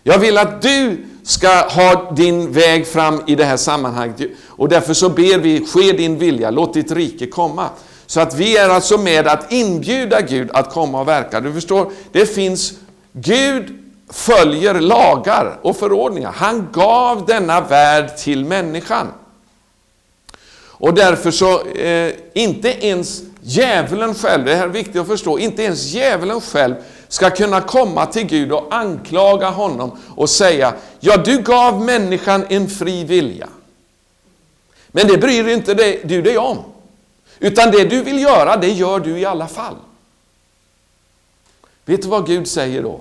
Jag 0.02 0.18
vill 0.18 0.38
att 0.38 0.62
du 0.62 1.04
ska 1.22 1.48
ha 1.48 2.12
din 2.12 2.52
väg 2.52 2.86
fram 2.86 3.22
i 3.26 3.34
det 3.34 3.44
här 3.44 3.56
sammanhanget. 3.56 4.30
Och 4.48 4.68
därför 4.68 4.94
så 4.94 5.08
ber 5.08 5.38
vi, 5.38 5.66
ske 5.66 5.92
din 5.92 6.18
vilja, 6.18 6.50
låt 6.50 6.74
ditt 6.74 6.92
rike 6.92 7.26
komma. 7.26 7.68
Så 8.06 8.20
att 8.20 8.34
vi 8.34 8.56
är 8.56 8.68
alltså 8.68 8.98
med 8.98 9.26
att 9.26 9.52
inbjuda 9.52 10.20
Gud 10.20 10.50
att 10.52 10.72
komma 10.72 11.00
och 11.00 11.08
verka. 11.08 11.40
Du 11.40 11.52
förstår, 11.52 11.90
det 12.12 12.26
finns, 12.26 12.72
Gud 13.12 13.78
följer 14.10 14.80
lagar 14.80 15.58
och 15.62 15.76
förordningar. 15.76 16.32
Han 16.32 16.68
gav 16.72 17.26
denna 17.26 17.60
värld 17.60 18.16
till 18.16 18.44
människan. 18.44 19.06
Och 20.82 20.94
därför 20.94 21.30
så, 21.30 21.66
eh, 21.66 22.12
inte 22.34 22.86
ens 22.86 23.22
djävulen 23.40 24.14
själv, 24.14 24.44
det 24.44 24.54
här 24.54 24.64
är 24.64 24.68
viktigt 24.68 24.96
att 24.96 25.06
förstå, 25.06 25.38
inte 25.38 25.62
ens 25.62 25.84
djävulen 25.84 26.40
själv 26.40 26.74
ska 27.08 27.30
kunna 27.30 27.60
komma 27.60 28.06
till 28.06 28.26
Gud 28.26 28.52
och 28.52 28.74
anklaga 28.74 29.50
honom 29.50 29.98
och 30.08 30.30
säga, 30.30 30.74
ja 31.00 31.16
du 31.16 31.38
gav 31.38 31.84
människan 31.84 32.46
en 32.48 32.70
fri 32.70 33.04
vilja. 33.04 33.48
Men 34.88 35.06
det 35.06 35.18
bryr 35.18 35.48
inte 35.48 35.74
du 36.04 36.22
dig 36.22 36.38
om. 36.38 36.58
Utan 37.38 37.70
det 37.70 37.84
du 37.84 38.02
vill 38.02 38.22
göra, 38.22 38.56
det 38.56 38.70
gör 38.70 39.00
du 39.00 39.18
i 39.18 39.24
alla 39.24 39.48
fall. 39.48 39.76
Vet 41.84 42.02
du 42.02 42.08
vad 42.08 42.26
Gud 42.26 42.48
säger 42.48 42.82
då? 42.82 43.00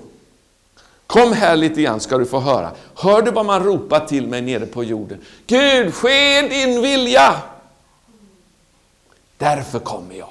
Kom 1.07 1.33
här 1.33 1.55
lite 1.55 1.81
grann 1.81 1.99
ska 1.99 2.17
du 2.17 2.25
få 2.25 2.39
höra. 2.39 2.71
Hör 2.95 3.21
du 3.21 3.31
vad 3.31 3.45
man 3.45 3.63
ropar 3.63 3.99
till 3.99 4.27
mig 4.27 4.41
nere 4.41 4.65
på 4.65 4.83
jorden? 4.83 5.17
Gud, 5.47 5.93
ske 5.93 6.41
din 6.41 6.81
vilja! 6.81 7.35
Därför 9.41 9.79
kommer 9.79 10.15
jag. 10.15 10.29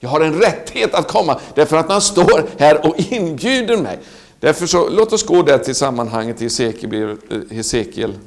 Jag 0.00 0.08
har 0.08 0.20
en 0.20 0.40
rättighet 0.40 0.94
att 0.94 1.08
komma 1.08 1.40
därför 1.54 1.76
att 1.76 1.88
han 1.88 2.02
står 2.02 2.46
här 2.58 2.86
och 2.86 2.94
inbjuder 2.98 3.76
mig. 3.76 3.98
Därför 4.40 4.66
så, 4.66 4.88
låt 4.88 5.12
oss 5.12 5.22
gå 5.22 5.42
där 5.42 5.58
till 5.58 5.74
sammanhanget 5.74 6.40
i 6.40 6.44
Hesekiel, 6.44 7.18
eh, 7.30 7.38
Hesekiel 7.50 8.18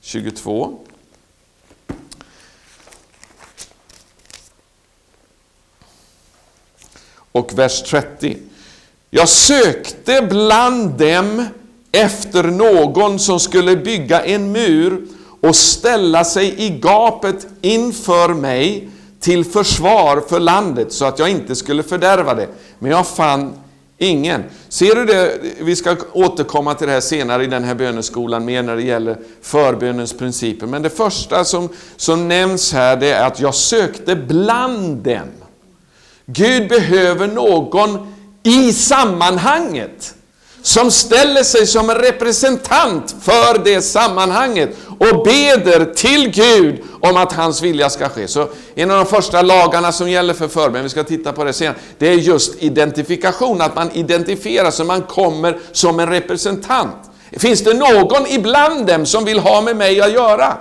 22. 0.00 0.78
Och 7.32 7.58
vers 7.58 7.82
30. 7.82 8.36
Jag 9.10 9.28
sökte 9.28 10.26
bland 10.30 10.90
dem 10.90 11.46
efter 11.92 12.42
någon 12.42 13.18
som 13.18 13.40
skulle 13.40 13.76
bygga 13.76 14.24
en 14.24 14.52
mur 14.52 15.06
och 15.40 15.56
ställa 15.56 16.24
sig 16.24 16.62
i 16.62 16.70
gapet 16.70 17.46
inför 17.60 18.34
mig 18.34 18.88
till 19.20 19.44
försvar 19.44 20.22
för 20.28 20.40
landet 20.40 20.92
så 20.92 21.04
att 21.04 21.18
jag 21.18 21.30
inte 21.30 21.56
skulle 21.56 21.82
fördärva 21.82 22.34
det. 22.34 22.48
Men 22.78 22.90
jag 22.90 23.06
fann 23.06 23.52
ingen. 23.98 24.44
Ser 24.68 24.94
du 24.94 25.04
det? 25.04 25.38
Vi 25.60 25.76
ska 25.76 25.96
återkomma 26.12 26.74
till 26.74 26.86
det 26.86 26.92
här 26.92 27.00
senare 27.00 27.44
i 27.44 27.46
den 27.46 27.64
här 27.64 27.74
böneskolan, 27.74 28.44
mer 28.44 28.62
när 28.62 28.76
det 28.76 28.82
gäller 28.82 29.18
förbönens 29.42 30.12
principer. 30.12 30.66
Men 30.66 30.82
det 30.82 30.90
första 30.90 31.44
som, 31.44 31.68
som 31.96 32.28
nämns 32.28 32.72
här, 32.72 32.96
det 32.96 33.10
är 33.10 33.26
att 33.26 33.40
jag 33.40 33.54
sökte 33.54 34.16
bland 34.16 34.96
dem. 34.96 35.28
Gud 36.26 36.68
behöver 36.68 37.26
någon 37.26 38.14
i 38.42 38.72
sammanhanget 38.72 40.14
som 40.62 40.90
ställer 40.90 41.42
sig 41.42 41.66
som 41.66 41.90
en 41.90 41.96
representant 41.96 43.16
för 43.22 43.64
det 43.64 43.82
sammanhanget 43.82 44.76
och 44.88 45.24
beder 45.24 45.94
till 45.94 46.30
Gud 46.30 46.82
om 47.00 47.16
att 47.16 47.32
hans 47.32 47.62
vilja 47.62 47.90
ska 47.90 48.08
ske. 48.08 48.28
Så 48.28 48.48
en 48.74 48.90
av 48.90 48.96
de 48.96 49.06
första 49.06 49.42
lagarna 49.42 49.92
som 49.92 50.10
gäller 50.10 50.34
för 50.34 50.48
förbön, 50.48 50.82
vi 50.82 50.88
ska 50.88 51.04
titta 51.04 51.32
på 51.32 51.44
det 51.44 51.52
senare, 51.52 51.76
det 51.98 52.08
är 52.08 52.14
just 52.14 52.62
identifikation, 52.62 53.60
att 53.60 53.74
man 53.74 53.90
identifierar 53.92 54.70
sig, 54.70 54.86
man 54.86 55.02
kommer 55.02 55.58
som 55.72 56.00
en 56.00 56.08
representant. 56.08 56.96
Finns 57.32 57.64
det 57.64 57.74
någon 57.74 58.26
ibland 58.26 58.86
dem 58.86 59.06
som 59.06 59.24
vill 59.24 59.38
ha 59.38 59.60
med 59.60 59.76
mig 59.76 60.00
att 60.00 60.12
göra? 60.12 60.56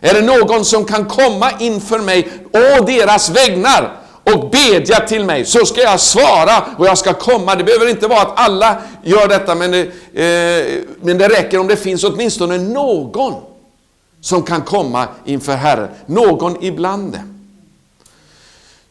Är 0.00 0.14
det 0.14 0.22
någon 0.22 0.64
som 0.64 0.84
kan 0.84 1.04
komma 1.04 1.50
inför 1.58 1.98
mig 1.98 2.28
å 2.52 2.84
deras 2.84 3.30
vägnar 3.30 3.96
och 4.34 4.50
bedja 4.50 5.00
till 5.00 5.24
mig, 5.24 5.44
så 5.44 5.66
ska 5.66 5.80
jag 5.80 6.00
svara 6.00 6.64
och 6.78 6.86
jag 6.86 6.98
ska 6.98 7.14
komma. 7.14 7.54
Det 7.54 7.64
behöver 7.64 7.88
inte 7.88 8.06
vara 8.06 8.20
att 8.20 8.38
alla 8.38 8.82
gör 9.02 9.28
detta, 9.28 9.54
men 9.54 9.70
det, 9.70 9.80
eh, 10.12 10.82
men 11.00 11.18
det 11.18 11.28
räcker 11.28 11.58
om 11.58 11.68
det 11.68 11.76
finns 11.76 12.04
åtminstone 12.04 12.58
någon 12.58 13.34
som 14.20 14.42
kan 14.42 14.62
komma 14.62 15.08
inför 15.24 15.56
Herren. 15.56 15.88
Någon 16.06 16.64
ibland 16.64 17.12
det. 17.12 17.24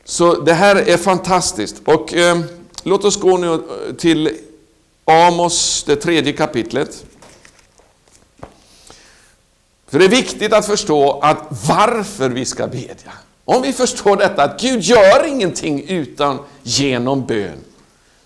Så 0.06 0.42
det 0.42 0.54
här 0.54 0.76
är 0.76 0.98
fantastiskt. 0.98 1.76
Och 1.86 2.14
eh, 2.14 2.40
låt 2.84 3.06
oss 3.06 3.20
gå 3.20 3.38
nu 3.38 3.54
eh, 3.54 3.60
till 3.98 4.32
Amos, 5.06 5.84
det 5.84 5.96
tredje 5.96 6.34
kapitlet. 6.34 7.06
För 9.88 10.00
det 10.00 10.06
är 10.06 10.10
viktigt 10.10 10.54
att 10.54 10.66
förstå 10.66 11.20
att 11.22 11.38
varför 11.68 12.30
vi 12.30 12.46
ska 12.46 12.68
bedja. 12.68 13.14
Om 13.50 13.62
vi 13.62 13.74
förstår 13.74 14.16
detta, 14.16 14.44
att 14.44 14.62
Gud 14.62 14.82
gör 14.82 15.28
ingenting 15.28 15.84
utan 15.90 16.40
genom 16.64 17.26
bön, 17.26 17.58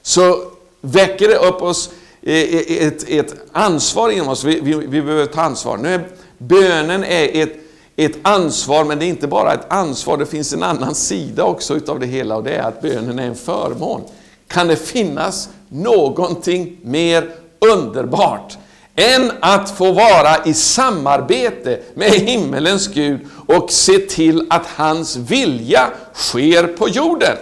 så 0.02 0.44
väcker 0.82 1.28
det 1.28 1.36
upp 1.36 1.62
oss 1.62 1.90
eh, 2.22 2.36
eh, 2.36 2.88
ett, 2.88 3.10
ett 3.10 3.36
ansvar 3.52 4.10
inom 4.10 4.28
oss. 4.28 4.44
Vi, 4.44 4.60
vi, 4.60 4.74
vi 4.74 5.02
behöver 5.02 5.26
ta 5.26 5.42
ansvar. 5.42 5.78
Nu 5.78 5.94
är, 5.94 6.08
bönen 6.38 7.04
är 7.04 7.44
ett, 7.44 7.54
ett 7.96 8.18
ansvar, 8.22 8.86
men 8.86 9.00
det 9.00 9.06
är 9.06 9.10
inte 9.10 9.28
bara 9.28 9.54
ett 9.54 9.66
ansvar, 9.68 10.18
det 10.18 10.26
finns 10.26 10.54
en 10.54 10.64
annan 10.64 10.96
sida 10.96 11.44
också 11.44 11.76
utav 11.76 12.00
det 12.00 12.08
hela 12.08 12.36
och 12.36 12.44
det 12.44 12.56
är 12.56 12.64
att 12.64 12.82
bönen 12.82 13.20
är 13.20 13.28
en 13.28 13.36
förmån. 13.36 14.02
Kan 14.48 14.68
det 14.68 14.76
finnas 14.76 15.50
någonting 15.70 16.78
mer 16.84 17.30
underbart 17.60 18.58
än 19.02 19.32
att 19.40 19.78
få 19.78 19.92
vara 19.92 20.46
i 20.46 20.54
samarbete 20.54 21.80
med 21.94 22.12
himmelens 22.12 22.88
Gud 22.88 23.20
och 23.48 23.72
se 23.72 23.98
till 23.98 24.48
att 24.50 24.66
hans 24.66 25.16
vilja 25.16 25.90
sker 26.14 26.68
på 26.68 26.90
jorden. 26.90 27.38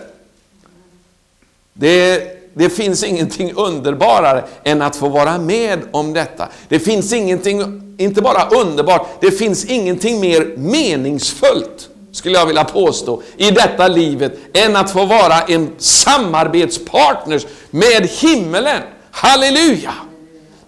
Det, 1.73 2.23
det 2.53 2.69
finns 2.69 3.03
ingenting 3.03 3.53
underbarare 3.53 4.43
än 4.63 4.81
att 4.81 4.95
få 4.95 5.09
vara 5.09 5.37
med 5.37 5.79
om 5.91 6.13
detta. 6.13 6.47
Det 6.67 6.79
finns 6.79 7.13
ingenting, 7.13 7.81
inte 7.97 8.21
bara 8.21 8.47
underbart, 8.49 9.07
det 9.21 9.31
finns 9.31 9.65
ingenting 9.65 10.19
mer 10.19 10.53
meningsfullt, 10.57 11.89
skulle 12.11 12.37
jag 12.37 12.45
vilja 12.45 12.63
påstå, 12.63 13.21
i 13.37 13.51
detta 13.51 13.87
livet 13.87 14.37
än 14.53 14.75
att 14.75 14.91
få 14.91 15.05
vara 15.05 15.41
en 15.41 15.69
samarbetspartner 15.77 17.41
med 17.71 18.09
himmelen. 18.09 18.81
Halleluja! 19.11 19.93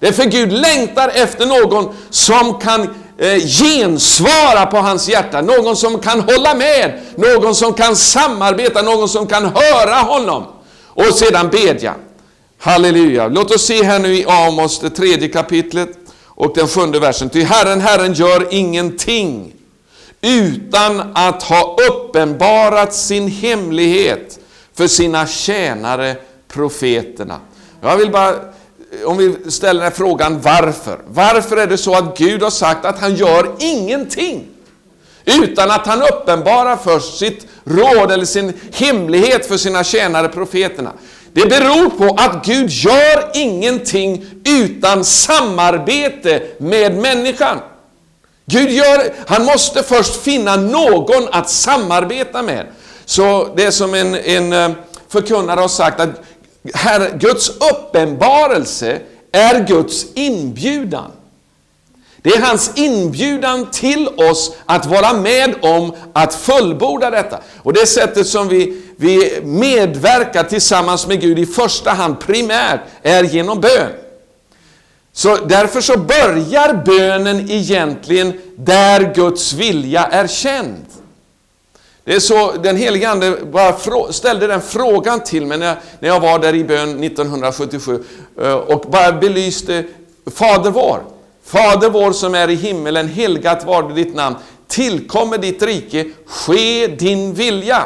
Därför 0.02 0.24
Gud 0.24 0.52
längtar 0.52 1.10
efter 1.10 1.46
någon 1.46 1.96
som 2.10 2.60
kan 2.60 2.82
eh, 3.18 3.38
gensvara 3.38 4.66
på 4.66 4.78
hans 4.78 5.10
hjärta, 5.10 5.42
någon 5.42 5.76
som 5.76 6.00
kan 6.00 6.20
hålla 6.20 6.56
med, 6.56 7.00
någon 7.16 7.56
som 7.56 7.74
kan 7.74 7.96
samarbeta, 7.96 8.82
någon 8.82 9.10
som 9.10 9.28
kan 9.28 9.46
höra 9.46 9.96
honom 9.96 10.44
och 10.88 11.06
sedan 11.06 11.50
bedja. 11.50 11.96
Halleluja. 12.60 13.28
Låt 13.28 13.52
oss 13.56 13.66
se 13.66 13.84
här 13.84 14.00
nu 14.00 14.16
i 14.16 14.26
Amos, 14.26 14.80
det 14.80 14.90
tredje 14.90 15.28
kapitlet 15.28 15.90
och 16.26 16.52
den 16.56 16.68
sjunde 16.68 17.00
versen. 17.00 17.30
Ty 17.30 17.44
Herren, 17.44 17.82
Herren 17.82 18.14
gör 18.14 18.48
ingenting 18.54 19.54
utan 20.22 21.12
att 21.14 21.44
ha 21.44 21.78
uppenbarat 21.90 22.94
sin 22.94 23.28
hemlighet 23.28 24.40
för 24.74 24.88
sina 24.88 25.28
tjänare 25.28 26.16
profeterna. 26.48 27.40
Jag 27.82 27.98
vill 27.98 28.12
bara 28.12 28.36
om 29.06 29.18
vi 29.18 29.52
ställer 29.52 29.74
den 29.74 29.92
här 29.92 29.98
frågan 29.98 30.42
varför. 30.42 31.00
Varför 31.08 31.58
är 31.58 31.68
det 31.68 31.78
så 31.78 31.96
att 31.96 32.18
Gud 32.18 32.44
har 32.44 32.50
sagt 32.50 32.86
att 32.86 33.00
han 33.00 33.16
gör 33.16 33.52
ingenting? 33.60 34.48
Utan 35.26 35.72
att 35.72 35.88
han 35.88 36.02
uppenbarar 36.02 36.78
först 36.78 37.18
sitt 37.18 37.48
råd 37.64 38.12
eller 38.12 38.26
sin 38.26 38.54
hemlighet 38.74 39.46
för 39.46 39.58
sina 39.58 39.84
tjänare 39.84 40.28
profeterna. 40.28 40.92
Det 41.34 41.46
beror 41.50 41.90
på 41.90 42.16
att 42.18 42.46
Gud 42.46 42.70
gör 42.70 43.32
ingenting 43.34 44.26
utan 44.46 45.06
samarbete 45.06 46.42
med 46.58 46.98
människan. 46.98 47.60
Gud 48.46 48.72
gör, 48.72 49.14
han 49.28 49.46
måste 49.46 49.84
först 49.84 50.16
finna 50.16 50.56
någon 50.56 51.28
att 51.32 51.50
samarbeta 51.50 52.42
med. 52.42 52.66
Så 53.06 53.54
det 53.56 53.64
är 53.64 53.72
som 53.72 53.94
en, 53.94 54.16
en 54.16 54.54
eh, 54.54 54.72
förkunnare 55.10 55.60
har 55.60 55.68
sagt 55.68 56.00
att 56.00 56.10
Herre, 56.74 57.18
Guds 57.20 57.50
uppenbarelse 57.50 59.00
är 59.32 59.68
Guds 59.68 60.06
inbjudan. 60.14 61.12
Det 62.24 62.30
är 62.30 62.42
hans 62.42 62.72
inbjudan 62.76 63.72
till 63.72 64.08
oss 64.08 64.56
att 64.66 64.86
vara 64.86 65.14
med 65.14 65.56
om 65.62 65.96
att 66.14 66.34
fullborda 66.36 67.10
detta. 67.10 67.40
Och 67.58 67.74
det 67.74 67.86
sättet 67.86 68.28
som 68.28 68.48
vi, 68.48 68.82
vi 68.96 69.42
medverkar 69.44 70.44
tillsammans 70.44 71.08
med 71.08 71.22
Gud 71.22 71.40
i 71.40 71.46
första 71.46 71.92
hand 71.92 72.20
primärt 72.20 72.82
är 73.02 73.24
genom 73.24 73.62
bön. 73.62 73.92
Så 75.14 75.36
därför 75.36 75.82
så 75.82 75.98
börjar 75.98 76.84
bönen 76.86 77.52
egentligen 77.52 78.34
där 78.58 79.14
Guds 79.16 79.54
vilja 79.54 80.06
är 80.06 80.28
känd. 80.28 80.86
Det 82.12 82.16
är 82.16 82.20
så 82.20 82.52
den 82.52 82.78
helige 82.78 83.10
Ande 83.10 83.38
bara 83.52 84.12
ställde 84.12 84.48
den 84.48 84.62
frågan 84.62 85.20
till 85.20 85.46
mig 85.46 85.58
när 85.58 85.66
jag, 85.66 85.76
när 86.00 86.10
jag 86.10 86.20
var 86.20 86.40
där 86.40 86.56
i 86.56 86.64
bön 86.64 87.04
1977 87.04 88.04
eh, 88.42 88.54
och 88.54 88.92
bara 88.92 89.12
belyste 89.12 89.84
Fader 90.32 90.72
vår. 90.72 91.04
Fader 91.46 91.90
vår 91.90 92.12
som 92.12 92.36
är 92.36 92.50
i 92.50 92.56
himmelen, 92.56 93.08
helgat 93.08 93.66
var 93.66 93.94
ditt 93.94 94.16
namn. 94.16 94.36
Tillkommer 94.68 95.38
ditt 95.38 95.62
rike, 95.64 96.06
ske 96.26 96.88
din 96.88 97.34
vilja. 97.34 97.84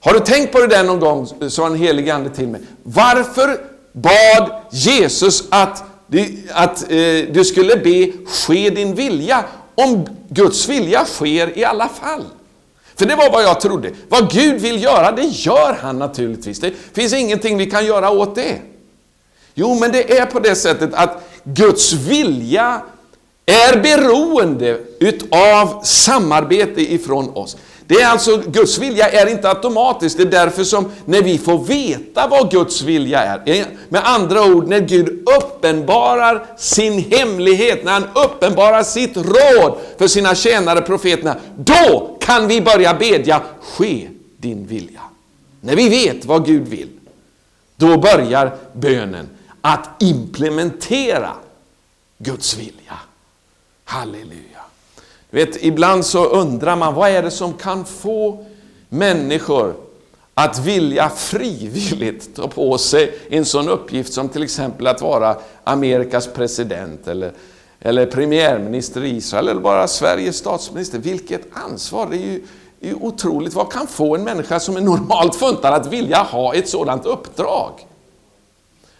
Har 0.00 0.12
du 0.12 0.20
tänkt 0.20 0.52
på 0.52 0.60
det 0.60 0.66
där 0.66 0.84
någon 0.84 1.00
gång, 1.00 1.28
sa 1.48 1.68
den 1.68 1.78
helige 1.78 2.14
Ande 2.14 2.30
till 2.30 2.48
mig. 2.48 2.60
Varför 2.82 3.60
bad 3.92 4.50
Jesus 4.70 5.44
att, 5.50 5.84
att 6.52 6.82
eh, 6.82 6.96
du 7.30 7.44
skulle 7.44 7.76
be 7.76 8.12
ske 8.26 8.70
din 8.70 8.94
vilja, 8.94 9.44
om 9.74 10.06
Guds 10.28 10.68
vilja 10.68 11.04
sker 11.04 11.58
i 11.58 11.64
alla 11.64 11.88
fall? 11.88 12.24
För 12.96 13.06
det 13.06 13.16
var 13.16 13.30
vad 13.30 13.44
jag 13.44 13.60
trodde. 13.60 13.90
Vad 14.08 14.32
Gud 14.32 14.60
vill 14.60 14.82
göra, 14.82 15.12
det 15.12 15.22
gör 15.22 15.78
han 15.82 15.98
naturligtvis. 15.98 16.60
Det 16.60 16.72
finns 16.92 17.12
ingenting 17.12 17.58
vi 17.58 17.70
kan 17.70 17.86
göra 17.86 18.10
åt 18.10 18.34
det. 18.34 18.58
Jo, 19.54 19.78
men 19.80 19.92
det 19.92 20.18
är 20.18 20.26
på 20.26 20.40
det 20.40 20.54
sättet 20.54 20.94
att 20.94 21.22
Guds 21.44 21.92
vilja 21.92 22.82
är 23.46 23.80
beroende 23.80 24.80
utav 25.00 25.82
samarbete 25.82 26.92
ifrån 26.94 27.30
oss. 27.34 27.56
Det 27.92 28.00
är 28.00 28.08
alltså, 28.08 28.36
Guds 28.36 28.78
vilja 28.78 29.08
är 29.08 29.26
inte 29.26 29.48
automatiskt. 29.48 30.16
Det 30.16 30.22
är 30.22 30.26
därför 30.26 30.64
som 30.64 30.92
när 31.04 31.22
vi 31.22 31.38
får 31.38 31.64
veta 31.64 32.26
vad 32.26 32.50
Guds 32.50 32.82
vilja 32.82 33.22
är, 33.22 33.66
med 33.88 34.02
andra 34.04 34.44
ord 34.44 34.68
när 34.68 34.80
Gud 34.80 35.28
uppenbarar 35.38 36.46
sin 36.58 36.98
hemlighet, 36.98 37.84
när 37.84 37.92
han 37.92 38.08
uppenbarar 38.14 38.82
sitt 38.82 39.16
råd 39.16 39.78
för 39.98 40.08
sina 40.08 40.34
tjänare 40.34 40.80
profeterna, 40.80 41.36
då 41.56 42.16
kan 42.20 42.48
vi 42.48 42.60
börja 42.60 42.94
bedja, 42.94 43.42
ske 43.62 44.08
din 44.36 44.66
vilja. 44.66 45.00
När 45.60 45.76
vi 45.76 45.88
vet 45.88 46.24
vad 46.24 46.46
Gud 46.46 46.68
vill, 46.68 46.90
då 47.76 47.96
börjar 47.96 48.56
bönen 48.72 49.28
att 49.60 49.88
implementera 50.02 51.30
Guds 52.18 52.56
vilja. 52.56 52.98
Halleluja. 53.84 54.51
Vet, 55.34 55.64
ibland 55.64 56.06
så 56.06 56.24
undrar 56.24 56.76
man, 56.76 56.94
vad 56.94 57.10
är 57.10 57.22
det 57.22 57.30
som 57.30 57.52
kan 57.52 57.84
få 57.84 58.44
människor 58.88 59.74
att 60.34 60.58
vilja 60.58 61.08
frivilligt 61.08 62.36
ta 62.36 62.48
på 62.48 62.78
sig 62.78 63.18
en 63.30 63.44
sån 63.44 63.68
uppgift 63.68 64.12
som 64.12 64.28
till 64.28 64.42
exempel 64.42 64.86
att 64.86 65.00
vara 65.00 65.36
Amerikas 65.64 66.26
president 66.26 67.08
eller, 67.08 67.32
eller 67.80 68.06
premiärminister 68.06 69.04
i 69.04 69.16
Israel 69.16 69.48
eller 69.48 69.60
bara 69.60 69.88
Sveriges 69.88 70.36
statsminister. 70.36 70.98
Vilket 70.98 71.42
ansvar! 71.52 72.06
Det 72.10 72.16
är 72.16 72.26
ju, 72.32 72.42
det 72.80 72.90
är 72.90 72.94
otroligt. 72.94 73.54
Vad 73.54 73.72
kan 73.72 73.86
få 73.86 74.14
en 74.16 74.24
människa 74.24 74.60
som 74.60 74.76
är 74.76 74.80
normalt 74.80 75.34
funtad 75.34 75.74
att 75.74 75.92
vilja 75.92 76.18
ha 76.18 76.54
ett 76.54 76.68
sådant 76.68 77.06
uppdrag? 77.06 77.86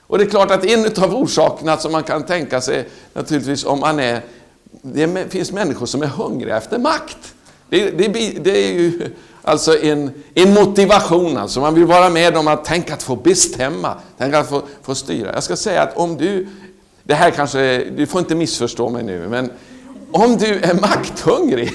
Och 0.00 0.18
det 0.18 0.24
är 0.24 0.30
klart 0.30 0.50
att 0.50 0.64
en 0.64 1.04
av 1.04 1.14
orsakerna 1.14 1.76
som 1.76 1.92
man 1.92 2.02
kan 2.02 2.22
tänka 2.22 2.60
sig 2.60 2.88
naturligtvis 3.12 3.64
om 3.64 3.80
man 3.80 4.00
är 4.00 4.20
det 4.82 5.32
finns 5.32 5.52
människor 5.52 5.87
som 5.87 6.02
är 6.02 6.06
hungriga 6.06 6.56
efter 6.56 6.78
makt. 6.78 7.35
Det, 7.68 7.90
det, 7.90 8.08
det 8.44 8.66
är 8.66 8.72
ju 8.72 9.11
alltså 9.42 9.82
en, 9.82 10.11
en, 10.35 10.54
motivation, 10.54 11.37
alltså. 11.37 11.61
man 11.61 11.74
vill 11.74 11.85
vara 11.85 12.11
med 12.11 12.37
om 12.37 12.48
att 12.48 12.64
tänka 12.64 12.94
att 12.94 13.02
få 13.02 13.16
bestämma, 13.16 13.94
tänka 14.18 14.38
att 14.38 14.48
få, 14.48 14.62
få 14.82 14.94
styra. 14.94 15.32
Jag 15.35 15.42
ska 15.42 15.56
säga 15.56 15.82
att 15.82 15.96
om 15.96 16.16
du, 16.16 16.48
det 17.02 17.14
här 17.14 17.30
kanske, 17.30 17.85
du 17.96 18.06
får 18.06 18.18
inte 18.18 18.35
missförstå 18.35 18.88
mig 18.88 19.02
nu, 19.02 19.28
men 19.28 19.50
om 20.12 20.37
du 20.37 20.54
är 20.54 20.74
makthungrig, 20.74 21.72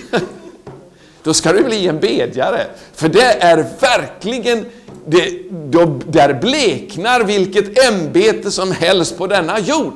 då 1.23 1.33
ska 1.33 1.53
du 1.53 1.63
bli 1.63 1.87
en 1.87 1.99
bedjare. 1.99 2.67
För 2.93 3.09
det 3.09 3.43
är 3.43 3.65
verkligen, 3.79 4.65
det, 5.05 5.41
då, 5.51 5.99
där 6.07 6.33
bleknar 6.33 7.23
vilket 7.23 7.83
ämbete 7.87 8.51
som 8.51 8.71
helst 8.71 9.17
på 9.17 9.27
denna 9.27 9.59
jord 9.59 9.93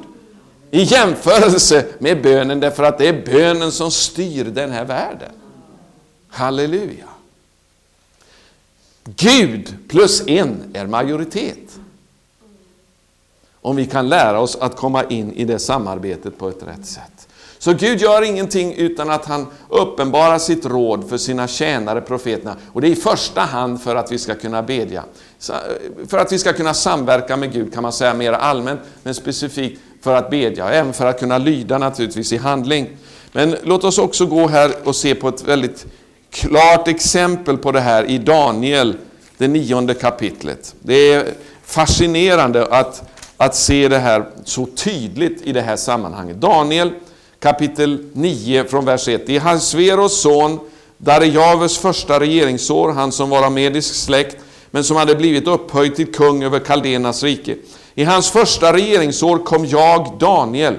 i 0.71 0.83
jämförelse 0.83 1.85
med 1.99 2.21
bönen 2.21 2.59
därför 2.59 2.83
att 2.83 2.97
det 2.97 3.07
är 3.07 3.25
bönen 3.25 3.71
som 3.71 3.91
styr 3.91 4.45
den 4.45 4.71
här 4.71 4.85
världen. 4.85 5.31
Halleluja! 6.27 7.05
Gud 9.03 9.75
plus 9.87 10.27
en 10.27 10.71
är 10.73 10.87
majoritet. 10.87 11.79
Om 13.61 13.75
vi 13.75 13.85
kan 13.85 14.09
lära 14.09 14.39
oss 14.39 14.55
att 14.55 14.75
komma 14.75 15.03
in 15.03 15.33
i 15.33 15.45
det 15.45 15.59
samarbetet 15.59 16.37
på 16.37 16.49
ett 16.49 16.63
rätt 16.63 16.85
sätt. 16.85 17.27
Så 17.61 17.73
Gud 17.73 18.01
gör 18.01 18.21
ingenting 18.21 18.73
utan 18.73 19.09
att 19.09 19.25
han 19.25 19.47
uppenbarar 19.69 20.37
sitt 20.37 20.65
råd 20.65 21.09
för 21.09 21.17
sina 21.17 21.47
tjänare 21.47 22.01
profeterna. 22.01 22.55
Och 22.73 22.81
det 22.81 22.87
är 22.87 22.91
i 22.91 22.95
första 22.95 23.41
hand 23.41 23.81
för 23.81 23.95
att 23.95 24.11
vi 24.11 24.17
ska 24.17 24.35
kunna 24.35 24.63
bedja. 24.63 25.03
Eh, 25.49 25.55
för 26.07 26.17
att 26.17 26.31
vi 26.31 26.39
ska 26.39 26.53
kunna 26.53 26.73
samverka 26.73 27.37
med 27.37 27.53
Gud 27.53 27.73
kan 27.73 27.83
man 27.83 27.93
säga 27.93 28.13
mer 28.13 28.33
allmänt, 28.33 28.79
men 29.03 29.15
specifikt 29.15 29.81
för 30.01 30.15
att 30.15 30.29
bedja, 30.29 30.69
även 30.69 30.93
för 30.93 31.05
att 31.05 31.19
kunna 31.19 31.37
lyda 31.37 31.77
naturligtvis 31.77 32.33
i 32.33 32.37
handling. 32.37 32.89
Men 33.31 33.55
låt 33.63 33.83
oss 33.83 33.97
också 33.97 34.25
gå 34.25 34.47
här 34.47 34.71
och 34.83 34.95
se 34.95 35.15
på 35.15 35.27
ett 35.27 35.43
väldigt 35.43 35.85
klart 36.29 36.87
exempel 36.87 37.57
på 37.57 37.71
det 37.71 37.79
här 37.79 38.03
i 38.03 38.17
Daniel, 38.17 38.95
det 39.37 39.47
nionde 39.47 39.93
kapitlet. 39.93 40.75
Det 40.79 41.13
är 41.13 41.25
fascinerande 41.63 42.65
att, 42.65 43.03
att 43.37 43.55
se 43.55 43.87
det 43.87 43.99
här 43.99 44.25
så 44.43 44.65
tydligt 44.65 45.41
i 45.41 45.51
det 45.51 45.61
här 45.61 45.75
sammanhanget. 45.75 46.37
Daniel 46.37 46.91
kapitel 47.41 48.05
9 48.13 48.63
från 48.63 48.85
vers 48.85 49.07
1. 49.07 49.29
I 49.29 49.37
Hasveros 49.37 50.21
son 50.21 50.59
Darejaves 50.97 51.77
första 51.77 52.19
regeringsår, 52.19 52.91
han 52.91 53.11
som 53.11 53.29
var 53.29 53.45
av 53.45 53.51
medisk 53.51 53.95
släkt, 53.95 54.37
men 54.71 54.83
som 54.83 54.97
hade 54.97 55.15
blivit 55.15 55.47
upphöjd 55.47 55.95
till 55.95 56.13
kung 56.13 56.43
över 56.43 56.59
Kaldenas 56.59 57.23
rike. 57.23 57.55
I 57.95 58.03
hans 58.03 58.29
första 58.29 58.73
regeringsår 58.73 59.37
kom 59.37 59.65
jag, 59.65 60.17
Daniel, 60.19 60.77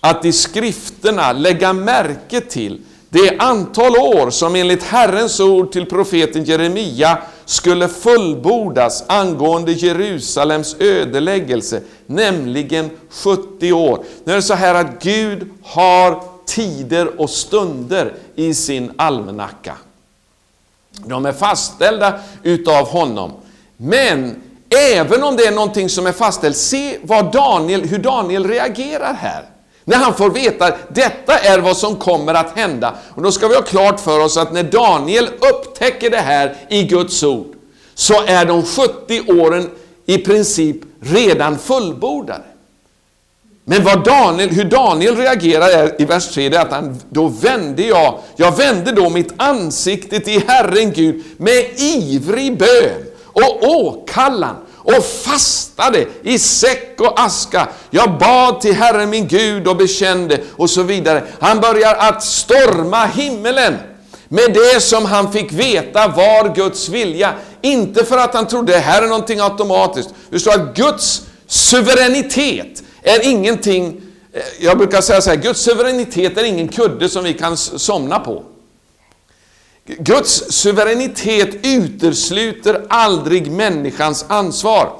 att 0.00 0.24
i 0.24 0.32
skrifterna 0.32 1.32
lägga 1.32 1.72
märke 1.72 2.40
till 2.40 2.80
det 3.08 3.38
antal 3.38 3.96
år 3.96 4.30
som 4.30 4.56
enligt 4.56 4.82
Herrens 4.82 5.40
ord 5.40 5.72
till 5.72 5.86
profeten 5.86 6.44
Jeremia 6.44 7.18
skulle 7.44 7.88
fullbordas 7.88 9.04
angående 9.06 9.72
Jerusalems 9.72 10.76
ödeläggelse, 10.78 11.80
nämligen 12.14 12.90
70 13.10 13.72
år. 13.72 14.04
Nu 14.24 14.32
är 14.32 14.36
det 14.36 14.42
så 14.42 14.54
här 14.54 14.74
att 14.74 15.02
Gud 15.02 15.50
har 15.62 16.22
tider 16.46 17.20
och 17.20 17.30
stunder 17.30 18.14
i 18.34 18.54
sin 18.54 18.92
almanacka. 18.96 19.76
De 20.90 21.26
är 21.26 21.32
fastställda 21.32 22.20
utav 22.42 22.88
honom. 22.88 23.32
Men 23.76 24.42
även 24.94 25.22
om 25.22 25.36
det 25.36 25.46
är 25.46 25.52
någonting 25.52 25.88
som 25.88 26.06
är 26.06 26.12
fastställt, 26.12 26.56
se 26.56 26.98
vad 27.02 27.32
Daniel, 27.32 27.82
hur 27.82 27.98
Daniel 27.98 28.48
reagerar 28.48 29.14
här. 29.14 29.44
När 29.84 29.96
han 29.96 30.14
får 30.14 30.30
veta 30.30 30.64
att 30.64 30.94
detta 30.94 31.38
är 31.38 31.58
vad 31.58 31.76
som 31.76 31.96
kommer 31.96 32.34
att 32.34 32.56
hända. 32.58 32.94
Och 33.08 33.22
då 33.22 33.32
ska 33.32 33.48
vi 33.48 33.54
ha 33.54 33.62
klart 33.62 34.00
för 34.00 34.24
oss 34.24 34.36
att 34.36 34.52
när 34.52 34.62
Daniel 34.62 35.28
upptäcker 35.52 36.10
det 36.10 36.16
här 36.16 36.56
i 36.68 36.82
Guds 36.82 37.22
ord, 37.22 37.54
så 37.94 38.22
är 38.26 38.44
de 38.44 38.62
70 38.62 39.40
åren 39.40 39.70
i 40.06 40.18
princip 40.18 40.76
redan 41.02 41.58
fullbordade. 41.58 42.44
Men 43.64 43.84
vad 43.84 44.04
Daniel, 44.04 44.50
hur 44.50 44.64
Daniel 44.64 45.16
reagerar 45.16 45.68
är, 45.68 46.02
i 46.02 46.04
vers 46.04 46.34
3, 46.34 46.48
det 46.48 46.56
är 46.56 46.60
att 46.60 46.72
han, 46.72 47.00
då 47.10 47.28
vände 47.28 47.82
jag, 47.82 48.18
jag 48.36 48.56
vände 48.56 48.92
då 48.92 49.10
mitt 49.10 49.32
ansikte 49.36 50.20
till 50.20 50.42
Herren 50.48 50.92
Gud 50.92 51.24
med 51.36 51.64
ivrig 51.76 52.58
bön 52.58 53.06
och 53.32 53.62
åkallan 53.62 54.56
och 54.84 55.04
fastade 55.04 56.06
i 56.22 56.38
säck 56.38 57.00
och 57.00 57.20
aska. 57.20 57.68
Jag 57.90 58.18
bad 58.18 58.60
till 58.60 58.74
Herren 58.74 59.10
min 59.10 59.28
Gud 59.28 59.68
och 59.68 59.76
bekände 59.76 60.40
och 60.56 60.70
så 60.70 60.82
vidare. 60.82 61.22
Han 61.40 61.60
börjar 61.60 61.94
att 61.94 62.24
storma 62.24 63.06
himmelen 63.06 63.74
med 64.28 64.52
det 64.54 64.80
som 64.80 65.04
han 65.04 65.32
fick 65.32 65.52
veta 65.52 66.08
var 66.08 66.54
Guds 66.54 66.88
vilja. 66.88 67.34
Inte 67.62 68.04
för 68.04 68.18
att 68.18 68.34
han 68.34 68.46
trodde 68.46 68.72
det 68.72 68.78
här 68.78 69.02
är 69.02 69.06
någonting 69.06 69.40
automatiskt. 69.40 70.10
Det 70.30 70.40
står 70.40 70.52
att 70.52 70.76
Guds 70.76 71.22
suveränitet 71.46 72.82
är 73.02 73.28
ingenting, 73.30 74.00
eh, 74.32 74.42
jag 74.60 74.78
brukar 74.78 75.00
säga 75.00 75.20
så 75.20 75.30
här, 75.30 75.36
Guds 75.36 75.60
suveränitet 75.60 76.38
är 76.38 76.44
ingen 76.44 76.68
kudde 76.68 77.08
som 77.08 77.24
vi 77.24 77.34
kan 77.34 77.56
somna 77.56 78.18
på. 78.18 78.42
Guds 79.86 80.52
suveränitet 80.52 81.66
utesluter 81.66 82.86
aldrig 82.88 83.50
människans 83.50 84.24
ansvar. 84.28 84.92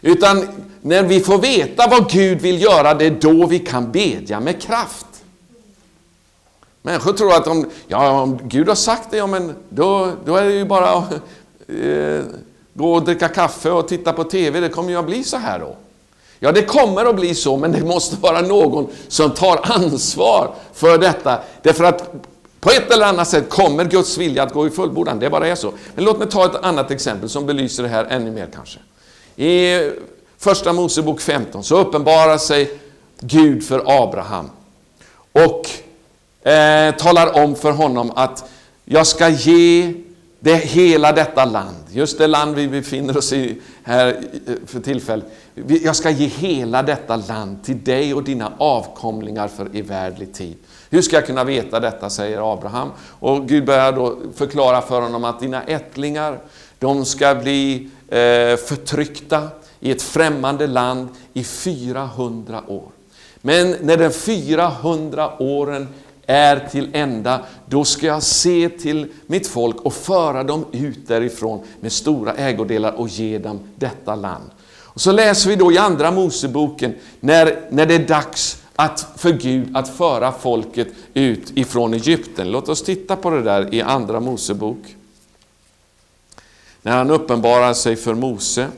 Utan 0.00 0.48
när 0.82 1.02
vi 1.02 1.20
får 1.20 1.38
veta 1.38 1.88
vad 1.88 2.10
Gud 2.10 2.40
vill 2.40 2.62
göra, 2.62 2.94
det 2.94 3.06
är 3.06 3.10
då 3.10 3.46
vi 3.46 3.58
kan 3.58 3.92
bedja 3.92 4.40
med 4.40 4.62
kraft. 4.62 5.05
Människor 6.86 7.12
tror 7.12 7.32
att 7.32 7.46
om, 7.46 7.66
ja, 7.88 8.20
om 8.20 8.38
Gud 8.42 8.68
har 8.68 8.74
sagt 8.74 9.10
det, 9.10 9.16
ja, 9.16 9.26
men 9.26 9.54
då, 9.68 10.12
då 10.24 10.36
är 10.36 10.44
det 10.44 10.52
ju 10.52 10.64
bara 10.64 10.88
att 10.90 11.12
eh, 11.68 12.24
gå 12.74 12.92
och 12.94 13.04
dricka 13.04 13.28
kaffe 13.28 13.70
och 13.70 13.88
titta 13.88 14.12
på 14.12 14.24
TV. 14.24 14.60
Det 14.60 14.68
kommer 14.68 14.90
ju 14.90 14.96
att 14.96 15.06
bli 15.06 15.24
så 15.24 15.36
här 15.36 15.58
då. 15.58 15.76
Ja, 16.38 16.52
det 16.52 16.62
kommer 16.62 17.04
att 17.04 17.16
bli 17.16 17.34
så, 17.34 17.56
men 17.56 17.72
det 17.72 17.84
måste 17.84 18.16
vara 18.16 18.40
någon 18.40 18.88
som 19.08 19.30
tar 19.30 19.60
ansvar 19.62 20.54
för 20.72 20.98
detta. 20.98 21.38
Därför 21.62 21.84
att 21.84 22.12
på 22.60 22.70
ett 22.70 22.90
eller 22.90 23.06
annat 23.06 23.28
sätt 23.28 23.48
kommer 23.48 23.84
Guds 23.84 24.18
vilja 24.18 24.42
att 24.42 24.52
gå 24.52 24.66
i 24.66 24.70
fullbordan. 24.70 25.18
Det 25.18 25.30
bara 25.30 25.48
är 25.48 25.54
så. 25.54 25.72
Men 25.94 26.04
låt 26.04 26.18
mig 26.18 26.28
ta 26.28 26.44
ett 26.44 26.64
annat 26.64 26.90
exempel 26.90 27.28
som 27.28 27.46
belyser 27.46 27.82
det 27.82 27.88
här 27.88 28.04
ännu 28.04 28.30
mer 28.30 28.48
kanske. 28.54 28.78
I 29.36 29.80
Första 30.38 30.72
Mosebok 30.72 31.20
15 31.20 31.64
så 31.64 31.78
uppenbarar 31.78 32.38
sig 32.38 32.78
Gud 33.20 33.64
för 33.64 34.02
Abraham 34.02 34.50
och 35.32 35.70
eh, 36.46 36.94
talar 36.94 37.44
om 37.44 37.54
för 37.54 37.72
honom 37.72 38.12
att 38.16 38.44
jag 38.84 39.06
ska 39.06 39.28
ge 39.28 39.94
det, 40.40 40.54
hela 40.54 41.12
detta 41.12 41.44
land, 41.44 41.84
just 41.90 42.18
det 42.18 42.26
land 42.26 42.54
vi 42.54 42.68
befinner 42.68 43.16
oss 43.16 43.32
i 43.32 43.60
här 43.84 44.08
eh, 44.46 44.54
för 44.66 44.80
tillfället. 44.80 45.26
Jag 45.82 45.96
ska 45.96 46.10
ge 46.10 46.26
hela 46.26 46.82
detta 46.82 47.16
land 47.16 47.64
till 47.64 47.84
dig 47.84 48.14
och 48.14 48.22
dina 48.22 48.52
avkomlingar 48.58 49.48
för 49.48 49.76
evärdlig 49.76 50.34
tid. 50.34 50.56
Hur 50.90 51.02
ska 51.02 51.16
jag 51.16 51.26
kunna 51.26 51.44
veta 51.44 51.80
detta, 51.80 52.10
säger 52.10 52.52
Abraham. 52.52 52.90
Och 53.00 53.48
Gud 53.48 53.64
börjar 53.64 53.92
då 53.92 54.16
förklara 54.34 54.82
för 54.82 55.00
honom 55.00 55.24
att 55.24 55.40
dina 55.40 55.62
ättlingar, 55.62 56.38
de 56.78 57.04
ska 57.04 57.34
bli 57.34 57.90
eh, 58.08 58.56
förtryckta 58.56 59.48
i 59.80 59.90
ett 59.90 60.02
främmande 60.02 60.66
land 60.66 61.08
i 61.32 61.44
400 61.44 62.62
år. 62.68 62.88
Men 63.40 63.76
när 63.80 63.96
de 63.96 64.10
400 64.10 65.32
åren 65.38 65.88
är 66.26 66.68
till 66.70 66.90
ända, 66.92 67.40
då 67.66 67.84
ska 67.84 68.06
jag 68.06 68.22
se 68.22 68.68
till 68.68 69.06
mitt 69.26 69.46
folk 69.46 69.76
och 69.80 69.94
föra 69.94 70.44
dem 70.44 70.64
ut 70.72 71.08
därifrån 71.08 71.64
med 71.80 71.92
stora 71.92 72.34
ägodelar 72.34 72.92
och 72.92 73.08
ge 73.08 73.38
dem 73.38 73.60
detta 73.76 74.14
land. 74.14 74.50
Och 74.96 75.00
så 75.00 75.12
läser 75.12 75.50
vi 75.50 75.56
då 75.56 75.72
i 75.72 75.78
Andra 75.78 76.10
Moseboken 76.10 76.94
när, 77.20 77.68
när 77.70 77.86
det 77.86 77.94
är 77.94 78.06
dags 78.06 78.62
att, 78.76 79.08
för 79.16 79.32
Gud 79.32 79.76
att 79.76 79.88
föra 79.88 80.32
folket 80.32 80.88
ut 81.14 81.50
ifrån 81.54 81.94
Egypten. 81.94 82.50
Låt 82.50 82.68
oss 82.68 82.82
titta 82.82 83.16
på 83.16 83.30
det 83.30 83.42
där 83.42 83.74
i 83.74 83.82
Andra 83.82 84.20
Mosebok. 84.20 84.96
När 86.82 86.96
han 86.96 87.10
uppenbarar 87.10 87.74
sig 87.74 87.96
för 87.96 88.14
Mose 88.14 88.68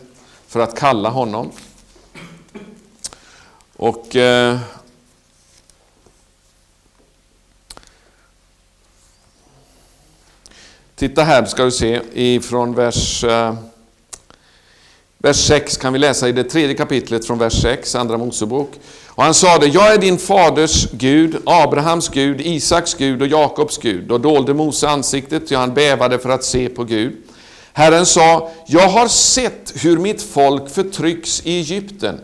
för 0.47 0.61
att 0.61 0.79
kalla 0.79 1.09
honom. 1.09 1.51
Och 3.77 4.17
eh, 4.17 4.59
Titta 10.99 11.23
här 11.23 11.45
ska 11.45 11.65
du 11.65 11.71
se 11.71 12.01
ifrån 12.13 12.75
vers, 12.75 13.25
eh, 13.25 13.55
vers 15.19 15.37
6 15.37 15.77
kan 15.77 15.93
vi 15.93 15.99
läsa 15.99 16.29
i 16.29 16.33
det 16.33 16.45
tredje 16.45 16.75
kapitlet 16.75 17.27
från 17.27 17.39
vers 17.39 17.63
6, 17.63 17.95
Andra 17.95 18.17
Mosebok. 18.17 18.71
Och 19.07 19.25
han 19.25 19.35
sade, 19.35 19.67
jag 19.67 19.95
är 19.95 19.99
din 19.99 20.19
faders 20.19 20.87
Gud, 20.93 21.37
Abrahams 21.47 22.09
Gud, 22.09 22.41
Isaks 22.41 22.95
Gud 22.95 23.23
och 23.23 23.29
Jakobs 23.29 23.79
Gud. 23.79 24.09
Då 24.09 24.19
dolde 24.19 24.55
Mose 24.55 24.89
ansiktet, 24.89 25.51
ja 25.51 25.59
han 25.59 25.75
bävade 25.75 26.19
för 26.19 26.31
att 26.31 26.45
se 26.45 26.69
på 26.69 26.85
Gud. 26.85 27.17
Herren 27.73 28.07
sa, 28.07 28.51
jag 28.67 28.89
har 28.89 29.09
sett 29.09 29.73
hur 29.75 29.99
mitt 29.99 30.23
folk 30.23 30.71
förtrycks 30.71 31.43
i 31.45 31.59
Egypten 31.59 32.21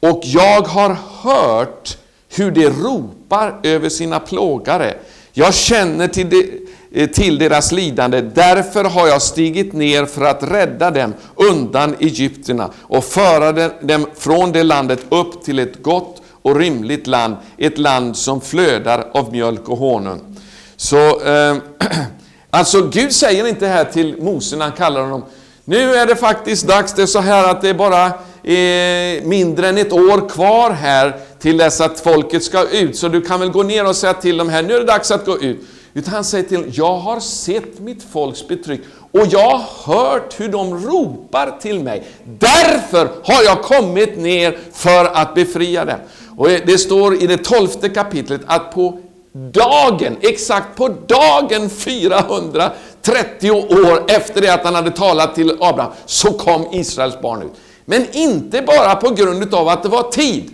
och 0.00 0.20
jag 0.24 0.62
har 0.62 0.96
hört 1.22 1.96
hur 2.28 2.50
de 2.50 2.68
ropar 2.68 3.60
över 3.62 3.88
sina 3.88 4.20
plågare. 4.20 4.94
Jag 5.32 5.54
känner 5.54 6.08
till, 6.08 6.30
det 6.30 6.65
Eh, 6.96 7.06
till 7.06 7.38
deras 7.38 7.72
lidande, 7.72 8.20
därför 8.20 8.84
har 8.84 9.06
jag 9.06 9.22
stigit 9.22 9.72
ner 9.72 10.06
för 10.06 10.24
att 10.24 10.42
rädda 10.42 10.90
dem 10.90 11.14
undan 11.34 11.94
Egypterna 12.00 12.70
och 12.82 13.04
föra 13.04 13.52
dem 13.80 14.06
från 14.14 14.52
det 14.52 14.62
landet 14.62 15.00
upp 15.08 15.44
till 15.44 15.58
ett 15.58 15.82
gott 15.82 16.22
och 16.42 16.56
rymligt 16.56 17.06
land, 17.06 17.36
ett 17.58 17.78
land 17.78 18.16
som 18.16 18.40
flödar 18.40 19.06
av 19.12 19.32
mjölk 19.32 19.68
och 19.68 19.78
honung. 19.78 20.36
Så, 20.76 21.20
eh, 21.20 21.56
alltså 22.50 22.82
Gud 22.82 23.12
säger 23.12 23.46
inte 23.46 23.66
här 23.66 23.84
till 23.84 24.22
Mose 24.22 24.56
när 24.56 24.64
han 24.64 24.76
kallar 24.76 25.00
honom, 25.00 25.24
nu 25.64 25.94
är 25.94 26.06
det 26.06 26.16
faktiskt 26.16 26.66
dags, 26.66 26.94
det 26.94 27.02
är 27.02 27.06
så 27.06 27.20
här 27.20 27.50
att 27.50 27.62
det 27.62 27.68
är 27.68 27.74
bara 27.74 28.06
eh, 28.06 29.28
mindre 29.28 29.68
än 29.68 29.78
ett 29.78 29.92
år 29.92 30.28
kvar 30.28 30.70
här 30.70 31.16
till 31.38 31.56
dess 31.56 31.80
att 31.80 32.00
folket 32.00 32.42
ska 32.42 32.68
ut, 32.68 32.96
så 32.96 33.08
du 33.08 33.20
kan 33.20 33.40
väl 33.40 33.50
gå 33.50 33.62
ner 33.62 33.88
och 33.88 33.96
säga 33.96 34.14
till 34.14 34.36
dem 34.36 34.48
här, 34.48 34.62
nu 34.62 34.74
är 34.74 34.78
det 34.78 34.86
dags 34.86 35.10
att 35.10 35.26
gå 35.26 35.38
ut. 35.38 35.60
Utan 35.96 36.14
han 36.14 36.24
säger 36.24 36.48
till 36.48 36.64
jag 36.72 36.96
har 36.96 37.20
sett 37.20 37.80
mitt 37.80 38.02
folks 38.02 38.48
betryck 38.48 38.80
och 39.12 39.26
jag 39.30 39.50
har 39.58 39.94
hört 39.94 40.40
hur 40.40 40.48
de 40.48 40.86
ropar 40.86 41.58
till 41.60 41.80
mig. 41.80 42.06
Därför 42.38 43.10
har 43.24 43.42
jag 43.44 43.62
kommit 43.62 44.18
ner 44.18 44.58
för 44.72 45.04
att 45.04 45.34
befria 45.34 45.84
dem. 45.84 45.98
Och 46.36 46.48
det 46.48 46.78
står 46.78 47.22
i 47.22 47.26
det 47.26 47.36
tolfte 47.36 47.88
kapitlet 47.88 48.40
att 48.46 48.74
på 48.74 48.98
dagen, 49.32 50.16
exakt 50.20 50.76
på 50.76 50.88
dagen 50.88 51.70
430 51.70 53.50
år 53.50 54.04
efter 54.08 54.40
det 54.40 54.54
att 54.54 54.64
han 54.64 54.74
hade 54.74 54.90
talat 54.90 55.34
till 55.34 55.50
Abraham, 55.60 55.92
så 56.06 56.32
kom 56.32 56.66
Israels 56.72 57.20
barn 57.20 57.42
ut. 57.42 57.52
Men 57.84 58.06
inte 58.12 58.62
bara 58.62 58.94
på 58.94 59.10
grund 59.10 59.54
av 59.54 59.68
att 59.68 59.82
det 59.82 59.88
var 59.88 60.10
tid, 60.10 60.50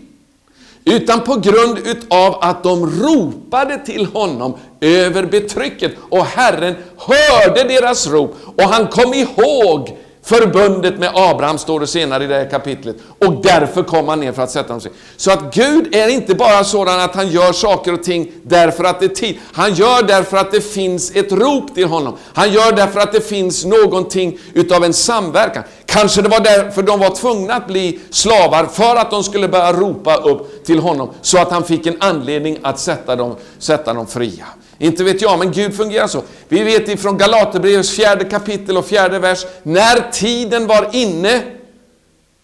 utan 0.84 1.20
på 1.20 1.34
grund 1.34 1.78
utav 1.78 2.38
att 2.40 2.62
de 2.62 3.02
ropade 3.02 3.78
till 3.78 4.06
honom 4.06 4.54
över 4.80 5.22
betrycket 5.26 5.92
och 6.10 6.24
Herren 6.24 6.74
hörde 6.96 7.64
deras 7.64 8.06
rop 8.06 8.36
och 8.56 8.62
han 8.62 8.86
kom 8.86 9.14
ihåg 9.14 9.96
Förbundet 10.24 10.98
med 10.98 11.10
Abraham 11.14 11.58
står 11.58 11.80
det 11.80 11.86
senare 11.86 12.24
i 12.24 12.26
det 12.26 12.34
här 12.34 12.50
kapitlet. 12.50 12.96
Och 13.18 13.42
därför 13.42 13.82
kom 13.82 14.08
han 14.08 14.20
ner 14.20 14.32
för 14.32 14.42
att 14.42 14.50
sätta 14.50 14.68
dem 14.68 14.80
sig. 14.80 14.92
Så 15.16 15.30
att 15.30 15.54
Gud 15.54 15.94
är 15.94 16.08
inte 16.08 16.34
bara 16.34 16.64
sådan 16.64 17.00
att 17.00 17.14
han 17.14 17.28
gör 17.28 17.52
saker 17.52 17.92
och 17.92 18.02
ting 18.02 18.32
därför 18.42 18.84
att 18.84 19.00
det 19.00 19.06
är 19.06 19.08
tid. 19.08 19.38
Han 19.52 19.74
gör 19.74 20.02
därför 20.02 20.36
att 20.36 20.52
det 20.52 20.60
finns 20.60 21.10
ett 21.16 21.32
rop 21.32 21.74
till 21.74 21.86
honom. 21.86 22.16
Han 22.34 22.52
gör 22.52 22.72
därför 22.72 23.00
att 23.00 23.12
det 23.12 23.20
finns 23.20 23.64
någonting 23.64 24.38
utav 24.54 24.84
en 24.84 24.94
samverkan. 24.94 25.62
Kanske 25.92 26.22
det 26.22 26.28
var 26.28 26.40
därför 26.40 26.82
de 26.82 27.00
var 27.00 27.10
tvungna 27.10 27.54
att 27.54 27.66
bli 27.66 28.00
slavar, 28.10 28.66
för 28.66 28.96
att 28.96 29.10
de 29.10 29.24
skulle 29.24 29.48
börja 29.48 29.72
ropa 29.72 30.16
upp 30.16 30.64
till 30.64 30.78
honom, 30.78 31.10
så 31.22 31.38
att 31.38 31.50
han 31.50 31.64
fick 31.64 31.86
en 31.86 31.96
anledning 32.00 32.58
att 32.62 32.78
sätta 32.78 33.16
dem, 33.16 33.36
sätta 33.58 33.92
dem 33.92 34.06
fria. 34.06 34.46
Inte 34.78 35.04
vet 35.04 35.22
jag, 35.22 35.38
men 35.38 35.52
Gud 35.52 35.76
fungerar 35.76 36.06
så. 36.06 36.22
Vi 36.48 36.62
vet 36.62 36.88
ifrån 36.88 37.18
Galaterbrevets 37.18 37.90
fjärde 37.90 38.24
kapitel 38.24 38.76
och 38.76 38.86
fjärde 38.86 39.18
vers, 39.18 39.46
när 39.62 40.10
tiden 40.12 40.66
var 40.66 40.88
inne 40.92 41.42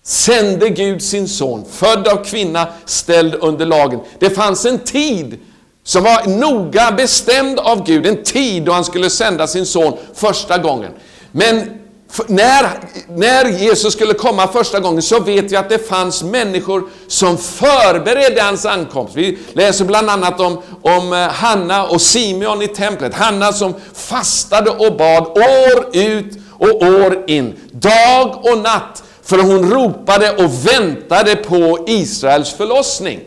sände 0.02 0.68
Gud 0.68 1.02
sin 1.02 1.28
son, 1.28 1.64
född 1.70 2.08
av 2.08 2.24
kvinna, 2.24 2.66
ställd 2.84 3.34
under 3.34 3.66
lagen. 3.66 4.00
Det 4.18 4.30
fanns 4.30 4.64
en 4.64 4.78
tid 4.78 5.38
som 5.84 6.04
var 6.04 6.26
noga 6.38 6.92
bestämd 6.92 7.58
av 7.58 7.86
Gud, 7.86 8.06
en 8.06 8.22
tid 8.22 8.62
då 8.62 8.72
han 8.72 8.84
skulle 8.84 9.10
sända 9.10 9.46
sin 9.46 9.66
son 9.66 9.96
första 10.14 10.58
gången. 10.58 10.92
Men 11.32 11.78
när, 12.26 12.80
när 13.08 13.44
Jesus 13.44 13.92
skulle 13.92 14.14
komma 14.14 14.48
första 14.48 14.80
gången 14.80 15.02
så 15.02 15.20
vet 15.20 15.52
vi 15.52 15.56
att 15.56 15.68
det 15.68 15.88
fanns 15.88 16.22
människor 16.22 16.88
som 17.08 17.38
förberedde 17.38 18.42
hans 18.42 18.66
ankomst. 18.66 19.16
Vi 19.16 19.38
läser 19.52 19.84
bland 19.84 20.10
annat 20.10 20.40
om, 20.40 20.62
om 20.82 21.12
eh, 21.12 21.18
Hanna 21.18 21.86
och 21.86 22.00
Simeon 22.00 22.62
i 22.62 22.68
templet. 22.68 23.14
Hanna 23.14 23.52
som 23.52 23.74
fastade 23.94 24.70
och 24.70 24.96
bad 24.96 25.26
år 25.26 25.96
ut 25.96 26.38
och 26.58 26.82
år 26.82 27.24
in, 27.26 27.54
dag 27.72 28.40
och 28.44 28.58
natt, 28.58 29.02
för 29.22 29.38
hon 29.38 29.70
ropade 29.70 30.30
och 30.30 30.66
väntade 30.66 31.36
på 31.36 31.84
Israels 31.88 32.52
förlossning. 32.52 33.20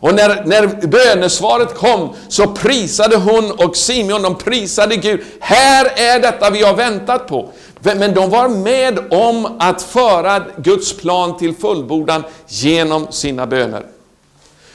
Och 0.00 0.14
när, 0.14 0.44
när 0.44 0.86
bönesvaret 0.86 1.74
kom 1.74 2.14
så 2.28 2.46
prisade 2.46 3.16
hon 3.16 3.50
och 3.50 3.76
Simeon, 3.76 4.22
de 4.22 4.34
prisade 4.34 4.96
Gud. 4.96 5.20
Här 5.40 5.84
är 5.96 6.20
detta 6.20 6.50
vi 6.50 6.62
har 6.62 6.74
väntat 6.74 7.26
på. 7.26 7.50
Men 7.82 8.14
de 8.14 8.30
var 8.30 8.48
med 8.48 8.98
om 9.12 9.56
att 9.58 9.82
föra 9.82 10.44
Guds 10.56 10.96
plan 10.96 11.36
till 11.36 11.54
fullbordan 11.54 12.24
genom 12.48 13.06
sina 13.12 13.46
böner. 13.46 13.86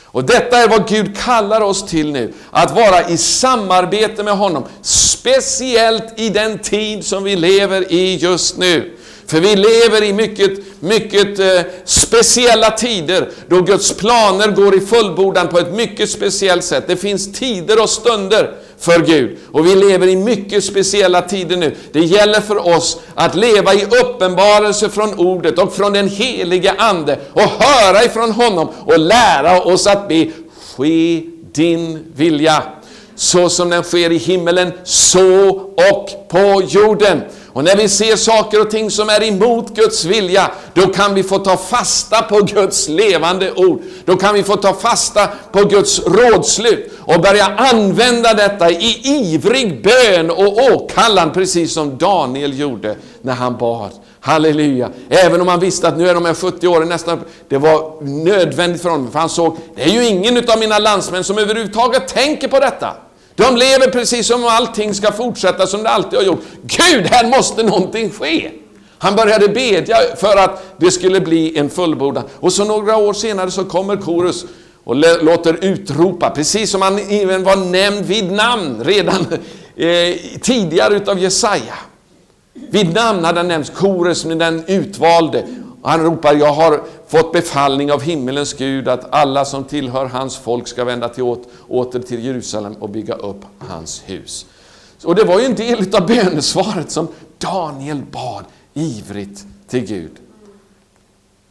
Och 0.04 0.24
detta 0.24 0.58
är 0.58 0.68
vad 0.68 0.88
Gud 0.88 1.18
kallar 1.18 1.62
oss 1.62 1.86
till 1.86 2.12
nu, 2.12 2.34
att 2.52 2.76
vara 2.76 3.10
i 3.10 3.18
samarbete 3.18 4.24
med 4.24 4.38
honom, 4.38 4.64
speciellt 4.82 6.20
i 6.20 6.30
den 6.30 6.60
tid 6.60 7.06
som 7.06 7.24
vi 7.24 7.36
lever 7.36 7.94
i 7.94 8.16
just 8.16 8.58
nu. 8.58 8.98
För 9.28 9.40
vi 9.40 9.56
lever 9.56 10.04
i 10.04 10.14
mycket, 10.14 10.52
mycket 10.80 11.40
eh, 11.40 11.62
speciella 11.86 12.72
tider 12.72 13.30
då 13.48 13.62
Guds 13.62 13.94
planer 13.94 14.48
går 14.48 14.76
i 14.76 14.80
fullbordan 14.80 15.48
på 15.48 15.60
ett 15.60 15.74
mycket 15.74 16.10
speciellt 16.10 16.64
sätt. 16.64 16.84
Det 16.88 16.98
finns 16.98 17.32
tider 17.32 17.82
och 17.82 17.90
stunder 17.90 18.54
för 18.84 19.00
Gud. 19.00 19.38
Och 19.52 19.66
vi 19.66 19.76
lever 19.76 20.08
i 20.08 20.16
mycket 20.16 20.64
speciella 20.64 21.22
tider 21.22 21.58
nu. 21.58 21.76
Det 21.92 22.00
gäller 22.00 22.42
för 22.42 22.68
oss 22.68 23.00
att 23.16 23.36
leva 23.36 23.74
i 23.74 23.86
uppenbarelse 23.86 24.90
från 24.90 25.20
ordet 25.20 25.60
och 25.60 25.74
från 25.74 25.94
den 25.94 26.08
helige 26.08 26.76
Ande 26.78 27.20
och 27.34 27.42
höra 27.42 28.04
ifrån 28.04 28.32
honom 28.32 28.70
och 28.86 29.00
lära 29.00 29.62
oss 29.62 29.88
att 29.88 30.08
be 30.08 30.28
ske 30.78 31.22
din 31.52 32.06
vilja. 32.16 32.64
Så 33.16 33.50
som 33.50 33.70
den 33.70 33.84
sker 33.84 34.12
i 34.12 34.18
himmelen, 34.18 34.72
så 34.84 35.50
och 35.92 36.10
på 36.30 36.62
jorden. 36.68 37.22
Och 37.54 37.64
när 37.64 37.76
vi 37.76 37.90
ser 37.90 38.16
saker 38.16 38.62
och 38.62 38.72
ting 38.72 38.92
som 38.92 39.10
är 39.10 39.24
emot 39.24 39.76
Guds 39.76 40.06
vilja, 40.06 40.52
då 40.74 40.88
kan 40.88 41.14
vi 41.14 41.24
få 41.24 41.40
ta 41.40 41.58
fasta 41.58 42.22
på 42.22 42.40
Guds 42.40 42.88
levande 42.88 43.52
ord. 43.52 43.82
Då 44.06 44.16
kan 44.16 44.34
vi 44.34 44.44
få 44.44 44.56
ta 44.56 44.74
fasta 44.74 45.28
på 45.52 45.64
Guds 45.64 46.00
rådslut 46.00 46.92
och 47.00 47.22
börja 47.22 47.46
använda 47.46 48.34
detta 48.34 48.70
i 48.72 49.02
ivrig 49.04 49.84
bön 49.84 50.32
och 50.32 50.58
åkallan, 50.58 51.32
precis 51.32 51.74
som 51.74 51.98
Daniel 51.98 52.60
gjorde 52.60 52.96
när 53.22 53.34
han 53.34 53.58
bad. 53.58 53.92
Halleluja! 54.20 54.90
Även 55.10 55.42
om 55.42 55.48
han 55.48 55.60
visste 55.60 55.88
att 55.88 55.98
nu 55.98 56.10
är 56.10 56.14
de 56.14 56.26
här 56.26 56.34
70 56.34 56.68
åren 56.68 56.90
nästan, 56.90 57.22
det 57.50 57.58
var 57.58 58.02
nödvändigt 58.02 58.82
för 58.82 58.90
honom, 58.90 59.12
för 59.12 59.20
han 59.20 59.30
såg, 59.30 59.58
det 59.76 59.84
är 59.84 59.90
ju 59.90 60.06
ingen 60.06 60.50
av 60.50 60.60
mina 60.60 60.80
landsmän 60.80 61.24
som 61.24 61.38
överhuvudtaget 61.38 62.08
tänker 62.08 62.48
på 62.48 62.60
detta. 62.60 62.94
De 63.36 63.58
lever 63.58 63.92
precis 63.92 64.28
som 64.28 64.44
om 64.44 64.50
allting 64.50 64.94
ska 64.94 65.12
fortsätta 65.12 65.68
som 65.68 65.84
det 65.84 65.90
alltid 65.90 66.20
har 66.20 66.26
gjort. 66.26 66.44
Gud, 66.62 67.06
här 67.06 67.30
måste 67.30 67.64
någonting 67.64 68.10
ske! 68.10 68.52
Han 68.98 69.16
började 69.16 69.48
bedja 69.48 69.98
för 70.18 70.38
att 70.38 70.64
det 70.78 70.92
skulle 70.92 71.22
bli 71.22 71.58
en 71.58 71.70
fullbordan. 71.70 72.24
Och 72.40 72.54
så 72.54 72.66
några 72.66 72.98
år 72.98 73.14
senare 73.14 73.52
så 73.52 73.66
kommer 73.66 73.98
Korus 73.98 74.46
och 74.84 74.96
låter 75.24 75.66
utropa, 75.66 76.30
precis 76.30 76.72
som 76.72 76.82
han 76.82 77.00
även 77.10 77.44
var 77.44 77.56
nämnd 77.56 78.06
vid 78.06 78.32
namn 78.32 78.84
redan 78.84 79.28
eh, 79.76 80.16
tidigare 80.42 80.96
utav 80.96 81.20
Jesaja. 81.20 81.76
Vid 82.54 82.94
namn 82.94 83.26
hade 83.26 83.40
han 83.40 83.48
nämnts, 83.48 83.70
Kores, 83.70 84.24
den 84.24 84.64
utvalde. 84.68 85.48
Och 85.84 85.90
han 85.90 86.04
ropar, 86.04 86.36
jag 86.36 86.54
har 86.54 86.84
fått 87.08 87.32
befallning 87.32 87.92
av 87.92 88.02
himmelens 88.02 88.54
Gud 88.54 88.88
att 88.88 89.14
alla 89.14 89.46
som 89.46 89.64
tillhör 89.64 90.06
hans 90.06 90.38
folk 90.38 90.68
ska 90.68 90.84
vända 90.84 91.10
till 91.10 91.24
åt, 91.24 91.48
åter 91.68 92.00
till 92.00 92.26
Jerusalem 92.26 92.74
och 92.74 92.90
bygga 92.90 93.14
upp 93.14 93.46
hans 93.60 94.04
hus. 94.06 94.46
Och 95.04 95.16
det 95.16 95.24
var 95.24 95.40
ju 95.40 95.46
en 95.46 95.56
del 95.56 95.96
av 95.96 96.08
bönesvaret 96.08 96.92
som 96.92 97.08
Daniel 97.38 98.02
bad 98.12 98.44
ivrigt 98.74 99.46
till 99.68 99.86
Gud 99.86 100.12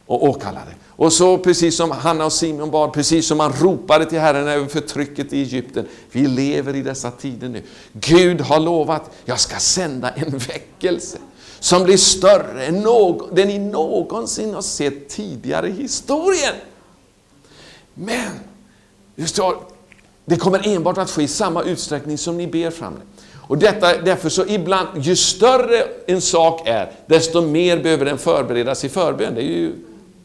och 0.05 0.23
åkallade. 0.23 0.71
Och 0.89 1.13
så 1.13 1.37
precis 1.37 1.77
som 1.77 1.91
Hanna 1.91 2.25
och 2.25 2.33
Simon 2.33 2.71
bad, 2.71 2.93
precis 2.93 3.27
som 3.27 3.37
man 3.37 3.53
ropade 3.53 4.05
till 4.05 4.19
Herren 4.19 4.47
över 4.47 4.67
förtrycket 4.67 5.33
i 5.33 5.41
Egypten. 5.41 5.87
Vi 6.11 6.27
lever 6.27 6.75
i 6.75 6.81
dessa 6.81 7.11
tider 7.11 7.49
nu. 7.49 7.63
Gud 7.93 8.41
har 8.41 8.59
lovat, 8.59 9.11
jag 9.25 9.39
ska 9.39 9.57
sända 9.57 10.09
en 10.09 10.37
väckelse 10.37 11.17
som 11.63 11.83
blir 11.83 11.97
större 11.97 12.65
än 12.65 12.79
någon, 12.79 13.35
den 13.35 13.47
ni 13.47 13.59
någonsin 13.59 14.53
har 14.53 14.61
sett 14.61 15.09
tidigare 15.09 15.67
i 15.67 15.71
historien. 15.71 16.53
Men, 17.93 18.31
det 19.15 19.27
står, 19.27 19.57
det 20.25 20.35
kommer 20.35 20.67
enbart 20.67 20.97
att 20.97 21.09
ske 21.09 21.21
i 21.23 21.27
samma 21.27 21.63
utsträckning 21.63 22.17
som 22.17 22.37
ni 22.37 22.47
ber 22.47 22.69
fram 22.69 22.93
det. 22.93 23.23
Och 23.35 23.57
detta, 23.57 24.01
därför 24.01 24.29
så 24.29 24.45
ibland, 24.45 24.87
ju 24.97 25.15
större 25.15 25.83
en 26.07 26.21
sak 26.21 26.67
är, 26.67 26.91
desto 27.05 27.41
mer 27.41 27.83
behöver 27.83 28.05
den 28.05 28.17
förberedas 28.17 28.83
i 28.83 28.89
förbön. 28.89 29.35
Det 29.35 29.41
är 29.41 29.57
ju 29.57 29.75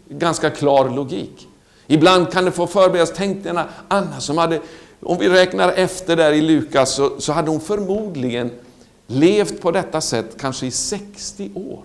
ganska 0.08 0.50
klar 0.50 0.88
logik. 0.88 1.48
Ibland 1.86 2.32
kan 2.32 2.44
det 2.44 2.52
få 2.52 2.66
förberedas. 2.66 3.12
Tänk 3.16 3.44
denna 3.44 3.68
Anna 3.88 4.20
som 4.20 4.38
hade, 4.38 4.60
om 5.00 5.18
vi 5.18 5.28
räknar 5.28 5.72
efter 5.72 6.16
där 6.16 6.32
i 6.32 6.40
Lukas, 6.40 6.94
så, 6.94 7.20
så 7.20 7.32
hade 7.32 7.50
hon 7.50 7.60
förmodligen 7.60 8.50
levt 9.10 9.60
på 9.60 9.70
detta 9.70 10.00
sätt 10.00 10.38
kanske 10.38 10.66
i 10.66 10.70
60 10.70 11.50
år. 11.54 11.84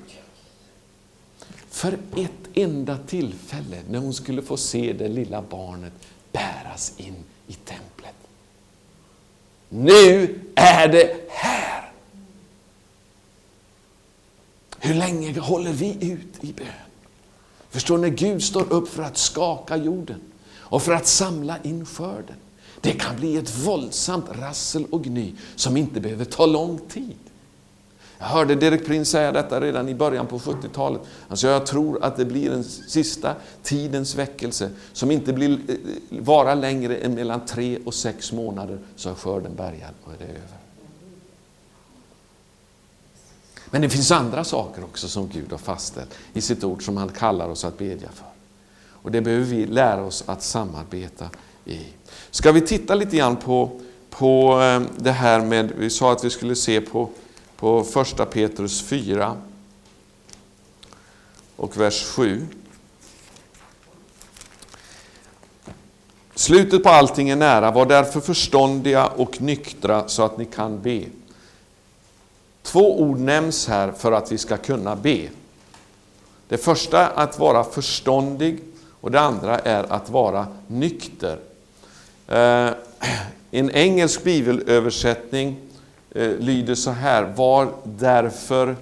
För 1.70 1.94
ett 1.94 2.50
enda 2.54 2.98
tillfälle 2.98 3.82
när 3.90 4.00
hon 4.00 4.14
skulle 4.14 4.42
få 4.42 4.58
se 4.58 4.94
det 4.94 5.08
lilla 5.08 5.42
barnet 5.42 5.94
bäras 6.32 6.94
in 6.98 7.16
i 7.48 7.54
templet. 7.54 8.16
Nu 9.70 10.40
är 10.56 10.88
det 10.88 11.30
här! 11.30 11.92
Hur 14.80 14.94
länge 14.94 15.40
håller 15.40 15.72
vi 15.72 15.98
ut 16.02 16.44
i 16.44 16.54
bön? 16.54 16.68
Förstår 17.70 17.98
ni, 17.98 18.10
Gud 18.10 18.44
står 18.44 18.74
upp 18.74 18.90
för 18.90 19.04
att 19.04 19.18
skaka 19.18 19.78
jorden 19.78 20.22
och 20.56 20.84
för 20.84 20.94
att 20.94 21.08
samla 21.08 21.58
in 21.64 21.86
skörden. 21.86 22.36
Det 22.84 22.92
kan 22.94 23.16
bli 23.16 23.38
ett 23.38 23.58
våldsamt 23.58 24.26
rassel 24.32 24.86
och 24.92 25.04
gny 25.04 25.34
som 25.56 25.78
inte 25.78 26.00
behöver 26.00 26.26
ta 26.26 26.46
lång 26.46 26.80
tid. 26.90 27.18
Jag 28.20 28.26
hörde 28.26 28.56
Derek 28.56 28.86
Prince 28.86 29.12
säga 29.12 29.32
detta 29.32 29.62
redan 29.62 29.90
i 29.90 29.96
början 29.96 30.28
på 30.28 30.40
70-talet. 30.40 31.02
Han 31.02 31.30
Alltså 31.30 31.48
jag 31.48 31.66
tror 31.66 32.04
att 32.04 32.18
det 32.18 32.26
blir 32.26 32.50
den 32.50 32.64
sista 32.64 33.36
tidens 33.64 34.16
väckelse 34.16 34.70
som 34.94 35.12
inte 35.12 35.34
blir 35.34 35.50
eh, 35.52 35.76
eh, 35.76 36.24
vara 36.24 36.56
längre 36.56 36.96
än 36.96 37.16
mellan 37.16 37.46
tre 37.46 37.78
och 37.86 37.94
sex 37.94 38.32
månader 38.32 38.80
så 38.96 39.10
är 39.10 39.14
skörden 39.14 39.56
bärgad 39.56 39.94
och 40.04 40.14
är 40.14 40.18
det 40.18 40.24
över. 40.26 40.58
Men 43.66 43.82
det 43.82 43.90
finns 43.90 44.12
andra 44.12 44.44
saker 44.44 44.84
också 44.84 45.08
som 45.08 45.30
Gud 45.30 45.52
har 45.52 45.58
fastställt 45.58 46.14
i 46.34 46.42
sitt 46.42 46.64
ord 46.64 46.86
som 46.86 46.98
han 46.98 47.10
kallar 47.10 47.50
oss 47.50 47.66
att 47.66 47.78
bedja 47.78 48.10
för. 48.10 48.28
Och 48.90 49.12
det 49.12 49.22
behöver 49.22 49.46
vi 49.46 49.66
lära 49.66 50.04
oss 50.04 50.24
att 50.26 50.44
samarbeta 50.44 51.30
i. 51.66 51.80
Ska 52.34 52.52
vi 52.52 52.62
titta 52.62 52.96
lite 52.96 53.18
grann 53.18 53.36
på, 53.36 53.82
på 54.10 54.62
eh, 54.62 54.82
det 54.98 55.12
här 55.12 55.42
med, 55.42 55.72
vi 55.78 55.90
sa 55.90 56.12
att 56.12 56.24
vi 56.24 56.30
skulle 56.30 56.56
se 56.56 56.82
på, 56.82 57.10
på 57.56 57.84
första 57.84 58.26
Petrus 58.26 58.82
4 58.82 59.38
och 61.56 61.78
vers 61.78 62.04
7. 62.04 62.46
Slutet 66.36 66.84
på 66.84 66.90
allting 66.90 67.30
är 67.30 67.36
nära, 67.36 67.72
var 67.72 67.86
därför 67.86 68.20
förståndiga 68.20 69.08
och 69.08 69.42
nyktra 69.42 70.08
så 70.08 70.24
att 70.24 70.38
ni 70.38 70.46
kan 70.46 70.82
be. 70.82 71.04
Två 72.62 73.02
ord 73.02 73.20
nämns 73.20 73.68
här 73.68 73.92
för 73.92 74.12
att 74.12 74.32
vi 74.32 74.38
ska 74.38 74.58
kunna 74.58 74.96
be. 74.96 75.30
Det 76.48 76.58
första 76.58 77.08
att 77.08 77.40
vara 77.40 77.64
förståndig 77.64 78.60
och 79.02 79.12
det 79.12 79.20
andra 79.20 79.60
är 79.60 79.94
att 79.94 80.10
vara 80.10 80.48
nykter. 80.68 81.40
Eh, 82.28 82.70
en 83.52 83.72
engelsk 83.72 84.24
bibelöversättning 84.24 85.58
eh, 86.12 86.32
lyder 86.32 86.76
så 86.76 86.92
här, 86.92 87.34
var 87.36 87.74
därför 87.84 88.76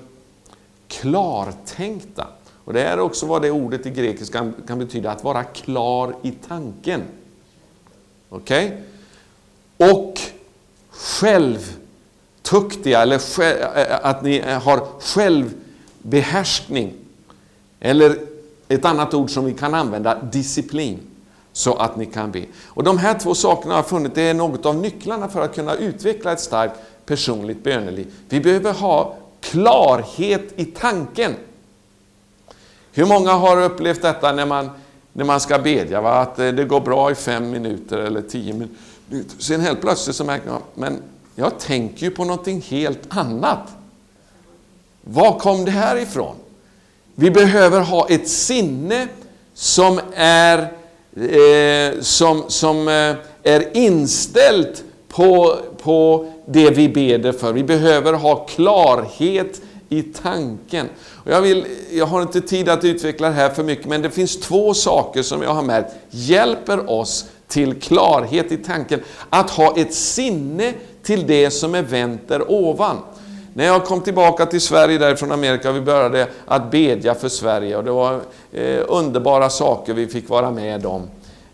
klartänkta 0.88 2.28
Och 2.66 2.74
det 2.74 2.84
är 2.84 3.00
också 3.00 3.26
vad 3.26 3.42
det 3.42 3.52
ordet 3.52 3.86
i 3.86 3.90
grekiska 3.90 4.52
kan 4.68 4.80
betyda, 4.80 5.12
att 5.12 5.24
vara 5.24 5.44
klar 5.44 6.16
i 6.22 6.34
tanken. 6.48 7.02
Okej? 8.30 8.66
Okay? 8.66 8.78
Och 9.94 10.20
självtuktiga, 10.90 13.02
eller 13.02 13.42
eh, 13.42 14.06
att 14.06 14.24
ni 14.24 14.40
har 14.40 14.88
självbehärskning. 15.00 16.94
Eller 17.80 18.18
ett 18.68 18.86
annat 18.86 19.14
ord 19.14 19.30
som 19.30 19.46
vi 19.46 19.54
kan 19.54 19.74
använda, 19.74 20.22
disciplin. 20.22 21.00
Så 21.54 21.74
att 21.74 21.96
ni 21.96 22.06
kan 22.06 22.32
be. 22.32 22.46
Och 22.68 22.84
de 22.84 22.98
här 22.98 23.20
två 23.20 23.36
sakerna 23.36 23.74
har 23.74 23.80
jag 23.80 23.88
funnit 23.88 24.16
det 24.16 24.22
är 24.22 24.34
något 24.34 24.66
av 24.66 24.76
nycklarna 24.76 25.30
för 25.30 25.42
att 25.42 25.56
kunna 25.56 25.76
utveckla 25.76 26.32
ett 26.32 26.40
starkt 26.40 26.76
personligt 27.06 27.64
böneliv. 27.64 28.14
Vi 28.30 28.40
behöver 28.40 28.74
ha 28.74 29.16
klarhet 29.42 30.54
i 30.56 30.66
tanken. 30.66 31.36
Hur 32.94 33.06
många 33.06 33.32
har 33.32 33.62
upplevt 33.62 34.02
detta 34.02 34.32
när 34.32 34.46
man, 34.46 34.70
när 35.14 35.26
man 35.26 35.40
ska 35.40 35.60
bedja? 35.60 36.02
Va? 36.02 36.14
Att 36.14 36.40
eh, 36.40 36.48
det 36.48 36.64
går 36.64 36.82
bra 36.82 37.12
i 37.12 37.16
fem 37.16 37.50
minuter 37.50 37.98
eller 37.98 38.22
tio 38.22 38.54
minuter. 38.54 38.78
Sen 39.40 39.62
helt 39.62 39.82
plötsligt 39.82 40.16
så 40.16 40.24
märker 40.24 40.50
man, 40.50 40.62
men 40.74 41.02
jag 41.36 41.60
tänker 41.60 42.04
ju 42.04 42.12
på 42.12 42.24
någonting 42.24 42.62
helt 42.62 43.02
annat. 43.10 43.68
Var 45.02 45.40
kom 45.40 45.66
det 45.66 45.72
här 45.72 45.96
ifrån? 45.96 46.36
Vi 47.16 47.32
behöver 47.32 47.82
ha 47.82 48.08
ett 48.10 48.30
sinne 48.30 49.08
som 49.54 50.00
är, 50.16 50.74
eh, 51.16 52.02
som, 52.02 52.44
som 52.48 52.88
eh, 52.88 53.16
är 53.44 53.78
inställt 53.78 54.84
på, 55.08 55.58
på 55.84 56.32
det 56.46 56.70
vi 56.70 56.90
beder 56.90 57.32
för. 57.32 57.54
Vi 57.54 57.64
behöver 57.64 58.14
ha 58.14 58.36
klarhet 58.36 59.62
i 59.90 60.02
tanken. 60.02 60.90
Och 61.24 61.32
jag, 61.32 61.42
vill, 61.42 61.66
jag 61.92 62.06
har 62.06 62.22
inte 62.22 62.42
tid 62.42 62.70
att 62.70 62.84
utveckla 62.84 63.28
det 63.28 63.34
här 63.34 63.50
för 63.50 63.64
mycket, 63.64 63.86
men 63.86 64.02
det 64.02 64.10
finns 64.10 64.40
två 64.40 64.74
saker 64.74 65.22
som 65.22 65.42
jag 65.42 65.54
har 65.54 65.64
märkt 65.64 65.94
hjälper 66.10 66.90
oss 66.90 67.26
till 67.48 67.82
klarhet 67.82 68.52
i 68.52 68.58
tanken. 68.58 69.00
Att 69.30 69.50
ha 69.50 69.78
ett 69.78 69.94
sinne 69.94 70.74
till 71.04 71.28
det 71.28 71.52
som 71.52 71.76
är 71.76 71.82
vänt 71.82 72.22
där 72.28 72.52
ovan. 72.52 72.98
När 73.54 73.66
jag 73.66 73.86
kom 73.86 74.02
tillbaka 74.02 74.46
till 74.46 74.62
Sverige 74.62 74.98
därifrån 74.98 75.32
Amerika, 75.32 75.72
vi 75.72 75.82
började 75.82 76.28
att 76.46 76.72
bedja 76.72 77.16
för 77.16 77.30
Sverige 77.30 77.78
och 77.78 77.84
det 77.84 77.92
var 77.92 78.20
eh, 78.52 78.80
underbara 78.88 79.50
saker 79.50 79.94
vi 79.94 80.08
fick 80.08 80.30
vara 80.30 80.52
med 80.52 80.86
om. 80.86 81.02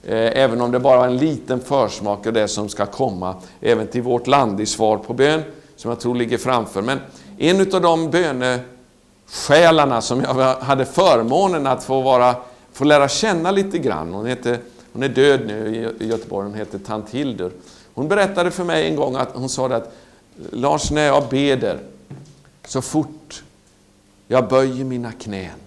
Eh, 0.04 0.44
även 0.44 0.62
om 0.62 0.72
det 0.72 0.80
bara 0.80 0.98
var 0.98 1.08
en 1.08 1.18
liten 1.18 1.60
försmak 1.60 2.28
av 2.28 2.34
det 2.34 2.48
som 2.48 2.70
ska 2.70 2.86
komma 2.86 3.36
även 3.62 3.88
till 3.88 4.02
vårt 4.02 4.28
land 4.28 4.62
i 4.62 4.66
svar 4.66 4.98
på 4.98 5.14
bön, 5.14 5.44
som 5.76 5.90
jag 5.90 6.00
tror 6.00 6.16
ligger 6.16 6.38
framför. 6.38 6.82
Men 6.82 7.00
en 7.38 7.74
av 7.74 7.82
de 7.82 8.12
bönesjälarna 8.12 10.02
som 10.02 10.22
jag 10.22 10.56
hade 10.56 10.86
förmånen 10.86 11.68
att 11.68 11.84
få, 11.84 12.02
vara, 12.02 12.36
få 12.74 12.84
lära 12.84 13.08
känna 13.08 13.52
lite 13.52 13.78
grann, 13.78 14.14
hon, 14.14 14.26
heter, 14.26 14.58
hon 14.94 15.04
är 15.04 15.10
död 15.10 15.42
nu 15.48 15.94
i 16.00 16.08
Göteborg, 16.08 16.48
hon 16.48 16.58
heter 16.58 16.80
Tant 16.80 17.10
Hildur. 17.10 17.52
Hon 17.94 18.08
berättade 18.08 18.52
för 18.52 18.64
mig 18.64 18.88
en 18.88 18.96
gång 18.96 19.16
att 19.16 19.30
hon 19.34 19.50
sa 19.50 19.68
att 19.68 19.94
Lars, 20.52 20.92
när 20.92 21.06
jag 21.06 21.30
beder, 21.30 21.84
så 22.66 22.82
fort 22.82 23.44
jag 24.28 24.50
böjer 24.50 24.86
mina 24.86 25.12
knän, 25.12 25.60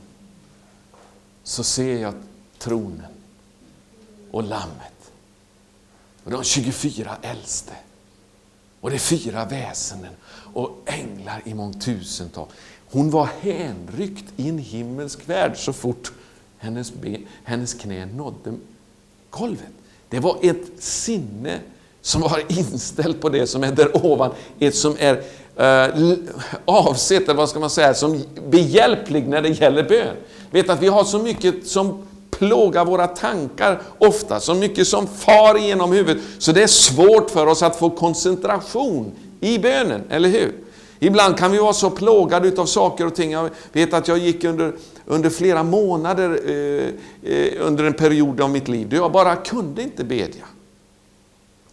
så 1.44 1.64
ser 1.64 1.98
jag 1.98 2.14
tronen 2.58 3.12
och 4.30 4.42
lammet. 4.42 5.12
Och 6.24 6.30
de 6.30 6.44
24 6.44 7.16
äldste. 7.22 7.72
Och 8.80 8.90
det 8.90 8.96
är 8.96 8.98
fyra 8.98 9.44
väsenden 9.44 10.12
och 10.54 10.82
änglar 10.86 11.42
i 11.44 11.54
mångtusental. 11.54 12.46
Hon 12.90 13.10
var 13.10 13.28
hänryckt 13.40 14.24
i 14.36 14.48
en 14.48 14.58
himmelsk 14.58 15.28
värld 15.28 15.56
så 15.56 15.72
fort 15.72 16.12
hennes, 16.58 16.92
ben, 16.92 17.26
hennes 17.44 17.74
knä 17.74 18.06
nådde 18.06 18.54
golvet. 19.30 19.72
Det 20.08 20.20
var 20.20 20.38
ett 20.42 20.82
sinne 20.82 21.60
som 22.02 22.20
var 22.20 22.42
inställt 22.48 23.20
på 23.20 23.28
det 23.28 23.46
som 23.46 23.64
är 23.64 23.72
där 23.72 24.06
ovan, 24.06 24.30
ett 24.58 24.74
som 24.74 24.96
är 24.98 25.22
eh, 25.56 26.14
avsett, 26.64 27.22
eller 27.22 27.34
vad 27.34 27.48
ska 27.48 27.60
man 27.60 27.70
säga, 27.70 27.94
som 27.94 28.22
behjälplig 28.48 29.28
när 29.28 29.42
det 29.42 29.48
gäller 29.48 29.82
bön. 29.82 30.16
Vet 30.50 30.70
att 30.70 30.82
vi 30.82 30.88
har 30.88 31.04
så 31.04 31.18
mycket 31.18 31.66
som 31.66 32.06
plågar 32.30 32.84
våra 32.84 33.06
tankar 33.06 33.80
ofta, 33.98 34.40
så 34.40 34.54
mycket 34.54 34.86
som 34.86 35.06
far 35.06 35.58
genom 35.58 35.92
huvudet, 35.92 36.22
så 36.38 36.52
det 36.52 36.62
är 36.62 36.66
svårt 36.66 37.30
för 37.30 37.46
oss 37.46 37.62
att 37.62 37.76
få 37.76 37.90
koncentration 37.90 39.12
i 39.40 39.58
bönen, 39.58 40.02
eller 40.10 40.28
hur? 40.28 40.52
Ibland 41.02 41.38
kan 41.38 41.52
vi 41.52 41.58
vara 41.58 41.72
så 41.72 41.90
plågade 41.90 42.48
utav 42.48 42.66
saker 42.66 43.06
och 43.06 43.14
ting. 43.14 43.32
Jag 43.32 43.50
vet 43.72 43.94
att 43.94 44.08
jag 44.08 44.18
gick 44.18 44.44
under, 44.44 44.72
under 45.06 45.30
flera 45.30 45.62
månader 45.62 46.40
eh, 46.46 47.32
eh, 47.32 47.52
under 47.60 47.84
en 47.84 47.92
period 47.92 48.40
av 48.40 48.50
mitt 48.50 48.68
liv 48.68 48.88
då 48.88 48.96
jag 48.96 49.12
bara 49.12 49.36
kunde 49.36 49.82
inte 49.82 50.04
bedja. 50.04 50.44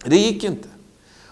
Det 0.06 0.18
gick 0.18 0.44
inte. 0.44 0.68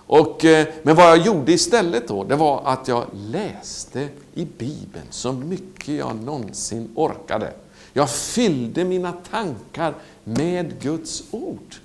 Och, 0.07 0.45
eh, 0.45 0.67
men 0.83 0.95
vad 0.95 1.05
jag 1.05 1.17
gjorde 1.17 1.51
istället 1.51 2.07
då, 2.07 2.23
det 2.23 2.35
var 2.35 2.61
att 2.65 2.87
jag 2.87 3.05
läste 3.13 4.09
i 4.33 4.45
Bibeln 4.57 5.05
så 5.09 5.31
mycket 5.31 5.95
jag 5.95 6.15
någonsin 6.15 6.89
orkade. 6.95 7.53
Jag 7.93 8.09
fyllde 8.09 8.83
mina 8.83 9.11
tankar 9.31 9.93
med 10.23 10.81
Guds 10.81 11.23
ord. 11.31 11.75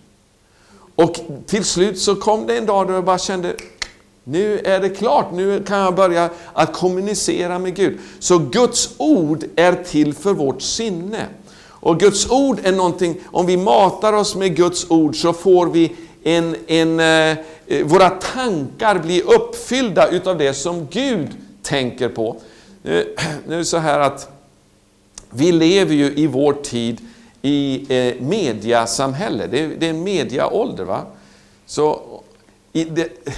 Och 0.95 1.21
till 1.47 1.65
slut 1.65 1.99
så 1.99 2.17
kom 2.17 2.47
det 2.47 2.59
en 2.59 2.67
dag 2.67 2.89
då 2.89 2.93
jag 2.93 3.05
bara 3.05 3.19
kände, 3.19 3.57
nu 4.25 4.59
är 4.59 4.81
det 4.81 4.89
klart, 4.89 5.33
nu 5.33 5.65
kan 5.65 5.79
jag 5.79 5.95
börja 5.95 6.31
att 6.53 6.73
kommunicera 6.73 7.59
med 7.59 7.75
Gud. 7.77 7.99
Så 8.19 8.39
Guds 8.39 8.91
ord 8.97 9.45
är 9.57 9.85
till 9.85 10.15
för 10.15 10.33
vårt 10.33 10.63
sinne. 10.63 11.27
Och 11.63 12.01
Guds 12.01 12.31
ord 12.31 12.59
är 12.63 12.73
någonting, 12.73 13.21
om 13.27 13.47
vi 13.47 13.57
matar 13.57 14.13
oss 14.13 14.37
med 14.37 14.57
Guds 14.57 14.91
ord 14.91 15.17
så 15.17 15.33
får 15.33 15.67
vi 15.67 15.97
en, 16.23 16.57
en, 16.67 17.01
eh, 17.01 17.39
eh, 17.67 17.87
våra 17.87 18.11
tankar 18.11 18.99
blir 18.99 19.23
uppfyllda 19.35 20.09
utav 20.09 20.39
det 20.39 20.55
som 20.55 20.87
Gud 20.91 21.29
tänker 21.63 22.09
på. 22.09 22.37
Nu, 22.83 23.15
eh, 23.19 23.25
nu 23.47 23.55
är 23.55 23.59
det 23.59 23.65
så 23.65 23.79
här 23.79 24.01
att 24.01 24.29
vi 25.31 25.53
lever 25.53 25.95
ju 25.95 26.13
i 26.17 26.27
vår 26.27 26.53
tid 26.53 27.01
i 27.43 27.87
eh, 27.89 28.23
mediasamhälle. 28.23 29.47
Det 29.47 29.61
är, 29.61 29.69
det 29.79 29.87
är 29.87 29.91
en 29.91 30.03
mediaålder. 30.03 30.85
Va? 30.85 31.07
Så 31.67 32.01
det, 32.73 32.85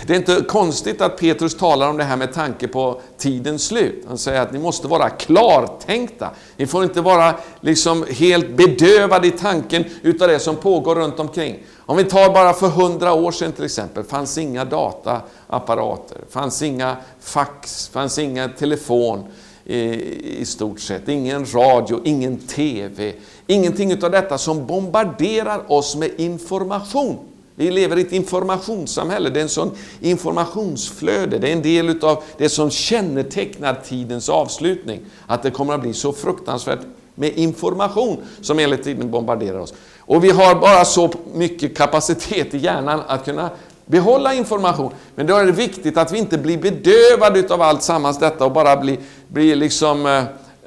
det, 0.06 0.10
är 0.10 0.16
inte 0.16 0.44
konstigt 0.48 1.00
att 1.00 1.16
Petrus 1.16 1.54
talar 1.54 1.88
om 1.88 1.96
det 1.96 2.04
här 2.04 2.16
med 2.16 2.32
tanke 2.32 2.68
på 2.68 3.00
tidens 3.18 3.66
slut. 3.66 4.04
Han 4.08 4.18
säger 4.18 4.40
att 4.40 4.52
ni 4.52 4.58
måste 4.58 4.88
vara 4.88 5.10
klartänkta. 5.10 6.30
Ni 6.56 6.66
får 6.66 6.84
inte 6.84 7.00
vara 7.00 7.34
liksom 7.60 8.06
helt 8.08 8.56
bedövade 8.56 9.26
i 9.26 9.30
tanken 9.30 9.84
utav 10.02 10.28
det 10.28 10.38
som 10.38 10.56
pågår 10.56 10.94
runt 10.94 11.20
omkring. 11.20 11.58
Om 11.78 11.96
vi 11.96 12.04
tar 12.04 12.34
bara 12.34 12.52
för 12.52 12.68
hundra 12.68 13.12
år 13.12 13.32
sedan 13.32 13.52
till 13.52 13.64
exempel, 13.64 14.04
fanns 14.04 14.38
inga 14.38 14.64
dataapparater, 14.64 16.18
fanns 16.30 16.62
inga 16.62 16.96
fax, 17.20 17.88
fanns 17.88 18.18
inga 18.18 18.48
telefon 18.48 19.26
i 19.64 20.44
stort 20.44 20.80
sett. 20.80 21.08
Ingen 21.08 21.46
radio, 21.54 22.00
ingen 22.04 22.38
TV, 22.38 23.12
ingenting 23.46 23.92
utav 23.92 24.10
detta 24.10 24.38
som 24.38 24.66
bombarderar 24.66 25.72
oss 25.72 25.96
med 25.96 26.10
information. 26.16 27.31
Vi 27.54 27.70
lever 27.70 27.98
i 27.98 28.00
ett 28.00 28.12
informationssamhälle, 28.12 29.30
det 29.30 29.40
är 29.40 29.42
en 29.42 29.48
sån 29.48 29.70
informationsflöde, 30.00 31.38
det 31.38 31.48
är 31.48 31.52
en 31.52 31.62
del 31.62 32.04
av 32.04 32.22
det 32.38 32.48
som 32.48 32.70
kännetecknar 32.70 33.80
tidens 33.84 34.28
avslutning. 34.28 35.00
Att 35.26 35.42
det 35.42 35.50
kommer 35.50 35.74
att 35.74 35.82
bli 35.82 35.94
så 35.94 36.12
fruktansvärt 36.12 36.80
med 37.14 37.32
information 37.38 38.22
som 38.40 38.58
hela 38.58 38.76
tiden 38.76 39.10
bombarderar 39.10 39.58
oss. 39.58 39.74
Och 39.98 40.24
vi 40.24 40.30
har 40.30 40.54
bara 40.54 40.84
så 40.84 41.12
mycket 41.34 41.76
kapacitet 41.76 42.54
i 42.54 42.58
hjärnan 42.58 43.02
att 43.06 43.24
kunna 43.24 43.50
behålla 43.86 44.34
information. 44.34 44.92
Men 45.14 45.26
då 45.26 45.36
är 45.36 45.46
det 45.46 45.52
viktigt 45.52 45.96
att 45.96 46.12
vi 46.12 46.18
inte 46.18 46.38
blir 46.38 46.58
bedövade 46.58 47.54
av 47.54 47.62
allt 47.62 47.82
sammans 47.82 48.18
detta 48.18 48.44
och 48.44 48.52
bara 48.52 48.76
blir, 48.76 48.98
blir 49.28 49.56
liksom 49.56 50.06
eh, 50.06 50.24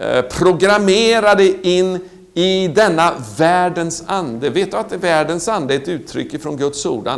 eh, 0.08 0.22
programmerade 0.22 1.68
in 1.68 2.00
i 2.38 2.68
denna 2.68 3.14
världens 3.38 4.04
ande. 4.08 4.50
Vet 4.50 4.72
du 4.72 4.78
att 4.78 4.92
världens 4.92 5.48
ande 5.48 5.74
är 5.74 5.80
ett 5.80 5.88
uttryck 5.88 6.42
från 6.42 6.58
Guds 6.58 6.86
ord? 6.86 7.10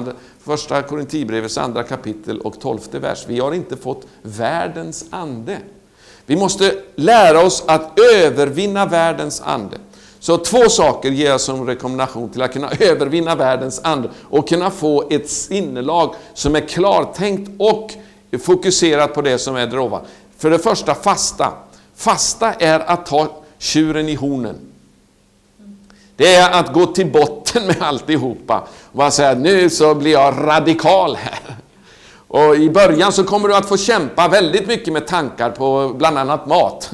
första 0.43 0.81
Korinthierbrevets 0.81 1.57
andra 1.57 1.83
kapitel 1.83 2.39
och 2.39 2.59
tolfte 2.59 2.99
vers. 2.99 3.25
Vi 3.27 3.39
har 3.39 3.53
inte 3.53 3.77
fått 3.77 4.07
världens 4.21 5.05
ande. 5.09 5.57
Vi 6.25 6.35
måste 6.35 6.73
lära 6.95 7.45
oss 7.45 7.63
att 7.67 7.99
övervinna 7.99 8.85
världens 8.85 9.41
ande. 9.41 9.77
Så 10.19 10.37
två 10.37 10.69
saker 10.69 11.11
ger 11.11 11.29
jag 11.29 11.41
som 11.41 11.67
rekommendation 11.67 12.29
till 12.29 12.41
att 12.41 12.53
kunna 12.53 12.69
övervinna 12.79 13.35
världens 13.35 13.81
ande 13.83 14.09
och 14.23 14.49
kunna 14.49 14.71
få 14.71 15.07
ett 15.09 15.29
sinnelag 15.29 16.15
som 16.33 16.55
är 16.55 16.61
klartänkt 16.61 17.51
och 17.59 17.91
fokuserat 18.41 19.13
på 19.13 19.21
det 19.21 19.37
som 19.37 19.55
är 19.55 19.67
där 19.67 19.79
ovan. 19.79 20.01
För 20.37 20.49
det 20.49 20.59
första, 20.59 20.95
fasta. 20.95 21.53
Fasta 21.95 22.53
är 22.53 22.79
att 22.79 23.05
ta 23.05 23.43
tjuren 23.57 24.09
i 24.09 24.15
hornen. 24.15 24.55
Det 26.17 26.35
är 26.35 26.59
att 26.59 26.73
gå 26.73 26.85
till 26.85 27.11
botten 27.11 27.67
med 27.67 27.81
alltihopa 27.81 28.67
och 28.91 28.97
bara 28.97 29.11
säga 29.11 29.33
nu 29.33 29.69
så 29.69 29.95
blir 29.95 30.11
jag 30.11 30.33
radikal 30.37 31.15
här. 31.15 31.57
Och 32.27 32.55
i 32.55 32.69
början 32.69 33.11
så 33.11 33.23
kommer 33.23 33.47
du 33.47 33.55
att 33.55 33.69
få 33.69 33.77
kämpa 33.77 34.27
väldigt 34.27 34.67
mycket 34.67 34.93
med 34.93 35.07
tankar 35.07 35.49
på 35.49 35.93
bland 35.97 36.17
annat 36.17 36.47
mat. 36.47 36.91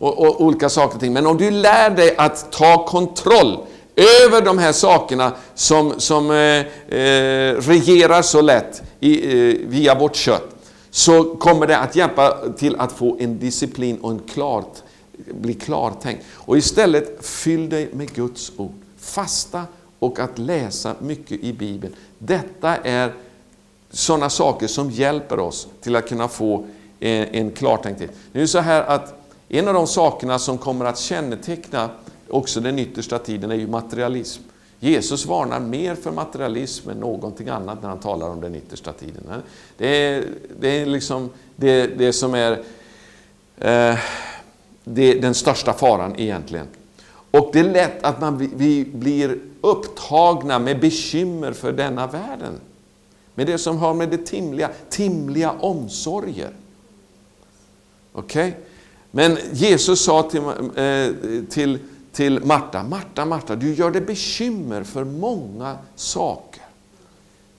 och, 0.00 0.18
och 0.18 0.40
olika 0.40 0.68
saker 0.68 0.94
och 0.94 1.00
ting. 1.00 1.12
Men 1.12 1.26
om 1.26 1.36
du 1.36 1.50
lär 1.50 1.90
dig 1.90 2.14
att 2.16 2.52
ta 2.52 2.86
kontroll 2.86 3.58
över 3.96 4.40
de 4.40 4.58
här 4.58 4.72
sakerna 4.72 5.32
som, 5.54 5.94
som 6.00 6.30
eh, 6.30 6.98
eh, 6.98 7.54
regerar 7.56 8.22
så 8.22 8.40
lätt 8.40 8.82
i, 9.00 9.48
eh, 9.50 9.56
via 9.68 9.94
vårt 9.94 10.16
kött, 10.16 10.48
så 10.90 11.24
kommer 11.24 11.66
det 11.66 11.78
att 11.78 11.96
hjälpa 11.96 12.34
till 12.58 12.76
att 12.78 12.92
få 12.92 13.16
en 13.20 13.38
disciplin 13.38 13.98
och 14.02 14.10
en 14.10 14.20
klart, 14.34 14.76
bli 15.26 15.54
klartänkt. 15.54 16.24
Och 16.32 16.58
istället 16.58 17.26
fyll 17.26 17.68
dig 17.68 17.88
med 17.92 18.14
Guds 18.14 18.52
ord. 18.56 18.74
Fasta 18.98 19.66
och 19.98 20.18
att 20.18 20.38
läsa 20.38 20.94
mycket 21.00 21.40
i 21.40 21.52
Bibeln. 21.52 21.94
Detta 22.18 22.76
är 22.76 23.12
sådana 23.90 24.30
saker 24.30 24.66
som 24.66 24.90
hjälper 24.90 25.38
oss 25.38 25.68
till 25.80 25.96
att 25.96 26.08
kunna 26.08 26.28
få 26.28 26.64
eh, 27.00 27.10
en, 27.10 27.26
en 27.34 27.50
klartänkthet. 27.50 28.10
Det 28.32 28.42
är 28.42 28.46
så 28.46 28.58
här 28.58 28.82
att 28.82 29.14
en 29.48 29.68
av 29.68 29.74
de 29.74 29.86
sakerna 29.86 30.38
som 30.38 30.58
kommer 30.58 30.84
att 30.84 30.98
känneteckna 30.98 31.90
också 32.28 32.60
den 32.60 32.78
yttersta 32.78 33.18
tiden 33.18 33.50
är 33.50 33.54
ju 33.54 33.66
materialism. 33.66 34.42
Jesus 34.80 35.26
varnar 35.26 35.60
mer 35.60 35.94
för 35.94 36.12
materialism 36.12 36.90
än 36.90 36.96
någonting 36.96 37.48
annat 37.48 37.82
när 37.82 37.88
han 37.88 38.00
talar 38.00 38.28
om 38.28 38.40
den 38.40 38.54
yttersta 38.54 38.92
tiden. 38.92 39.22
Det 39.76 39.86
är, 39.88 40.24
det 40.60 40.68
är 40.68 40.86
liksom 40.86 41.30
det, 41.56 41.86
det 41.86 42.12
som 42.12 42.34
är 42.34 42.62
eh, 43.58 43.98
det, 44.94 45.14
den 45.14 45.34
största 45.34 45.72
faran 45.72 46.14
egentligen. 46.16 46.66
Och 47.30 47.50
det 47.52 47.60
är 47.60 47.64
lätt 47.64 48.04
att 48.04 48.20
man, 48.20 48.50
vi 48.56 48.84
blir 48.84 49.38
upptagna 49.60 50.58
med 50.58 50.80
bekymmer 50.80 51.52
för 51.52 51.72
denna 51.72 52.06
världen. 52.06 52.60
Med 53.34 53.46
det 53.46 53.58
som 53.58 53.78
har 53.78 53.94
med 53.94 54.08
det 54.08 54.26
timliga, 54.26 54.70
timliga 54.88 55.50
omsorger. 55.50 56.50
Okej? 58.12 58.48
Okay? 58.48 58.62
Men 59.10 59.38
Jesus 59.52 60.04
sa 60.04 60.22
till, 60.22 60.40
eh, 60.40 61.44
till, 61.50 61.78
till 62.12 62.44
Marta, 62.44 62.82
Marta, 62.82 63.24
Marta, 63.24 63.56
du 63.56 63.74
gör 63.74 63.90
dig 63.90 64.02
bekymmer 64.02 64.82
för 64.82 65.04
många 65.04 65.76
saker. 65.94 66.62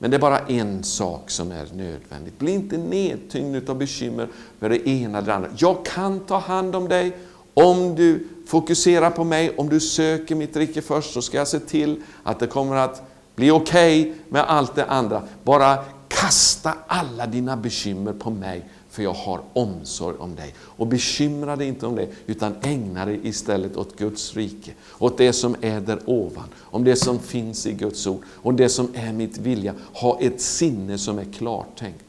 Men 0.01 0.11
det 0.11 0.17
är 0.17 0.21
bara 0.21 0.39
en 0.39 0.83
sak 0.83 1.29
som 1.29 1.51
är 1.51 1.67
nödvändigt. 1.73 2.39
Bli 2.39 2.51
inte 2.51 2.77
nedtyngd 2.77 3.69
av 3.69 3.77
bekymmer 3.77 4.27
för 4.59 4.69
det 4.69 4.89
ena 4.89 5.17
eller 5.17 5.27
det 5.27 5.33
andra. 5.33 5.49
Jag 5.57 5.85
kan 5.85 6.19
ta 6.19 6.37
hand 6.37 6.75
om 6.75 6.87
dig 6.87 7.17
om 7.53 7.95
du 7.95 8.27
fokuserar 8.47 9.09
på 9.09 9.23
mig, 9.23 9.55
om 9.57 9.69
du 9.69 9.79
söker 9.79 10.35
mitt 10.35 10.57
rike 10.57 10.81
först 10.81 11.13
så 11.13 11.21
ska 11.21 11.37
jag 11.37 11.47
se 11.47 11.59
till 11.59 12.01
att 12.23 12.39
det 12.39 12.47
kommer 12.47 12.75
att 12.75 13.01
bli 13.35 13.51
okej 13.51 14.01
okay 14.01 14.13
med 14.29 14.41
allt 14.47 14.75
det 14.75 14.85
andra. 14.85 15.23
Bara 15.43 15.77
kasta 16.07 16.73
alla 16.87 17.27
dina 17.27 17.57
bekymmer 17.57 18.13
på 18.13 18.29
mig 18.29 18.69
för 18.91 19.03
jag 19.03 19.13
har 19.13 19.41
omsorg 19.53 20.17
om 20.19 20.35
dig. 20.35 20.53
Och 20.59 20.87
bekymra 20.87 21.55
dig 21.55 21.67
inte 21.67 21.85
om 21.85 21.95
det, 21.95 22.07
utan 22.27 22.55
ägna 22.61 23.05
dig 23.05 23.19
istället 23.23 23.77
åt 23.77 23.97
Guds 23.97 24.35
rike, 24.35 24.71
åt 24.99 25.17
det 25.17 25.33
som 25.33 25.55
är 25.61 25.79
där 25.79 25.99
ovan, 26.05 26.47
om 26.59 26.83
det 26.83 26.95
som 26.95 27.19
finns 27.19 27.67
i 27.67 27.73
Guds 27.73 28.07
ord, 28.07 28.21
och 28.29 28.53
det 28.53 28.69
som 28.69 28.87
är 28.93 29.13
mitt 29.13 29.37
vilja. 29.37 29.73
Ha 29.93 30.19
ett 30.21 30.41
sinne 30.41 30.97
som 30.97 31.19
är 31.19 31.25
klartänkt. 31.37 32.03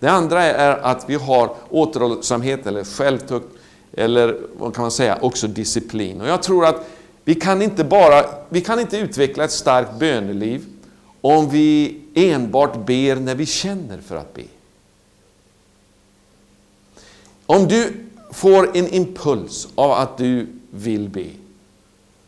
Det 0.00 0.08
andra 0.08 0.42
är 0.42 0.76
att 0.76 1.10
vi 1.10 1.14
har 1.14 1.54
återhållsamhet 1.70 2.66
eller 2.66 2.84
självtukt, 2.84 3.46
eller 3.92 4.40
vad 4.58 4.74
kan 4.74 4.82
man 4.82 4.90
säga, 4.90 5.18
också 5.22 5.46
disciplin. 5.46 6.20
Och 6.20 6.28
jag 6.28 6.42
tror 6.42 6.66
att 6.66 6.86
vi 7.24 7.34
kan 7.34 7.62
inte 7.62 7.84
bara, 7.84 8.24
vi 8.48 8.60
kan 8.60 8.80
inte 8.80 8.98
utveckla 8.98 9.44
ett 9.44 9.52
starkt 9.52 9.98
böneliv 9.98 10.64
om 11.20 11.48
vi 11.50 12.00
enbart 12.14 12.86
ber 12.86 13.16
när 13.16 13.34
vi 13.34 13.46
känner 13.46 13.98
för 13.98 14.16
att 14.16 14.34
be. 14.34 14.42
Om 17.46 17.68
du 17.68 17.92
får 18.32 18.76
en 18.76 18.88
impuls 18.88 19.68
av 19.74 19.92
att 19.92 20.18
du 20.18 20.46
vill 20.70 21.08
be, 21.08 21.26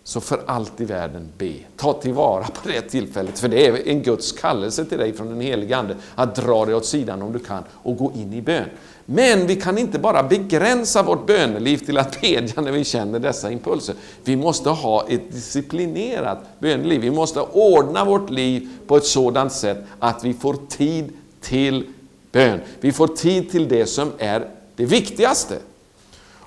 så 0.04 0.20
för 0.20 0.40
allt 0.46 0.80
i 0.80 0.84
världen 0.84 1.28
be. 1.38 1.52
Ta 1.76 1.92
tillvara 1.92 2.44
på 2.44 2.68
det 2.68 2.80
tillfället, 2.80 3.38
för 3.38 3.48
det 3.48 3.66
är 3.66 3.88
en 3.88 4.02
Guds 4.02 4.32
kallelse 4.32 4.84
till 4.84 4.98
dig 4.98 5.12
från 5.12 5.28
den 5.28 5.40
helige 5.40 5.76
Ande 5.76 5.96
att 6.14 6.34
dra 6.34 6.64
dig 6.64 6.74
åt 6.74 6.86
sidan 6.86 7.22
om 7.22 7.32
du 7.32 7.38
kan 7.38 7.62
och 7.70 7.96
gå 7.96 8.12
in 8.14 8.32
i 8.32 8.42
bön. 8.42 8.64
Men 9.04 9.46
vi 9.46 9.56
kan 9.56 9.78
inte 9.78 9.98
bara 9.98 10.22
begränsa 10.22 11.02
vårt 11.02 11.26
böneliv 11.26 11.78
till 11.78 11.98
att 11.98 12.20
bedja 12.20 12.62
när 12.62 12.72
vi 12.72 12.84
känner 12.84 13.18
dessa 13.18 13.50
impulser. 13.50 13.94
Vi 14.24 14.36
måste 14.36 14.70
ha 14.70 15.08
ett 15.08 15.32
disciplinerat 15.32 16.38
böneliv. 16.58 17.00
Vi 17.00 17.10
måste 17.10 17.40
ordna 17.40 18.04
vårt 18.04 18.30
liv 18.30 18.68
på 18.86 18.96
ett 18.96 19.06
sådant 19.06 19.52
sätt 19.52 19.78
att 19.98 20.24
vi 20.24 20.34
får 20.34 20.56
tid 20.68 21.12
till 21.40 21.86
bön. 22.32 22.60
Vi 22.80 22.92
får 22.92 23.06
tid 23.06 23.50
till 23.50 23.68
det 23.68 23.86
som 23.86 24.12
är 24.18 24.48
det 24.76 24.84
viktigaste. 24.84 25.58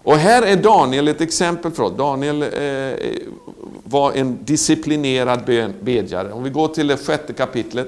Och 0.03 0.17
här 0.17 0.41
är 0.41 0.55
Daniel 0.55 1.07
ett 1.07 1.21
exempel 1.21 1.71
för 1.71 1.84
oss. 1.84 1.97
Daniel 1.97 2.43
eh, 2.43 3.09
var 3.84 4.11
en 4.11 4.38
disciplinerad 4.45 5.71
bedjare. 5.82 6.32
Om 6.32 6.43
vi 6.43 6.49
går 6.49 6.67
till 6.67 6.88
det 6.88 6.97
sjätte 6.97 7.34
kapitlet 7.34 7.88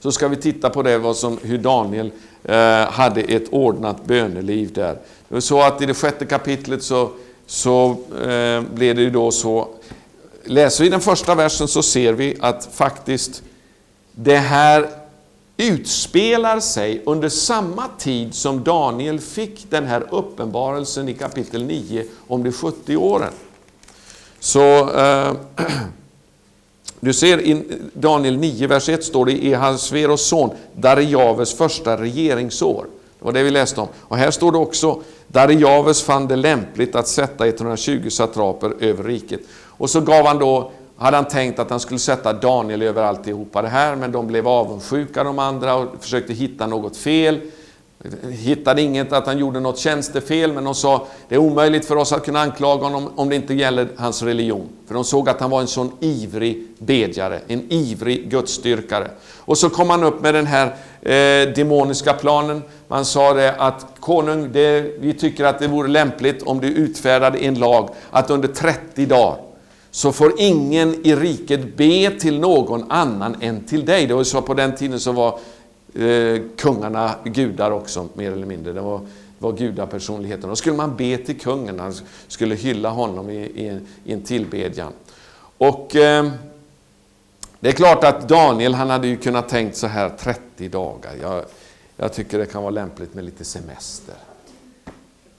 så 0.00 0.12
ska 0.12 0.28
vi 0.28 0.36
titta 0.36 0.70
på 0.70 0.82
det, 0.82 0.98
vad 0.98 1.16
som, 1.16 1.38
hur 1.42 1.58
Daniel 1.58 2.10
eh, 2.44 2.90
hade 2.90 3.20
ett 3.20 3.52
ordnat 3.52 4.04
böneliv 4.04 4.72
där. 4.72 4.92
Det 5.28 5.34
var 5.34 5.40
så 5.40 5.62
att 5.62 5.82
i 5.82 5.86
det 5.86 5.94
sjätte 5.94 6.26
kapitlet 6.26 6.82
så, 6.82 7.10
så 7.46 7.90
eh, 8.28 8.62
blev 8.74 8.96
det 8.96 9.02
ju 9.02 9.10
då 9.10 9.30
så, 9.30 9.68
läser 10.44 10.84
vi 10.84 10.90
den 10.90 11.00
första 11.00 11.34
versen 11.34 11.68
så 11.68 11.82
ser 11.82 12.12
vi 12.12 12.36
att 12.40 12.68
faktiskt 12.72 13.42
det 14.12 14.36
här 14.36 14.99
utspelar 15.60 16.60
sig 16.60 17.02
under 17.04 17.28
samma 17.28 17.88
tid 17.98 18.34
som 18.34 18.64
Daniel 18.64 19.20
fick 19.20 19.70
den 19.70 19.86
här 19.86 20.06
uppenbarelsen 20.10 21.08
i 21.08 21.14
kapitel 21.14 21.64
9 21.64 22.04
om 22.26 22.42
de 22.42 22.52
70 22.52 22.96
åren. 22.96 23.32
Så 24.40 24.90
eh, 24.98 25.32
du 27.00 27.12
ser 27.12 27.40
i 27.40 27.64
Daniel 27.94 28.36
9, 28.36 28.66
vers 28.66 28.88
1 28.88 29.04
står 29.04 29.26
det 29.26 29.32
e 29.32 29.48
i 29.48 29.54
Ahasveros 29.54 30.26
son 30.26 30.50
Darijaves 30.76 31.54
första 31.54 31.96
regeringsår. 31.96 32.86
Det 33.18 33.24
var 33.24 33.32
det 33.32 33.42
vi 33.42 33.50
läste 33.50 33.80
om. 33.80 33.88
Och 33.98 34.16
här 34.16 34.30
står 34.30 34.52
det 34.52 34.58
också 34.58 35.02
Darijaves 35.26 36.02
fann 36.02 36.28
det 36.28 36.36
lämpligt 36.36 36.94
att 36.94 37.08
sätta 37.08 37.46
120 37.46 38.08
satraper 38.10 38.74
över 38.80 39.04
riket. 39.04 39.40
Och 39.52 39.90
så 39.90 40.00
gav 40.00 40.26
han 40.26 40.38
då 40.38 40.72
hade 41.00 41.16
han 41.16 41.24
tänkt 41.24 41.58
att 41.58 41.70
han 41.70 41.80
skulle 41.80 42.00
sätta 42.00 42.32
Daniel 42.32 42.82
över 42.82 43.02
alltihopa 43.02 43.62
det 43.62 43.68
här, 43.68 43.96
men 43.96 44.12
de 44.12 44.26
blev 44.26 44.48
avundsjuka 44.48 45.24
de 45.24 45.38
andra 45.38 45.74
och 45.74 45.88
försökte 46.00 46.32
hitta 46.32 46.66
något 46.66 46.96
fel. 46.96 47.40
Hittade 48.30 48.82
inget 48.82 49.12
att 49.12 49.26
han 49.26 49.38
gjorde 49.38 49.60
något 49.60 49.78
tjänstefel, 49.78 50.52
men 50.52 50.64
de 50.64 50.74
sa 50.74 51.06
det 51.28 51.34
är 51.34 51.38
omöjligt 51.38 51.84
för 51.84 51.96
oss 51.96 52.12
att 52.12 52.24
kunna 52.24 52.40
anklaga 52.40 52.84
honom 52.84 53.12
om 53.16 53.28
det 53.28 53.36
inte 53.36 53.54
gäller 53.54 53.88
hans 53.96 54.22
religion. 54.22 54.68
För 54.86 54.94
de 54.94 55.04
såg 55.04 55.28
att 55.28 55.40
han 55.40 55.50
var 55.50 55.60
en 55.60 55.66
sån 55.66 55.92
ivrig 56.00 56.66
bedjare, 56.78 57.40
en 57.46 57.72
ivrig 57.72 58.30
gudsstyrkare. 58.30 59.10
Och 59.38 59.58
så 59.58 59.70
kom 59.70 59.90
han 59.90 60.04
upp 60.04 60.20
med 60.20 60.34
den 60.34 60.46
här 60.46 60.66
eh, 61.02 61.54
demoniska 61.54 62.12
planen. 62.12 62.62
Man 62.88 63.04
sa 63.04 63.34
det 63.34 63.54
att 63.58 63.86
konung, 64.00 64.52
det, 64.52 65.00
vi 65.00 65.14
tycker 65.14 65.44
att 65.44 65.58
det 65.58 65.68
vore 65.68 65.88
lämpligt 65.88 66.42
om 66.42 66.60
du 66.60 66.66
utfärdade 66.66 67.38
en 67.38 67.54
lag 67.54 67.88
att 68.10 68.30
under 68.30 68.48
30 68.48 69.06
dagar 69.06 69.49
så 69.90 70.12
får 70.12 70.32
ingen 70.38 71.06
i 71.06 71.14
riket 71.14 71.76
be 71.76 72.10
till 72.10 72.40
någon 72.40 72.90
annan 72.90 73.36
än 73.40 73.64
till 73.64 73.84
dig. 73.84 74.06
Det 74.06 74.14
var 74.14 74.24
så 74.24 74.42
på 74.42 74.54
den 74.54 74.76
tiden 74.76 75.00
så 75.00 75.12
var 75.12 75.38
eh, 75.94 76.40
kungarna 76.56 77.14
gudar 77.24 77.70
också, 77.70 78.08
mer 78.14 78.32
eller 78.32 78.46
mindre. 78.46 78.72
Det 78.72 78.80
var, 78.80 79.00
var 79.38 79.52
gudapersonligheten. 79.52 80.48
Då 80.48 80.56
skulle 80.56 80.76
man 80.76 80.96
be 80.96 81.16
till 81.16 81.40
kungen, 81.40 81.80
han 81.80 81.94
skulle 82.28 82.54
hylla 82.54 82.90
honom 82.90 83.30
i, 83.30 83.36
i, 83.36 83.68
en, 83.68 83.86
i 84.04 84.12
en 84.12 84.22
tillbedjan. 84.22 84.92
Och 85.58 85.96
eh, 85.96 86.30
det 87.60 87.68
är 87.68 87.72
klart 87.72 88.04
att 88.04 88.28
Daniel, 88.28 88.74
han 88.74 88.90
hade 88.90 89.08
ju 89.08 89.16
kunnat 89.16 89.48
tänkt 89.48 89.76
så 89.76 89.86
här 89.86 90.08
30 90.08 90.68
dagar. 90.68 91.12
Jag, 91.22 91.44
jag 91.96 92.12
tycker 92.12 92.38
det 92.38 92.46
kan 92.46 92.62
vara 92.62 92.70
lämpligt 92.70 93.14
med 93.14 93.24
lite 93.24 93.44
semester. 93.44 94.14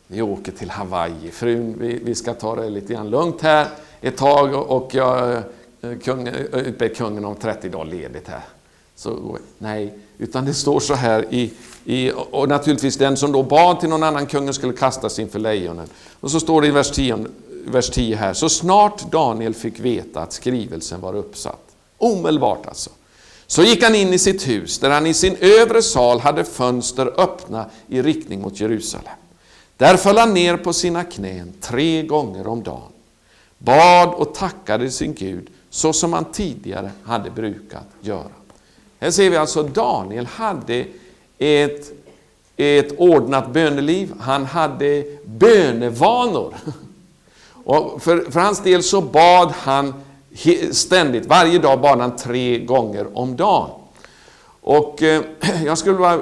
Vi 0.07 0.21
åker 0.21 0.51
till 0.51 0.69
Hawaii. 0.69 1.31
Frun, 1.31 1.75
vi, 1.79 1.99
vi 2.03 2.15
ska 2.15 2.33
ta 2.33 2.55
det 2.55 2.69
lite 2.69 2.93
grann 2.93 3.09
lugnt 3.09 3.41
här 3.41 3.67
ett 4.01 4.17
tag 4.17 4.53
och 4.53 4.95
jag 4.95 5.33
eh, 5.81 5.97
kung, 6.03 6.27
eh, 6.27 6.35
utbett 6.53 6.97
kungen 6.97 7.25
om 7.25 7.35
30 7.35 7.69
dagar 7.69 7.85
ledigt 7.85 8.27
här. 8.27 8.43
Så, 8.95 9.37
nej, 9.57 9.93
utan 10.17 10.45
det 10.45 10.53
står 10.53 10.79
så 10.79 10.93
här 10.93 11.25
i, 11.33 11.53
i, 11.85 12.11
och 12.31 12.49
naturligtvis 12.49 12.97
den 12.97 13.17
som 13.17 13.31
då 13.31 13.43
bad 13.43 13.79
till 13.79 13.89
någon 13.89 14.03
annan 14.03 14.25
kungen 14.25 14.53
skulle 14.53 14.73
kastas 14.73 15.19
inför 15.19 15.39
lejonen. 15.39 15.87
Och 16.19 16.31
så 16.31 16.39
står 16.39 16.61
det 16.61 16.67
i 16.67 16.71
vers 16.71 16.91
10, 16.91 17.25
vers 17.65 17.89
10 17.89 18.15
här, 18.15 18.33
så 18.33 18.49
snart 18.49 19.11
Daniel 19.11 19.53
fick 19.53 19.79
veta 19.79 20.21
att 20.21 20.33
skrivelsen 20.33 21.01
var 21.01 21.15
uppsatt, 21.15 21.65
omedelbart 21.97 22.65
alltså, 22.65 22.89
så 23.47 23.63
gick 23.63 23.83
han 23.83 23.95
in 23.95 24.13
i 24.13 24.19
sitt 24.19 24.47
hus 24.47 24.79
där 24.79 24.89
han 24.89 25.07
i 25.07 25.13
sin 25.13 25.35
övre 25.39 25.81
sal 25.81 26.19
hade 26.19 26.43
fönster 26.43 27.13
öppna 27.17 27.65
i 27.87 28.01
riktning 28.01 28.41
mot 28.41 28.59
Jerusalem. 28.59 29.13
Där 29.77 29.97
föll 29.97 30.17
han 30.17 30.33
ner 30.33 30.57
på 30.57 30.73
sina 30.73 31.03
knän 31.03 31.53
tre 31.61 32.03
gånger 32.03 32.47
om 32.47 32.63
dagen 32.63 32.90
bad 33.63 34.13
och 34.13 34.33
tackade 34.35 34.91
sin 34.91 35.13
Gud 35.13 35.47
så 35.69 35.93
som 35.93 36.13
han 36.13 36.25
tidigare 36.25 36.91
hade 37.03 37.29
brukat 37.29 37.87
göra. 38.01 38.31
Här 38.99 39.11
ser 39.11 39.29
vi 39.29 39.37
alltså 39.37 39.63
Daniel 39.63 40.25
hade 40.25 40.85
ett 41.37 42.01
ett 42.61 42.93
ordnat 42.97 43.53
böneliv, 43.53 44.13
han 44.19 44.45
hade 44.45 45.03
bönevanor. 45.25 46.53
Och 47.63 48.01
för, 48.03 48.31
för 48.31 48.39
hans 48.39 48.59
del 48.59 48.83
så 48.83 49.01
bad 49.01 49.51
han 49.51 49.93
ständigt, 50.71 51.25
varje 51.25 51.59
dag 51.59 51.81
bad 51.81 51.99
han 51.99 52.15
tre 52.15 52.59
gånger 52.59 53.17
om 53.17 53.35
dagen. 53.35 53.69
Och 54.61 55.03
eh, 55.03 55.21
jag 55.65 55.77
skulle 55.77 55.97
bara, 55.97 56.13
eh, 56.13 56.19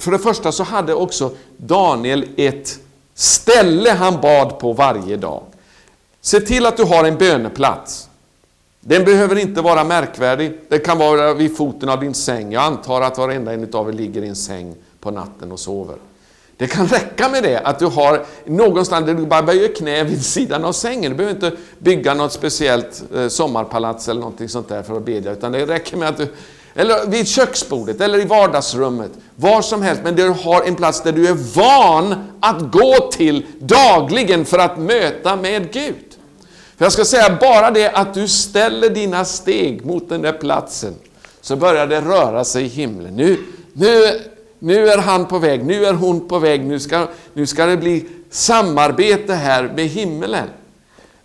för 0.00 0.10
det 0.10 0.18
första 0.18 0.52
så 0.52 0.62
hade 0.62 0.94
också 0.94 1.30
Daniel 1.56 2.26
ett 2.36 2.78
ställe 3.14 3.90
han 3.90 4.20
bad 4.20 4.58
på 4.58 4.72
varje 4.72 5.16
dag. 5.16 5.42
Se 6.28 6.40
till 6.40 6.66
att 6.66 6.76
du 6.76 6.82
har 6.82 7.04
en 7.04 7.18
böneplats. 7.18 8.08
Den 8.80 9.04
behöver 9.04 9.38
inte 9.38 9.60
vara 9.60 9.84
märkvärdig. 9.84 10.60
Det 10.68 10.78
kan 10.78 10.98
vara 10.98 11.34
vid 11.34 11.56
foten 11.56 11.88
av 11.88 12.00
din 12.00 12.14
säng. 12.14 12.52
Jag 12.52 12.62
antar 12.62 13.00
att 13.00 13.18
varenda 13.18 13.52
en 13.52 13.74
av 13.74 13.88
er 13.88 13.92
ligger 13.92 14.22
i 14.22 14.28
en 14.28 14.36
säng 14.36 14.74
på 15.00 15.10
natten 15.10 15.52
och 15.52 15.60
sover. 15.60 15.96
Det 16.56 16.66
kan 16.66 16.86
räcka 16.86 17.28
med 17.28 17.42
det, 17.42 17.60
att 17.60 17.78
du 17.78 17.86
har 17.86 18.24
någonstans 18.44 19.06
där 19.06 19.14
du 19.14 19.26
bara 19.26 19.42
böjer 19.42 19.74
knä 19.74 20.04
vid 20.04 20.24
sidan 20.24 20.64
av 20.64 20.72
sängen. 20.72 21.10
Du 21.10 21.16
behöver 21.16 21.34
inte 21.34 21.56
bygga 21.78 22.14
något 22.14 22.32
speciellt 22.32 23.02
eh, 23.14 23.28
sommarpalats 23.28 24.08
eller 24.08 24.20
någonting 24.20 24.48
sånt 24.48 24.68
där 24.68 24.82
för 24.82 24.96
att 24.96 25.04
bedja, 25.04 25.32
utan 25.32 25.52
det 25.52 25.66
räcker 25.66 25.96
med 25.96 26.08
att 26.08 26.16
du 26.16 26.28
eller 26.74 27.06
vid 27.06 27.28
köksbordet, 27.28 28.00
eller 28.00 28.18
i 28.18 28.24
vardagsrummet, 28.24 29.10
var 29.36 29.62
som 29.62 29.82
helst, 29.82 30.02
men 30.04 30.16
du 30.16 30.28
har 30.28 30.62
en 30.62 30.74
plats 30.74 31.02
där 31.02 31.12
du 31.12 31.28
är 31.28 31.34
van 31.54 32.14
att 32.40 32.72
gå 32.72 33.10
till 33.12 33.46
dagligen 33.60 34.44
för 34.44 34.58
att 34.58 34.78
möta 34.78 35.36
med 35.36 35.72
Gud. 35.72 36.07
För 36.78 36.84
jag 36.84 36.92
ska 36.92 37.04
säga, 37.04 37.38
bara 37.40 37.70
det 37.70 37.90
att 37.90 38.14
du 38.14 38.28
ställer 38.28 38.90
dina 38.90 39.24
steg 39.24 39.86
mot 39.86 40.08
den 40.08 40.22
där 40.22 40.32
platsen, 40.32 40.94
så 41.40 41.56
börjar 41.56 41.86
det 41.86 42.00
röra 42.00 42.44
sig 42.44 42.64
i 42.64 42.68
himlen. 42.68 43.16
Nu, 43.16 43.44
nu, 43.72 44.20
nu 44.58 44.88
är 44.88 44.98
han 44.98 45.26
på 45.26 45.38
väg, 45.38 45.64
nu 45.64 45.84
är 45.84 45.92
hon 45.92 46.28
på 46.28 46.38
väg, 46.38 46.64
nu 46.64 46.80
ska, 46.80 47.08
nu 47.34 47.46
ska 47.46 47.66
det 47.66 47.76
bli 47.76 48.06
samarbete 48.30 49.34
här 49.34 49.72
med 49.76 49.86
himmelen. 49.86 50.48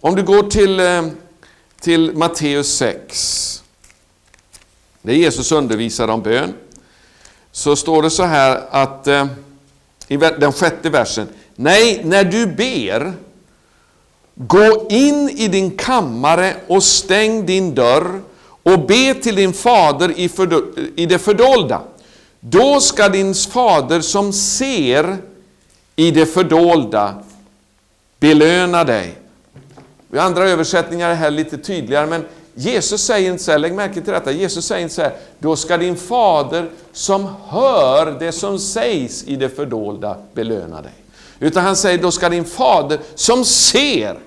Om 0.01 0.15
du 0.15 0.23
går 0.23 0.43
till, 0.43 0.79
eh, 0.79 1.05
till 1.81 2.11
Matteus 2.15 2.77
6, 2.77 3.63
där 5.01 5.13
Jesus 5.13 5.51
undervisar 5.51 6.07
om 6.07 6.21
bön, 6.21 6.53
så 7.51 7.75
står 7.75 8.01
det 8.01 8.09
så 8.09 8.23
här 8.23 8.61
att 8.69 9.07
eh, 9.07 9.27
i 10.07 10.17
den 10.17 10.53
sjätte 10.53 10.89
versen, 10.89 11.27
Nej, 11.55 12.01
när 12.03 12.23
du 12.23 12.47
ber, 12.47 13.13
gå 14.35 14.87
in 14.89 15.29
i 15.29 15.47
din 15.47 15.77
kammare 15.77 16.55
och 16.67 16.83
stäng 16.83 17.45
din 17.45 17.75
dörr 17.75 18.21
och 18.63 18.79
be 18.79 19.13
till 19.13 19.35
din 19.35 19.53
fader 19.53 20.19
i, 20.19 20.29
i 20.95 21.05
det 21.05 21.19
fördolda. 21.19 21.81
Då 22.39 22.79
ska 22.79 23.09
din 23.09 23.33
fader 23.33 24.01
som 24.01 24.33
ser 24.33 25.17
i 25.95 26.11
det 26.11 26.25
fördolda 26.25 27.15
belöna 28.19 28.83
dig. 28.83 29.13
I 30.13 30.17
andra 30.17 30.49
översättningar 30.49 31.05
är 31.07 31.09
det 31.09 31.15
här 31.15 31.31
lite 31.31 31.57
tydligare, 31.57 32.05
men 32.05 32.25
Jesus 32.55 33.01
säger 33.01 33.31
inte 33.31 33.43
så 33.43 33.51
här, 33.51 33.59
lägg 33.59 33.73
märke 33.73 34.01
till 34.01 34.13
detta, 34.13 34.31
Jesus 34.31 34.65
säger 34.65 34.83
inte 34.83 34.95
så 34.95 35.01
här, 35.01 35.13
då 35.39 35.55
ska 35.55 35.77
din 35.77 35.95
fader 35.95 36.69
som 36.91 37.27
hör 37.47 38.19
det 38.19 38.31
som 38.31 38.59
sägs 38.59 39.23
i 39.23 39.35
det 39.35 39.49
fördolda 39.49 40.17
belöna 40.33 40.81
dig. 40.81 41.02
Utan 41.43 41.63
han 41.63 41.75
säger, 41.75 41.97
då 41.97 42.11
ska 42.11 42.29
din 42.29 42.45
fader 42.45 42.99
som 43.15 43.45
ser, 43.45 44.19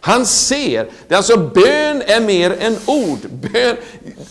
han 0.00 0.26
ser. 0.26 0.88
Det 1.08 1.14
är 1.14 1.16
alltså 1.16 1.36
bön 1.36 2.02
är 2.06 2.20
mer 2.20 2.56
än 2.60 2.78
ord. 2.86 3.18
Bön, 3.30 3.76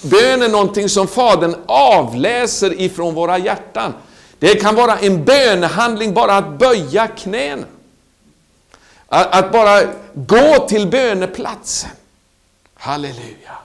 bön 0.01 0.41
är 0.41 0.49
någonting 0.49 0.89
som 0.89 1.07
Fadern 1.07 1.55
avläser 1.67 2.81
ifrån 2.81 3.13
våra 3.13 3.37
hjärtan. 3.37 3.93
Det 4.39 4.55
kan 4.55 4.75
vara 4.75 4.97
en 4.97 5.25
bönehandling, 5.25 6.13
bara 6.13 6.37
att 6.37 6.59
böja 6.59 7.07
knäna. 7.07 7.65
Att, 9.07 9.35
att 9.35 9.51
bara 9.51 9.81
gå 10.13 10.67
till 10.67 10.87
böneplatsen. 10.87 11.91
Halleluja. 12.73 13.57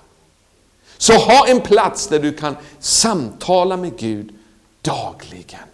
Så 0.98 1.12
ha 1.12 1.48
en 1.48 1.60
plats 1.60 2.06
där 2.06 2.18
du 2.18 2.32
kan 2.32 2.56
samtala 2.80 3.76
med 3.76 3.98
Gud 3.98 4.32
dagligen. 4.82 5.71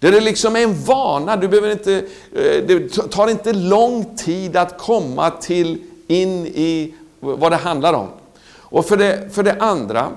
Där 0.00 0.12
det 0.12 0.20
liksom 0.20 0.56
är 0.56 0.60
en 0.60 0.84
vana, 0.84 1.36
du 1.36 1.48
behöver 1.48 1.72
inte, 1.72 1.94
eh, 2.34 2.64
det 2.66 2.88
tar 3.10 3.30
inte 3.30 3.52
lång 3.52 4.16
tid 4.16 4.56
att 4.56 4.78
komma 4.78 5.30
till 5.30 5.78
in 6.06 6.46
i 6.46 6.94
vad 7.20 7.52
det 7.52 7.56
handlar 7.56 7.92
om. 7.92 8.08
Och 8.52 8.86
för 8.86 8.96
det, 8.96 9.34
för 9.34 9.42
det 9.42 9.56
andra, 9.60 10.08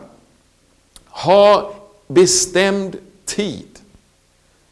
ha 1.06 1.74
bestämd 2.08 2.96
tid. 3.26 3.68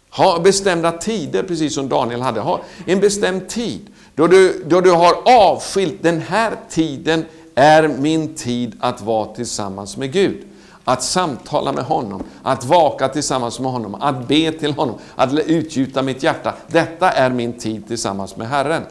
Ha 0.09 0.39
bestämda 0.39 0.91
tider, 0.91 1.43
precis 1.43 1.73
som 1.73 1.89
Daniel 1.89 2.21
hade. 2.21 2.39
Ha 2.39 2.61
en 2.85 2.99
bestämd 2.99 3.49
tid. 3.49 3.87
Då 4.15 4.27
du, 4.27 4.63
då 4.67 4.81
du 4.81 4.91
har 4.91 5.13
avskilt, 5.25 6.03
den 6.03 6.21
här 6.21 6.55
tiden 6.69 7.25
är 7.55 7.87
min 7.87 8.35
tid 8.35 8.77
att 8.79 9.01
vara 9.01 9.35
tillsammans 9.35 9.97
med 9.97 10.13
Gud. 10.13 10.43
Att 10.83 11.03
samtala 11.03 11.71
med 11.71 11.83
honom, 11.83 12.23
att 12.43 12.65
vaka 12.65 13.09
tillsammans 13.09 13.59
med 13.59 13.71
honom, 13.71 13.95
att 13.95 14.27
be 14.27 14.51
till 14.51 14.73
honom, 14.73 14.95
att 15.15 15.33
utgjuta 15.33 16.01
mitt 16.01 16.23
hjärta. 16.23 16.53
Detta 16.67 17.11
är 17.11 17.29
min 17.29 17.53
tid 17.53 17.87
tillsammans 17.87 18.37
med 18.37 18.49
Herren. 18.49 18.83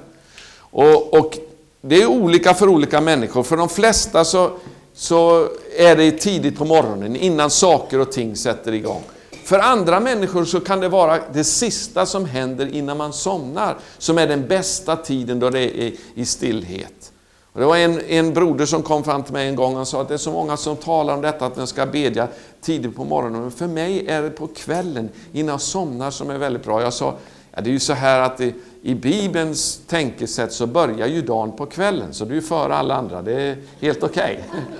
Och, 0.58 1.14
och 1.14 1.38
Det 1.80 2.02
är 2.02 2.06
olika 2.06 2.54
för 2.54 2.68
olika 2.68 3.00
människor. 3.00 3.42
För 3.42 3.56
de 3.56 3.68
flesta 3.68 4.24
så, 4.24 4.50
så 4.94 5.48
är 5.78 5.96
det 5.96 6.10
tidigt 6.10 6.58
på 6.58 6.64
morgonen, 6.64 7.16
innan 7.16 7.50
saker 7.50 8.00
och 8.00 8.12
ting 8.12 8.36
sätter 8.36 8.72
igång. 8.72 9.02
För 9.44 9.58
andra 9.58 10.00
människor 10.00 10.44
så 10.44 10.60
kan 10.60 10.80
det 10.80 10.88
vara 10.88 11.18
det 11.32 11.44
sista 11.44 12.06
som 12.06 12.24
händer 12.24 12.74
innan 12.74 12.96
man 12.96 13.12
somnar, 13.12 13.76
som 13.98 14.18
är 14.18 14.26
den 14.26 14.48
bästa 14.48 14.96
tiden 14.96 15.40
då 15.40 15.50
det 15.50 15.82
är 15.82 15.92
i 16.14 16.24
stillhet. 16.24 17.12
Och 17.52 17.60
det 17.60 17.66
var 17.66 17.76
en, 17.76 18.00
en 18.00 18.34
broder 18.34 18.66
som 18.66 18.82
kom 18.82 19.04
fram 19.04 19.22
till 19.22 19.32
mig 19.32 19.48
en 19.48 19.56
gång 19.56 19.76
och 19.76 19.88
sa 19.88 20.00
att 20.00 20.08
det 20.08 20.14
är 20.14 20.18
så 20.18 20.32
många 20.32 20.56
som 20.56 20.76
talar 20.76 21.14
om 21.14 21.20
detta 21.20 21.46
att 21.46 21.56
man 21.56 21.66
ska 21.66 21.86
bedja 21.86 22.28
tidigt 22.60 22.96
på 22.96 23.04
morgonen. 23.04 23.40
Men 23.40 23.50
för 23.50 23.66
mig 23.66 24.08
är 24.08 24.22
det 24.22 24.30
på 24.30 24.46
kvällen 24.46 25.08
innan 25.32 25.52
jag 25.52 25.60
somnar 25.60 26.10
som 26.10 26.30
är 26.30 26.38
väldigt 26.38 26.64
bra. 26.64 26.82
Jag 26.82 26.92
sa, 26.92 27.14
ja, 27.52 27.60
det 27.60 27.70
är 27.70 27.72
ju 27.72 27.80
så 27.80 27.92
här 27.92 28.20
att 28.20 28.38
det, 28.38 28.54
i 28.82 28.94
Bibelns 28.94 29.80
tänkesätt 29.86 30.52
så 30.52 30.66
börjar 30.66 31.06
ju 31.06 31.22
dagen 31.22 31.52
på 31.52 31.66
kvällen, 31.66 32.14
så 32.14 32.24
du 32.24 32.36
är 32.36 32.40
före 32.40 32.74
alla 32.74 32.94
andra. 32.94 33.22
Det 33.22 33.32
är 33.32 33.56
helt 33.80 34.02
okej. 34.02 34.44
Okay. 34.48 34.60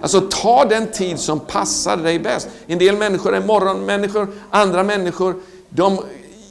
Alltså 0.00 0.20
ta 0.20 0.64
den 0.64 0.86
tid 0.86 1.18
som 1.18 1.40
passar 1.40 1.96
dig 1.96 2.18
bäst. 2.18 2.48
En 2.66 2.78
del 2.78 2.96
människor 2.96 3.34
är 3.34 3.40
morgonmänniskor, 3.40 4.28
andra 4.50 4.82
människor, 4.84 5.34
de, 5.68 5.98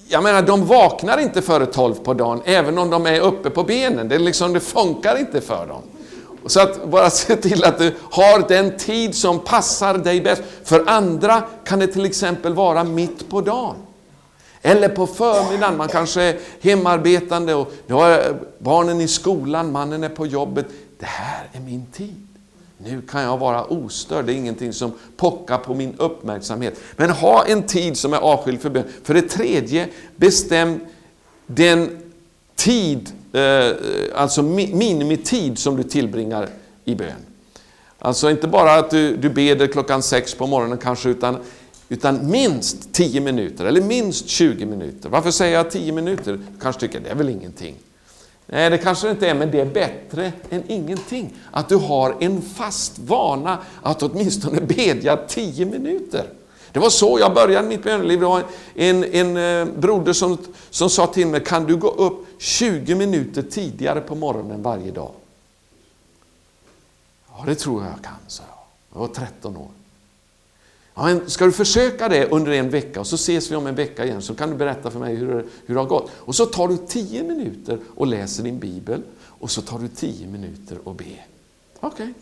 jag 0.07 0.23
menar, 0.23 0.41
de 0.41 0.65
vaknar 0.65 1.17
inte 1.17 1.41
före 1.41 1.65
tolv 1.65 1.93
på 1.93 2.13
dagen, 2.13 2.41
även 2.45 2.77
om 2.77 2.89
de 2.89 3.05
är 3.05 3.19
uppe 3.19 3.49
på 3.49 3.63
benen. 3.63 4.09
Det, 4.09 4.19
liksom, 4.19 4.53
det 4.53 4.59
funkar 4.59 5.19
inte 5.19 5.41
för 5.41 5.67
dem. 5.67 5.81
Så 6.45 6.59
att 6.59 6.89
bara 6.89 7.09
se 7.09 7.35
till 7.35 7.63
att 7.63 7.79
du 7.79 7.93
har 8.11 8.47
den 8.47 8.77
tid 8.77 9.15
som 9.15 9.39
passar 9.39 9.97
dig 9.97 10.21
bäst. 10.21 10.41
För 10.63 10.83
andra 10.87 11.43
kan 11.65 11.79
det 11.79 11.87
till 11.87 12.05
exempel 12.05 12.53
vara 12.53 12.83
mitt 12.83 13.29
på 13.29 13.41
dagen. 13.41 13.75
Eller 14.61 14.89
på 14.89 15.07
förmiddagen, 15.07 15.77
man 15.77 15.87
kanske 15.87 16.21
är 16.21 16.39
hemarbetande 16.61 17.55
och 17.55 17.71
du 17.87 17.93
har 17.93 18.39
barnen 18.59 19.01
i 19.01 19.07
skolan, 19.07 19.71
mannen 19.71 20.03
är 20.03 20.09
på 20.09 20.25
jobbet. 20.25 20.65
Det 20.99 21.05
här 21.05 21.49
är 21.53 21.59
min 21.59 21.85
tid. 21.85 22.26
Nu 22.77 23.01
kan 23.01 23.21
jag 23.21 23.37
vara 23.37 23.63
ostörd, 23.63 24.25
det 24.25 24.33
är 24.33 24.35
ingenting 24.35 24.73
som 24.73 24.91
pockar 25.17 25.57
på 25.57 25.73
min 25.73 25.95
uppmärksamhet. 25.97 26.79
Men 26.95 27.09
ha 27.09 27.45
en 27.45 27.63
tid 27.63 27.97
som 27.97 28.13
är 28.13 28.17
avskild 28.17 28.61
för 28.61 28.69
bön. 28.69 28.83
För 29.03 29.13
det 29.13 29.21
tredje, 29.21 29.87
bestäm 30.15 30.79
den 31.47 31.89
tid, 32.55 33.11
eh, 33.33 33.75
alltså 34.15 34.43
minimitid 34.43 35.59
som 35.59 35.77
du 35.77 35.83
tillbringar 35.83 36.49
i 36.85 36.95
bön. 36.95 37.25
Alltså 37.99 38.31
inte 38.31 38.47
bara 38.47 38.73
att 38.73 38.89
du, 38.89 39.17
du 39.17 39.29
beder 39.29 39.67
klockan 39.67 40.03
sex 40.03 40.33
på 40.33 40.47
morgonen 40.47 40.77
kanske, 40.77 41.09
utan, 41.09 41.37
utan 41.89 42.31
minst 42.31 42.93
10 42.93 43.21
minuter 43.21 43.65
eller 43.65 43.81
minst 43.81 44.27
20 44.27 44.65
minuter. 44.65 45.09
Varför 45.09 45.31
säger 45.31 45.53
jag 45.53 45.71
10 45.71 45.91
minuter? 45.91 46.31
Du 46.31 46.39
kanske 46.61 46.79
tycker 46.79 46.99
det 46.99 47.09
är 47.09 47.15
väl 47.15 47.29
ingenting. 47.29 47.75
Nej, 48.49 48.69
det 48.69 48.77
kanske 48.77 49.07
det 49.07 49.11
inte 49.11 49.29
är, 49.29 49.33
men 49.33 49.51
det 49.51 49.59
är 49.61 49.65
bättre 49.65 50.31
än 50.49 50.63
ingenting. 50.67 51.33
Att 51.51 51.69
du 51.69 51.75
har 51.75 52.15
en 52.19 52.41
fast 52.41 52.99
vana 52.99 53.57
att 53.81 54.03
åtminstone 54.03 54.61
bedja 54.61 55.17
tio 55.17 55.65
minuter. 55.65 56.29
Det 56.71 56.79
var 56.79 56.89
så 56.89 57.19
jag 57.19 57.33
började 57.33 57.67
mitt 57.67 57.83
böneliv. 57.83 58.19
Det 58.19 58.25
var 58.25 58.43
en, 58.75 59.03
en, 59.03 59.37
en 59.37 59.81
broder 59.81 60.13
som, 60.13 60.37
som 60.69 60.89
sa 60.89 61.07
till 61.07 61.27
mig, 61.27 61.43
kan 61.43 61.65
du 61.65 61.75
gå 61.75 61.89
upp 61.89 62.27
20 62.37 62.95
minuter 62.95 63.41
tidigare 63.41 64.01
på 64.01 64.15
morgonen 64.15 64.63
varje 64.63 64.91
dag? 64.91 65.11
Ja, 67.29 67.43
det 67.45 67.55
tror 67.55 67.83
jag 67.83 67.91
jag 67.91 68.03
kan, 68.03 68.13
sa 68.27 68.43
jag. 68.47 68.57
Jag 68.93 69.07
var 69.07 69.15
13 69.15 69.57
år. 69.57 69.76
Ja, 70.97 71.19
ska 71.27 71.45
du 71.45 71.51
försöka 71.51 72.09
det 72.09 72.25
under 72.25 72.51
en 72.51 72.69
vecka 72.69 72.99
och 72.99 73.07
så 73.07 73.15
ses 73.15 73.51
vi 73.51 73.55
om 73.55 73.67
en 73.67 73.75
vecka 73.75 74.05
igen 74.05 74.21
så 74.21 74.35
kan 74.35 74.49
du 74.49 74.55
berätta 74.55 74.91
för 74.91 74.99
mig 74.99 75.15
hur, 75.15 75.45
hur 75.65 75.75
det 75.75 75.79
har 75.79 75.87
gått. 75.87 76.11
Och 76.15 76.35
så 76.35 76.45
tar 76.45 76.67
du 76.67 76.77
tio 76.77 77.23
minuter 77.23 77.79
och 77.95 78.07
läser 78.07 78.43
din 78.43 78.59
bibel 78.59 79.01
och 79.25 79.51
så 79.51 79.61
tar 79.61 79.79
du 79.79 79.87
tio 79.87 80.27
minuter 80.27 80.77
och 80.83 80.95
ber. 80.95 81.25
Okej. 81.79 81.89
Okay. 81.89 82.13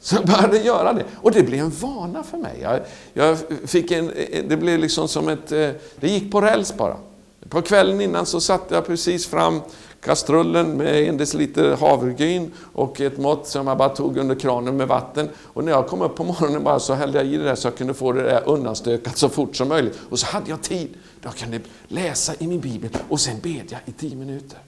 Så 0.00 0.16
jag 0.16 0.26
började 0.26 0.58
göra 0.58 0.92
det. 0.92 1.04
Och 1.14 1.32
det 1.32 1.42
blev 1.42 1.60
en 1.60 1.70
vana 1.70 2.22
för 2.22 2.38
mig. 2.38 2.58
Jag, 2.62 2.80
jag 3.12 3.38
fick 3.64 3.90
en, 3.90 4.12
det 4.48 4.56
blev 4.56 4.78
liksom 4.78 5.08
som 5.08 5.28
ett... 5.28 5.52
Eh, 5.52 5.70
det 6.00 6.08
gick 6.08 6.32
på 6.32 6.40
räls 6.40 6.76
bara. 6.76 6.96
På 7.48 7.62
kvällen 7.62 8.00
innan 8.00 8.26
så 8.26 8.40
satte 8.40 8.74
jag 8.74 8.86
precis 8.86 9.26
fram 9.26 9.60
kastrullen 10.04 10.76
med 10.76 11.08
en 11.08 11.16
deciliter 11.16 11.76
havregryn 11.76 12.52
och 12.72 13.00
ett 13.00 13.18
mått 13.18 13.46
som 13.46 13.66
jag 13.66 13.78
bara 13.78 13.88
tog 13.88 14.16
under 14.16 14.34
kranen 14.34 14.76
med 14.76 14.88
vatten. 14.88 15.28
Och 15.42 15.64
när 15.64 15.72
jag 15.72 15.86
kom 15.86 16.02
upp 16.02 16.16
på 16.16 16.24
morgonen 16.24 16.64
bara 16.64 16.80
så 16.80 16.94
hällde 16.94 17.18
jag 17.18 17.26
i 17.26 17.36
det 17.36 17.44
där 17.44 17.54
så 17.54 17.66
jag 17.66 17.76
kunde 17.76 17.94
få 17.94 18.12
det 18.12 18.22
där 18.22 18.48
undanstökat 18.48 19.18
så 19.18 19.28
fort 19.28 19.56
som 19.56 19.68
möjligt. 19.68 19.98
Och 20.10 20.18
så 20.18 20.26
hade 20.26 20.50
jag 20.50 20.62
tid. 20.62 20.88
Då 21.20 21.28
kunde 21.30 21.56
jag 21.56 21.62
läsa 21.88 22.32
i 22.38 22.46
min 22.46 22.60
bibel 22.60 22.90
och 23.08 23.20
sen 23.20 23.40
bedja 23.42 23.78
i 23.84 23.92
tio 23.92 24.16
minuter. 24.16 24.58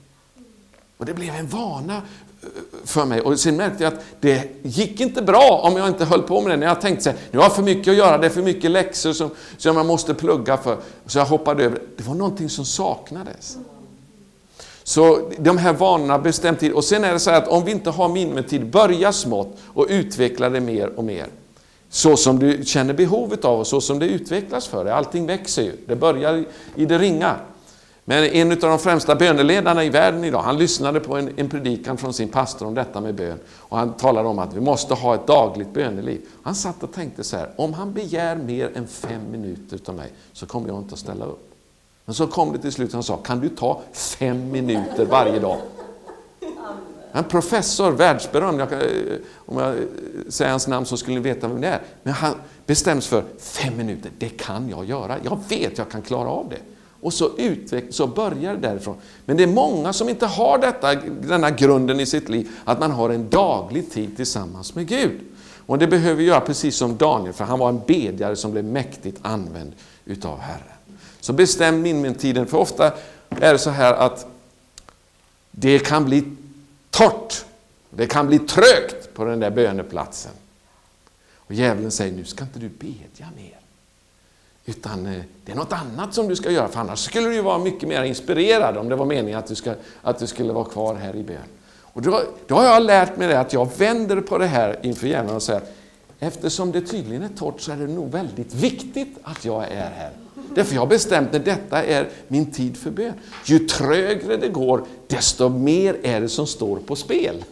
Och 0.97 1.05
det 1.05 1.13
blev 1.13 1.35
en 1.35 1.47
vana 1.47 1.95
eh, 1.95 2.49
för 2.83 3.05
mig. 3.05 3.21
Och 3.21 3.39
sen 3.39 3.57
märkte 3.57 3.83
jag 3.83 3.93
att 3.93 4.05
det 4.19 4.49
gick 4.63 5.01
inte 5.01 5.21
bra 5.21 5.61
om 5.63 5.77
jag 5.77 5.87
inte 5.87 6.05
höll 6.05 6.21
på 6.21 6.41
med 6.41 6.51
det. 6.51 6.57
När 6.57 6.67
jag 6.67 6.81
tänkte 6.81 7.03
så 7.03 7.09
här, 7.09 7.19
nu 7.31 7.37
har 7.37 7.45
jag 7.45 7.55
för 7.55 7.63
mycket 7.63 7.91
att 7.91 7.97
göra, 7.97 8.17
det 8.17 8.27
är 8.27 8.29
för 8.29 8.41
mycket 8.41 8.71
läxor 8.71 9.13
som, 9.13 9.29
som 9.57 9.77
jag 9.77 9.85
måste 9.85 10.13
plugga 10.13 10.57
för. 10.57 10.77
Så 11.05 11.17
jag 11.17 11.25
hoppade 11.25 11.63
över. 11.63 11.81
Det 11.97 12.03
var 12.03 12.15
någonting 12.15 12.49
som 12.49 12.65
saknades. 12.65 13.57
Så 14.87 15.29
de 15.37 15.57
här 15.57 15.73
vanorna 15.73 16.19
bestämt 16.19 16.59
tid. 16.59 16.71
Och 16.71 16.83
sen 16.83 17.03
är 17.03 17.13
det 17.13 17.19
så 17.19 17.29
här 17.29 17.37
att 17.37 17.47
om 17.47 17.65
vi 17.65 17.71
inte 17.71 17.89
har 17.89 18.09
minimitid, 18.09 18.65
börja 18.65 19.13
smått 19.13 19.57
och 19.73 19.85
utveckla 19.89 20.49
det 20.49 20.59
mer 20.59 20.87
och 20.87 21.03
mer. 21.03 21.27
Så 21.89 22.17
som 22.17 22.39
du 22.39 22.65
känner 22.65 22.93
behovet 22.93 23.45
av 23.45 23.59
och 23.59 23.67
så 23.67 23.81
som 23.81 23.99
det 23.99 24.05
utvecklas 24.05 24.67
för 24.67 24.83
dig. 24.85 24.93
Allting 24.93 25.25
växer 25.25 25.63
ju. 25.63 25.71
Det 25.87 25.95
börjar 25.95 26.45
i 26.75 26.85
det 26.85 26.97
ringa. 26.97 27.35
Men 28.05 28.23
en 28.23 28.51
av 28.51 28.57
de 28.57 28.79
främsta 28.79 29.15
böneledarna 29.15 29.83
i 29.83 29.89
världen 29.89 30.23
idag, 30.23 30.41
han 30.41 30.57
lyssnade 30.57 30.99
på 30.99 31.17
en, 31.17 31.29
en 31.35 31.49
predikan 31.49 31.97
från 31.97 32.13
sin 32.13 32.29
pastor 32.29 32.65
om 32.65 32.73
detta 32.73 33.01
med 33.01 33.15
bön. 33.15 33.39
Och 33.55 33.77
han 33.77 33.93
talade 33.93 34.27
om 34.27 34.39
att 34.39 34.53
vi 34.53 34.61
måste 34.61 34.93
ha 34.93 35.15
ett 35.15 35.27
dagligt 35.27 35.73
böneliv. 35.73 36.21
Han 36.43 36.55
satt 36.55 36.83
och 36.83 36.93
tänkte 36.93 37.23
så 37.23 37.37
här, 37.37 37.49
om 37.55 37.73
han 37.73 37.93
begär 37.93 38.35
mer 38.35 38.71
än 38.75 38.87
fem 38.87 39.21
minuter 39.31 39.79
av 39.85 39.95
mig 39.95 40.11
så 40.33 40.45
kommer 40.45 40.67
jag 40.67 40.77
inte 40.77 40.93
att 40.93 40.99
ställa 40.99 41.25
upp. 41.25 41.46
Men 42.07 42.15
så 42.15 42.27
kom 42.27 42.51
det 42.53 42.59
till 42.59 42.71
slut, 42.71 42.93
han 42.93 43.03
sa, 43.03 43.17
kan 43.17 43.39
du 43.39 43.49
ta 43.49 43.81
fem 43.93 44.51
minuter 44.51 45.05
varje 45.05 45.39
dag? 45.39 45.57
En 47.11 47.23
professor, 47.23 47.91
världsberömd, 47.91 48.59
jag, 48.61 48.73
eh, 48.73 48.79
om 49.35 49.57
jag 49.57 49.69
eh, 49.69 49.81
säger 50.29 50.51
hans 50.51 50.67
namn 50.67 50.85
så 50.85 50.97
skulle 50.97 51.15
ni 51.15 51.21
veta 51.21 51.47
vem 51.47 51.61
det 51.61 51.67
är. 51.67 51.81
Men 52.03 52.13
han 52.13 52.33
bestäms 52.65 53.07
för 53.07 53.23
fem 53.39 53.77
minuter, 53.77 54.11
det 54.17 54.29
kan 54.29 54.69
jag 54.69 54.85
göra. 54.85 55.15
Jag 55.23 55.39
vet 55.49 55.77
jag 55.77 55.89
kan 55.89 56.01
klara 56.01 56.29
av 56.29 56.49
det. 56.49 56.59
Och 57.01 57.13
så, 57.13 57.29
utveck- 57.29 57.91
så 57.91 58.07
börjar 58.07 58.53
det 58.53 58.59
därifrån. 58.59 58.95
Men 59.25 59.37
det 59.37 59.43
är 59.43 59.47
många 59.47 59.93
som 59.93 60.09
inte 60.09 60.25
har 60.25 60.57
detta, 60.57 60.95
denna 61.21 61.51
grunden 61.51 61.99
i 61.99 62.05
sitt 62.05 62.29
liv, 62.29 62.49
att 62.65 62.79
man 62.79 62.91
har 62.91 63.09
en 63.09 63.29
daglig 63.29 63.91
tid 63.91 64.15
tillsammans 64.17 64.75
med 64.75 64.87
Gud. 64.87 65.19
Och 65.65 65.77
det 65.77 65.87
behöver 65.87 66.15
vi 66.15 66.23
göra 66.23 66.39
precis 66.39 66.75
som 66.75 66.97
Daniel, 66.97 67.33
för 67.33 67.43
han 67.45 67.59
var 67.59 67.69
en 67.69 67.81
bedjare 67.87 68.35
som 68.35 68.51
blev 68.51 68.65
mäktigt 68.65 69.19
använd 69.21 69.71
utav 70.05 70.39
Herren. 70.39 70.76
Så 71.27 71.33
bestäm 71.33 71.81
minmitiden, 71.81 72.47
för 72.47 72.57
ofta 72.57 72.93
är 73.29 73.53
det 73.53 73.59
så 73.59 73.69
här 73.69 73.93
att 73.93 74.27
det 75.51 75.79
kan 75.79 76.05
bli 76.05 76.23
torrt, 76.89 77.45
det 77.89 78.07
kan 78.07 78.27
bli 78.27 78.39
trögt 78.39 79.13
på 79.13 79.25
den 79.25 79.39
där 79.39 79.49
böneplatsen. 79.49 80.31
Och 81.35 81.53
djävulen 81.53 81.91
säger, 81.91 82.11
nu 82.13 82.23
ska 82.23 82.43
inte 82.43 82.59
du 82.59 82.69
bedja 82.69 83.27
mer. 83.35 83.59
Utan 84.65 85.05
eh, 85.05 85.21
det 85.45 85.51
är 85.51 85.55
något 85.55 85.73
annat 85.73 86.13
som 86.13 86.27
du 86.27 86.35
ska 86.35 86.51
göra, 86.51 86.67
för 86.67 86.79
annars 86.79 86.99
skulle 86.99 87.29
du 87.29 87.41
vara 87.41 87.57
mycket 87.57 87.89
mer 87.89 88.03
inspirerad 88.03 88.77
om 88.77 88.89
det 88.89 88.95
var 88.95 89.05
meningen 89.05 89.39
att 89.39 89.47
du, 89.47 89.55
ska, 89.55 89.75
att 90.01 90.19
du 90.19 90.27
skulle 90.27 90.53
vara 90.53 90.65
kvar 90.65 90.95
här 90.95 91.15
i 91.15 91.23
bön. 91.23 91.37
Och 91.81 92.01
då, 92.01 92.21
då 92.47 92.55
har 92.55 92.65
jag 92.65 92.83
lärt 92.83 93.17
mig 93.17 93.27
det 93.27 93.39
att 93.39 93.53
jag 93.53 93.77
vänder 93.77 94.21
på 94.21 94.37
det 94.37 94.47
här 94.47 94.79
inför 94.81 95.07
djävulen 95.07 95.35
och 95.35 95.43
säger 95.43 95.61
eftersom 96.19 96.71
det 96.71 96.81
tydligen 96.81 97.23
är 97.23 97.29
torrt 97.37 97.61
så 97.61 97.71
är 97.71 97.75
det 97.75 97.87
nog 97.87 98.11
väldigt 98.11 98.53
viktigt 98.53 99.17
att 99.23 99.45
jag 99.45 99.63
är 99.63 99.89
här. 99.89 100.11
Därför 100.55 100.73
jag 100.73 100.81
har 100.81 100.87
bestämt 100.87 101.35
att 101.35 101.45
detta 101.45 101.83
är 101.83 102.09
min 102.27 102.51
tid 102.51 102.77
för 102.77 102.91
bön. 102.91 103.13
Ju 103.45 103.59
trögre 103.59 104.37
det 104.37 104.47
går, 104.47 104.83
desto 105.07 105.49
mer 105.49 105.97
är 106.03 106.21
det 106.21 106.29
som 106.29 106.47
står 106.47 106.77
på 106.77 106.95
spel. 106.95 107.43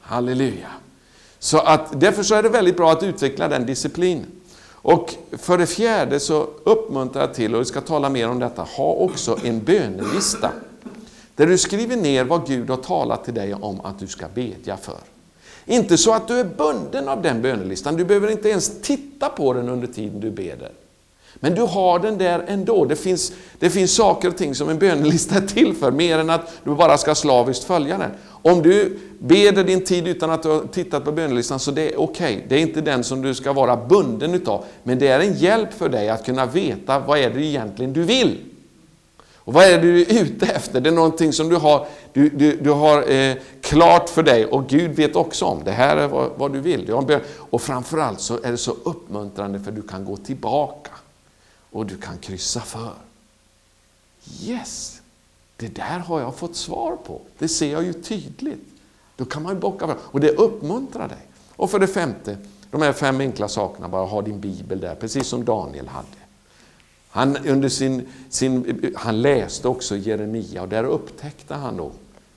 Halleluja. 0.00 0.70
Så 1.38 1.58
att, 1.58 2.00
därför 2.00 2.22
så 2.22 2.34
är 2.34 2.42
det 2.42 2.48
väldigt 2.48 2.76
bra 2.76 2.92
att 2.92 3.02
utveckla 3.02 3.48
den 3.48 3.66
disciplinen. 3.66 4.26
Och 4.72 5.14
för 5.32 5.58
det 5.58 5.66
fjärde 5.66 6.20
så 6.20 6.48
uppmuntrar 6.64 7.22
jag 7.22 7.34
till, 7.34 7.54
och 7.54 7.60
vi 7.60 7.64
ska 7.64 7.80
tala 7.80 8.08
mer 8.08 8.28
om 8.28 8.38
detta, 8.38 8.62
ha 8.62 8.92
också 8.92 9.38
en 9.44 9.64
bönelista. 9.64 10.50
Där 11.34 11.46
du 11.46 11.58
skriver 11.58 11.96
ner 11.96 12.24
vad 12.24 12.46
Gud 12.46 12.70
har 12.70 12.76
talat 12.76 13.24
till 13.24 13.34
dig 13.34 13.54
om 13.54 13.80
att 13.80 13.98
du 13.98 14.06
ska 14.06 14.26
bedja 14.34 14.76
för. 14.76 14.98
Inte 15.66 15.96
så 15.98 16.12
att 16.14 16.28
du 16.28 16.40
är 16.40 16.44
bunden 16.44 17.08
av 17.08 17.22
den 17.22 17.42
bönelistan, 17.42 17.96
du 17.96 18.04
behöver 18.04 18.30
inte 18.30 18.48
ens 18.48 18.80
titta 18.82 19.28
på 19.28 19.52
den 19.52 19.68
under 19.68 19.86
tiden 19.86 20.20
du 20.20 20.30
beder. 20.30 20.72
Men 21.40 21.54
du 21.54 21.62
har 21.62 21.98
den 21.98 22.18
där 22.18 22.44
ändå. 22.48 22.84
Det 22.84 22.96
finns, 22.96 23.32
det 23.58 23.70
finns 23.70 23.94
saker 23.94 24.28
och 24.28 24.36
ting 24.36 24.54
som 24.54 24.68
en 24.68 24.78
bönelista 24.78 25.34
är 25.36 25.40
till 25.40 25.74
för, 25.74 25.90
mer 25.90 26.18
än 26.18 26.30
att 26.30 26.52
du 26.64 26.74
bara 26.74 26.98
ska 26.98 27.14
slaviskt 27.14 27.64
följa 27.64 27.98
den. 27.98 28.10
Om 28.26 28.62
du 28.62 28.98
beder 29.18 29.64
din 29.64 29.84
tid 29.84 30.08
utan 30.08 30.30
att 30.30 30.42
du 30.42 30.48
har 30.48 30.60
tittat 30.72 31.04
på 31.04 31.12
bönelistan, 31.12 31.58
så 31.58 31.70
det 31.70 31.92
är 31.92 32.00
okej. 32.00 32.34
Okay. 32.34 32.46
Det 32.48 32.54
är 32.54 32.60
inte 32.60 32.80
den 32.80 33.04
som 33.04 33.22
du 33.22 33.34
ska 33.34 33.52
vara 33.52 33.76
bunden 33.76 34.34
utav. 34.34 34.64
Men 34.82 34.98
det 34.98 35.08
är 35.08 35.20
en 35.20 35.34
hjälp 35.34 35.72
för 35.72 35.88
dig 35.88 36.08
att 36.08 36.24
kunna 36.24 36.46
veta 36.46 36.98
vad 36.98 37.18
är 37.18 37.30
det 37.30 37.42
egentligen 37.42 37.92
du 37.92 38.02
vill. 38.02 38.38
Och 39.36 39.52
vad 39.52 39.64
är 39.64 39.70
det 39.70 39.78
du 39.78 40.02
är 40.02 40.22
ute 40.22 40.46
efter? 40.46 40.80
Det 40.80 40.88
är 40.88 40.94
någonting 40.94 41.32
som 41.32 41.48
du 41.48 41.56
har, 41.56 41.86
du, 42.12 42.28
du, 42.28 42.56
du 42.56 42.70
har 42.70 43.12
eh, 43.12 43.34
klart 43.60 44.08
för 44.08 44.22
dig 44.22 44.46
och 44.46 44.68
Gud 44.68 44.96
vet 44.96 45.16
också 45.16 45.44
om. 45.44 45.64
Det 45.64 45.70
här 45.70 45.96
är 45.96 46.08
vad, 46.08 46.30
vad 46.36 46.52
du 46.52 46.60
vill. 46.60 46.86
Du 46.86 47.20
och 47.50 47.62
framförallt 47.62 48.20
så 48.20 48.38
är 48.42 48.50
det 48.50 48.56
så 48.56 48.76
uppmuntrande 48.82 49.60
för 49.60 49.72
du 49.72 49.82
kan 49.82 50.04
gå 50.04 50.16
tillbaka 50.16 50.90
och 51.74 51.86
du 51.86 51.96
kan 51.96 52.18
kryssa 52.18 52.60
för. 52.60 52.94
Yes, 54.42 55.02
det 55.56 55.68
där 55.68 55.98
har 55.98 56.20
jag 56.20 56.36
fått 56.36 56.56
svar 56.56 56.96
på. 56.96 57.20
Det 57.38 57.48
ser 57.48 57.72
jag 57.72 57.84
ju 57.84 57.92
tydligt. 57.92 58.68
Då 59.16 59.24
kan 59.24 59.42
man 59.42 59.60
bocka 59.60 59.86
för 59.86 59.96
och 60.02 60.20
det 60.20 60.30
uppmuntrar 60.30 61.08
dig. 61.08 61.26
Och 61.56 61.70
för 61.70 61.78
det 61.78 61.86
femte, 61.86 62.38
de 62.70 62.82
här 62.82 62.92
fem 62.92 63.20
enkla 63.20 63.48
sakerna, 63.48 63.88
bara 63.88 64.06
ha 64.06 64.22
din 64.22 64.40
bibel 64.40 64.80
där, 64.80 64.94
precis 64.94 65.26
som 65.26 65.44
Daniel 65.44 65.88
hade. 65.88 66.06
Han, 67.10 67.36
under 67.36 67.68
sin, 67.68 68.08
sin, 68.28 68.94
han 68.96 69.22
läste 69.22 69.68
också 69.68 69.96
Jeremia 69.96 70.62
och 70.62 70.68
där 70.68 70.84
upptäckte 70.84 71.54
han 71.54 71.76
då 71.76 71.92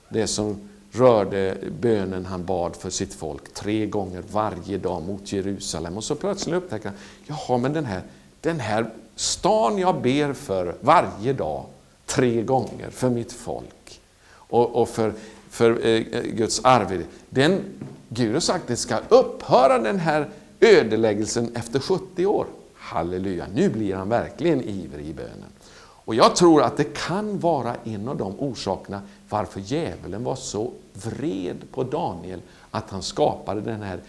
det 0.08 0.26
som 0.26 0.68
rörde 0.92 1.56
bönen 1.80 2.26
han 2.26 2.44
bad 2.44 2.76
för 2.76 2.90
sitt 2.90 3.14
folk 3.14 3.54
tre 3.54 3.86
gånger 3.86 4.22
varje 4.30 4.78
dag 4.78 5.02
mot 5.02 5.32
Jerusalem. 5.32 5.96
Och 5.96 6.04
så 6.04 6.14
plötsligt 6.14 6.56
upptäckte 6.56 6.88
han, 6.88 6.98
jaha 7.26 7.58
men 7.58 7.72
den 7.72 7.84
här, 7.84 8.02
den 8.40 8.60
här 8.60 8.90
stan 9.18 9.78
jag 9.78 10.02
ber 10.02 10.32
för 10.32 10.74
varje 10.80 11.32
dag, 11.32 11.64
tre 12.06 12.42
gånger, 12.42 12.90
för 12.90 13.10
mitt 13.10 13.32
folk 13.32 14.00
och, 14.30 14.76
och 14.76 14.88
för, 14.88 15.14
för 15.50 15.86
eh, 15.86 15.92
eh 15.92 16.22
Guds 16.22 16.64
arv. 16.64 17.04
Den, 17.28 17.60
Gud 18.08 18.32
har 18.32 18.40
sagt 18.40 18.62
att 18.62 18.68
det 18.68 18.76
ska 18.76 18.98
upphöra 19.08 19.78
den 19.78 19.98
här 19.98 20.28
ödeläggelsen 20.60 21.56
efter 21.56 21.80
70 21.80 22.26
år. 22.26 22.46
Halleluja, 22.74 23.46
nu 23.54 23.68
blir 23.68 23.94
han 23.94 24.08
verkligen 24.08 24.62
ivrig 24.62 25.06
i 25.06 25.14
bönen. 25.14 25.52
Och 25.80 26.14
jag 26.14 26.36
tror 26.36 26.62
att 26.62 26.76
det 26.76 26.94
kan 26.94 27.38
vara 27.38 27.76
en 27.84 28.08
av 28.08 28.16
de 28.16 28.34
orsakerna 28.38 29.02
varför 29.28 29.60
djävulen 29.60 30.24
var 30.24 30.36
så 30.36 30.72
vred 30.92 31.56
på 31.72 31.82
Daniel 31.82 32.40
att 32.70 32.90
han 32.90 33.02
skapade 33.02 33.60
den 33.60 33.82
här 33.82 34.00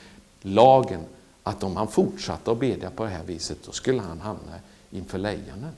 lagen 0.41 1.01
att 1.43 1.63
om 1.63 1.75
han 1.75 1.87
fortsatte 1.87 2.51
att 2.51 2.59
bedja 2.59 2.89
på 2.89 3.03
det 3.03 3.09
här 3.09 3.23
viset 3.23 3.57
då 3.65 3.71
skulle 3.71 4.01
han 4.01 4.19
hamna 4.19 4.51
inför 4.91 5.17
lejonen. 5.17 5.71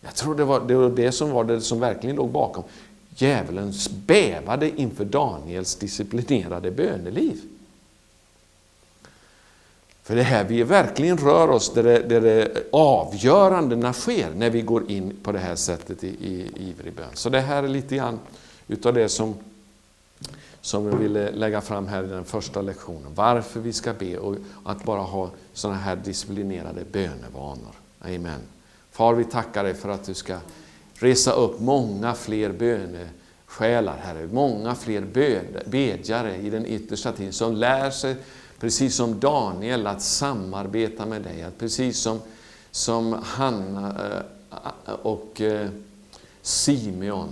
Jag 0.00 0.14
tror 0.14 0.34
det 0.34 0.44
var, 0.44 0.60
det 0.60 0.74
var 0.74 0.90
det 0.90 1.12
som 1.12 1.30
var 1.30 1.44
det 1.44 1.60
som 1.60 1.80
verkligen 1.80 2.16
låg 2.16 2.30
bakom. 2.30 2.64
Djävulen 3.16 3.72
bävade 4.06 4.80
inför 4.80 5.04
Daniels 5.04 5.76
disciplinerade 5.76 6.70
böneliv. 6.70 7.40
För 10.02 10.16
det 10.16 10.22
här 10.22 10.44
vi 10.44 10.62
verkligen 10.62 11.18
rör 11.18 11.50
oss 11.50 11.74
där 11.74 11.82
det, 11.82 11.98
där 11.98 12.20
det 12.20 12.66
avgörandena 12.72 13.92
sker 13.92 14.30
när 14.34 14.50
vi 14.50 14.62
går 14.62 14.90
in 14.90 15.16
på 15.22 15.32
det 15.32 15.38
här 15.38 15.56
sättet 15.56 16.04
i, 16.04 16.08
i 16.08 16.52
ivrig 16.56 16.92
bön. 16.94 17.10
Så 17.14 17.28
det 17.28 17.40
här 17.40 17.62
är 17.62 17.68
lite 17.68 17.96
grann 17.96 18.18
utav 18.68 18.94
det 18.94 19.08
som, 19.08 19.34
som 20.60 20.86
jag 20.86 20.96
ville 20.96 21.30
lägga 21.30 21.60
fram 21.60 21.86
här 21.86 22.04
i 22.04 22.06
den 22.06 22.24
första 22.24 22.62
lektionen. 22.62 23.12
Varför 23.14 23.60
vi 23.60 23.72
ska 23.72 23.92
be 23.92 24.18
och 24.18 24.36
att 24.64 24.84
bara 24.84 25.00
ha 25.00 25.30
sådana 25.52 25.78
här 25.78 25.96
disciplinerade 25.96 26.84
bönevanor. 26.92 27.74
Amen. 28.00 28.40
Far, 28.90 29.14
vi 29.14 29.24
tackar 29.24 29.64
dig 29.64 29.74
för 29.74 29.88
att 29.88 30.04
du 30.04 30.14
ska 30.14 30.38
resa 30.94 31.32
upp 31.32 31.60
många 31.60 32.14
fler 32.14 32.52
bönesjälar, 32.52 33.96
Herre. 33.96 34.28
Många 34.32 34.74
fler 34.74 35.00
bedjare 35.66 36.36
i 36.36 36.50
den 36.50 36.66
yttersta 36.66 37.12
tiden 37.12 37.32
som 37.32 37.56
lär 37.56 37.90
sig, 37.90 38.16
precis 38.58 38.94
som 38.94 39.20
Daniel, 39.20 39.86
att 39.86 40.02
samarbeta 40.02 41.06
med 41.06 41.22
dig. 41.22 41.42
Att 41.42 41.58
precis 41.58 41.98
som, 41.98 42.20
som 42.70 43.12
Hanna 43.22 43.88
eh, 44.86 44.92
och 44.92 45.40
eh, 45.40 45.68
Simeon 46.42 47.28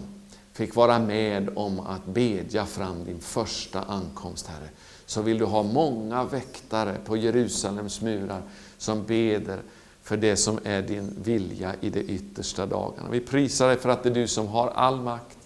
fick 0.53 0.75
vara 0.75 0.99
med 0.99 1.51
om 1.55 1.81
att 1.81 2.07
bedja 2.07 2.67
fram 2.67 3.05
din 3.05 3.21
första 3.21 3.83
ankomst, 3.83 4.47
Herre 4.47 4.69
så 5.09 5.23
vill 5.23 5.39
du 5.39 5.45
ha 5.45 5.63
många 5.63 6.25
väktare 6.25 6.97
på 7.05 7.17
Jerusalems 7.17 8.01
murar 8.01 8.43
som 8.79 9.05
beder 9.05 9.61
för 10.09 10.17
det 10.17 10.37
som 10.37 10.61
är 10.65 10.83
din 10.83 11.15
vilja 11.23 11.75
i 11.81 11.91
de 11.91 12.01
yttersta 12.01 12.67
dagarna. 12.67 13.11
Vi 13.11 13.21
prisar 13.21 13.69
dig 13.69 13.79
för 13.79 13.89
att 13.89 14.03
det 14.03 14.09
är 14.09 14.15
du 14.15 14.29
som 14.29 14.47
har 14.47 14.69
all 14.69 15.01
makt 15.01 15.39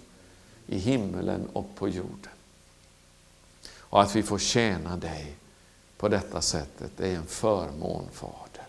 i 0.66 0.78
himmelen 0.78 1.48
och 1.52 1.74
på 1.74 1.88
jorden. 1.88 2.32
Och 3.78 4.02
att 4.02 4.16
vi 4.16 4.22
får 4.22 4.38
tjäna 4.38 4.96
dig 4.96 5.36
på 5.96 6.08
detta 6.08 6.40
sättet, 6.40 6.90
det 6.96 7.08
är 7.08 7.16
en 7.16 7.26
förmån 7.26 8.04
Fader. 8.12 8.66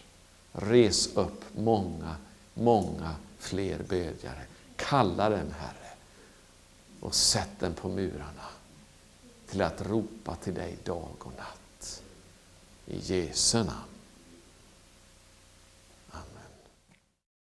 Res 0.51 1.15
upp 1.15 1.43
många, 1.55 2.15
många 2.53 3.15
fler 3.39 3.79
bedjare. 3.89 4.45
Kalla 4.75 5.29
den 5.29 5.51
Herre 5.59 5.93
och 6.99 7.15
sätt 7.15 7.51
den 7.59 7.73
på 7.73 7.89
murarna 7.89 8.49
till 9.49 9.61
att 9.61 9.81
ropa 9.81 10.35
till 10.35 10.53
dig 10.53 10.77
dag 10.83 11.15
och 11.19 11.31
natt. 11.37 12.01
I 12.85 12.99
Jesu 12.99 13.57
namn. 13.57 13.92